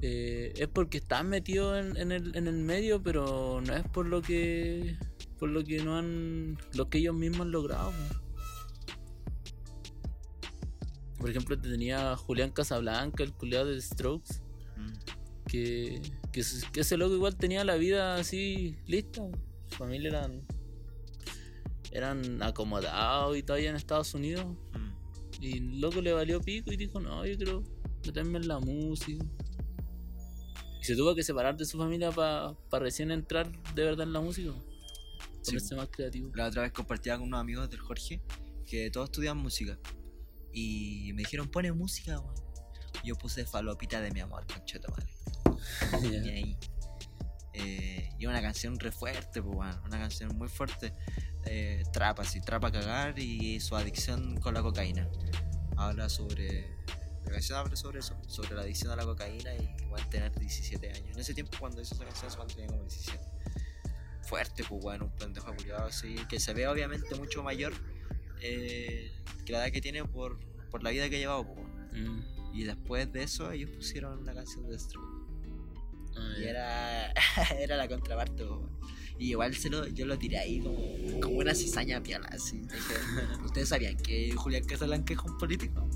eh, 0.00 0.52
es 0.56 0.68
porque 0.68 0.98
están 0.98 1.28
metidos 1.28 1.78
en, 1.78 1.96
en 1.96 2.12
el, 2.12 2.34
en 2.36 2.46
el 2.46 2.56
medio, 2.58 3.02
pero 3.02 3.60
no 3.66 3.74
es 3.74 3.82
por 3.88 4.06
lo 4.06 4.22
que 4.22 4.96
por 5.38 5.50
lo 5.50 5.62
que 5.64 5.82
no 5.84 5.96
han 5.98 6.56
lo 6.74 6.88
que 6.88 6.98
ellos 6.98 7.14
mismos 7.14 7.42
han 7.42 7.52
logrado. 7.52 7.90
po. 7.90 8.18
Por 11.18 11.30
ejemplo, 11.30 11.58
te 11.60 11.68
tenía 11.68 12.16
Julián 12.16 12.50
Casablanca, 12.50 13.22
el 13.24 13.32
culiado 13.32 13.66
de 13.66 13.80
Strokes, 13.80 14.40
Mm. 14.76 14.92
que, 15.48 16.00
que, 16.32 16.40
ese- 16.40 16.66
que 16.72 16.80
ese 16.80 16.96
loco 16.96 17.14
igual 17.14 17.36
tenía 17.36 17.64
la 17.64 17.74
vida 17.76 18.14
así 18.16 18.76
lista. 18.86 19.22
Su 19.68 19.76
familia 19.76 20.10
eran 20.10 20.42
eran 21.98 22.42
acomodados 22.42 23.36
y 23.36 23.42
todavía 23.42 23.70
en 23.70 23.76
Estados 23.76 24.14
Unidos. 24.14 24.46
Mm. 24.72 24.98
Y 25.40 25.58
el 25.58 25.80
loco 25.80 26.00
le 26.00 26.12
valió 26.12 26.40
pico 26.40 26.72
y 26.72 26.76
dijo, 26.76 27.00
no, 27.00 27.24
yo 27.24 27.36
quiero 27.36 27.62
meterme 28.04 28.38
en 28.38 28.48
la 28.48 28.58
música. 28.58 29.24
Y 30.80 30.84
se 30.84 30.96
tuvo 30.96 31.14
que 31.14 31.22
separar 31.22 31.56
de 31.56 31.64
su 31.64 31.78
familia 31.78 32.10
para 32.10 32.56
recién 32.72 33.10
entrar 33.10 33.50
de 33.74 33.84
verdad 33.84 34.06
en 34.06 34.12
la 34.12 34.20
música. 34.20 34.52
Sí. 35.42 35.52
Ponerse 35.52 35.74
más 35.76 35.88
creativo. 35.88 36.30
La 36.34 36.46
otra 36.46 36.62
vez 36.62 36.72
compartía 36.72 37.16
con 37.18 37.28
unos 37.28 37.40
amigos 37.40 37.70
del 37.70 37.80
Jorge 37.80 38.20
que 38.66 38.90
todos 38.90 39.08
estudian 39.08 39.36
música. 39.36 39.78
Y 40.52 41.12
me 41.14 41.22
dijeron, 41.22 41.48
pone 41.48 41.72
música, 41.72 42.18
weón. 42.20 42.34
Yo 43.04 43.16
puse 43.16 43.44
falopita 43.44 44.00
de 44.00 44.10
mi 44.10 44.20
amor, 44.20 44.44
concheta 44.46 44.88
madre. 44.88 45.06
Ya. 46.02 46.08
Y 46.24 46.28
ahí. 46.30 46.58
Eh, 47.54 48.10
y 48.18 48.26
una 48.26 48.40
canción 48.40 48.78
re 48.78 48.92
fuerte, 48.92 49.42
pues, 49.42 49.56
weón, 49.56 49.80
una 49.84 49.98
canción 49.98 50.36
muy 50.36 50.48
fuerte. 50.48 50.94
Eh, 51.50 51.82
trapa, 51.92 52.22
así, 52.22 52.40
trapa 52.42 52.68
a 52.68 52.72
cagar 52.72 53.18
y 53.18 53.58
su 53.60 53.74
adicción 53.74 54.38
con 54.40 54.52
la 54.52 54.62
cocaína. 54.62 55.08
Habla 55.76 56.08
sobre. 56.08 56.76
La 57.24 57.32
canción 57.32 57.58
habla 57.58 57.76
sobre 57.76 58.00
eso, 58.00 58.16
sobre 58.26 58.54
la 58.54 58.62
adicción 58.62 58.90
a 58.90 58.96
la 58.96 59.04
cocaína 59.04 59.54
y 59.54 59.82
igual 59.82 60.06
tener 60.08 60.34
17 60.38 60.88
años. 60.88 61.14
En 61.14 61.18
ese 61.18 61.34
tiempo, 61.34 61.56
cuando 61.58 61.80
hizo 61.80 61.94
esa 61.94 62.04
canción, 62.04 62.30
Juan 62.32 62.48
tenía 62.48 62.66
como 62.68 62.82
17. 62.82 63.18
fuerte, 64.22 64.64
pues, 64.68 64.84
weón, 64.84 65.02
un 65.02 65.10
pendejo 65.10 65.54
culiado 65.54 65.86
así, 65.86 66.16
que 66.28 66.38
se 66.38 66.52
ve 66.52 66.68
obviamente 66.68 67.14
mucho 67.14 67.42
mayor 67.42 67.72
eh, 68.40 69.12
que 69.44 69.52
la 69.52 69.64
edad 69.64 69.72
que 69.72 69.80
tiene 69.80 70.04
por, 70.04 70.38
por 70.70 70.82
la 70.82 70.90
vida 70.90 71.08
que 71.08 71.16
ha 71.16 71.18
llevado, 71.18 71.46
pues. 71.46 71.66
Mm. 71.92 72.54
Y 72.54 72.64
después 72.64 73.10
de 73.12 73.22
eso 73.22 73.50
ellos 73.52 73.70
pusieron 73.70 74.24
la 74.24 74.34
canción 74.34 74.68
de 74.68 74.78
Stroke. 74.78 75.06
Ah, 76.16 76.34
Y 76.38 76.44
era, 76.44 77.12
era 77.58 77.76
la 77.76 77.88
contraparte, 77.88 78.44
weón. 78.44 78.70
Y 79.18 79.30
igual 79.30 79.54
se 79.56 79.68
lo, 79.68 79.86
yo 79.88 80.06
lo 80.06 80.16
tiré 80.16 80.38
ahí 80.38 80.60
como, 80.60 81.20
como 81.20 81.38
una 81.38 81.52
cizaña 81.52 82.00
piola, 82.00 82.28
así. 82.28 82.58
Dije, 82.60 82.94
¿Ustedes 83.44 83.68
sabían 83.68 83.96
que 83.96 84.32
Julián 84.32 84.64
Casablanca 84.64 85.12
es 85.12 85.18
un 85.18 85.36
político? 85.38 85.88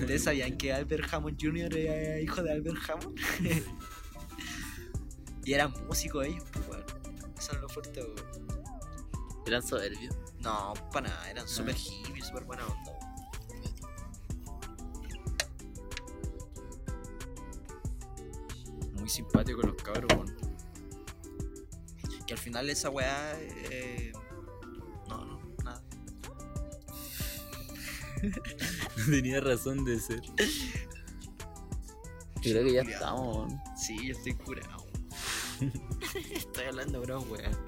¿Ustedes 0.00 0.24
sabían 0.24 0.56
que 0.56 0.72
Albert 0.72 1.12
Hammond 1.12 1.36
Jr. 1.38 1.76
era 1.76 2.20
hijo 2.20 2.42
de 2.42 2.52
Albert 2.52 2.78
Hammond? 2.88 3.20
y 5.44 5.52
eran 5.52 5.72
músicos 5.86 6.26
ellos, 6.26 6.44
pues, 6.50 6.66
weón. 6.68 6.84
Eso 7.38 7.52
es 7.52 7.60
lo 7.60 7.68
fuerte, 7.68 8.00
weón. 8.00 8.62
Eran 9.46 9.62
soberbios. 9.62 10.14
No, 10.40 10.72
para 10.92 11.08
nada, 11.08 11.30
eran 11.30 11.46
súper 11.46 11.74
hippies, 11.74 12.28
súper 12.28 12.44
buena 12.44 12.66
onda. 12.66 12.92
Muy 18.94 19.10
simpático 19.10 19.60
los 19.60 19.76
cabros, 19.82 20.10
weón. 20.14 20.51
Que 22.26 22.34
al 22.34 22.38
final 22.38 22.70
esa 22.70 22.90
weá. 22.90 23.38
Eh... 23.40 24.12
No, 25.08 25.24
no, 25.24 25.40
nada. 25.64 25.82
No 28.96 29.04
tenía 29.10 29.40
razón 29.40 29.84
de 29.84 29.98
ser. 29.98 30.22
Yo 32.42 32.50
creo 32.50 32.64
que 32.64 32.72
ya 32.72 32.82
Culiao. 32.82 33.00
estamos, 33.00 33.36
weón. 33.36 33.60
Sí, 33.76 34.08
yo 34.08 34.14
estoy 34.16 34.34
curado. 34.34 34.86
estoy 36.32 36.64
hablando, 36.64 37.00
bro, 37.00 37.20
weá. 37.22 37.50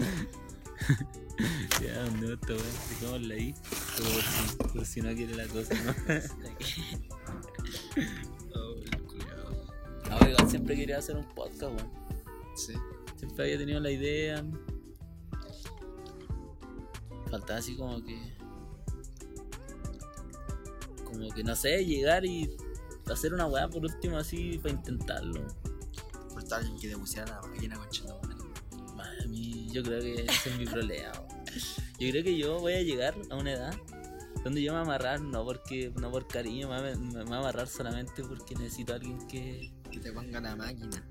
Ya, 1.82 2.04
¿dónde 2.04 2.28
va 2.28 2.34
esta 2.34 2.52
weá? 2.52 2.62
Dejémosla 2.90 3.34
ahí. 3.34 3.54
Por 3.96 4.22
si, 4.22 4.56
por 4.56 4.86
si 4.86 5.00
no 5.02 5.14
quiere 5.14 5.34
la 5.34 5.46
cosa, 5.48 5.74
¿no? 5.82 5.92
oh, 8.54 8.74
el 8.84 9.02
culiao. 9.02 9.66
Ah, 10.10 10.46
siempre 10.48 10.76
quería 10.76 10.98
hacer 10.98 11.16
un 11.16 11.28
podcast, 11.34 11.62
weón. 11.62 11.90
Sí. 12.54 12.74
Siempre 13.16 13.44
había 13.44 13.58
tenido 13.58 13.80
la 13.80 13.90
idea. 13.90 14.44
Faltaba 17.30 17.58
así 17.58 17.76
como 17.76 18.02
que. 18.04 18.18
Como 21.04 21.28
que 21.32 21.44
no 21.44 21.54
sé, 21.54 21.84
llegar 21.84 22.24
y 22.24 22.56
hacer 23.12 23.34
una 23.34 23.46
weá 23.46 23.68
por 23.68 23.84
último 23.84 24.18
así 24.18 24.58
para 24.58 24.74
intentarlo. 24.74 25.46
Falta 26.32 26.56
alguien 26.56 26.78
que 26.78 26.88
te 26.88 26.96
pusiera 26.96 27.26
la 27.26 27.40
máquina 27.42 27.76
con 27.76 28.96
Mami, 28.96 29.68
yo 29.70 29.82
creo 29.82 30.00
que 30.00 30.24
ese 30.24 30.50
es 30.50 30.58
mi 30.58 30.66
problema. 30.66 31.12
Yo 31.98 32.10
creo 32.10 32.24
que 32.24 32.36
yo 32.36 32.58
voy 32.58 32.74
a 32.74 32.82
llegar 32.82 33.14
a 33.30 33.36
una 33.36 33.52
edad 33.52 33.74
donde 34.44 34.62
yo 34.62 34.72
me 34.72 34.78
voy 34.78 34.88
a 34.88 34.94
amarrar, 34.94 35.20
no 35.20 35.44
porque 35.44 35.90
no 35.98 36.10
por 36.10 36.26
cariño, 36.26 36.68
me 36.68 36.96
me 36.96 37.24
voy 37.24 37.34
a 37.34 37.38
amarrar 37.38 37.66
solamente 37.66 38.22
porque 38.22 38.54
necesito 38.54 38.92
a 38.92 38.96
alguien 38.96 39.26
que. 39.26 39.72
Que 39.90 40.00
te 40.00 40.12
ponga 40.12 40.40
la 40.40 40.54
máquina. 40.54 41.02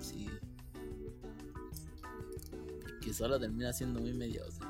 Sí. 0.00 0.28
Que 3.06 3.14
solo 3.14 3.38
termina 3.38 3.72
siendo 3.72 4.00
muy 4.00 4.12
mediocre. 4.12 4.66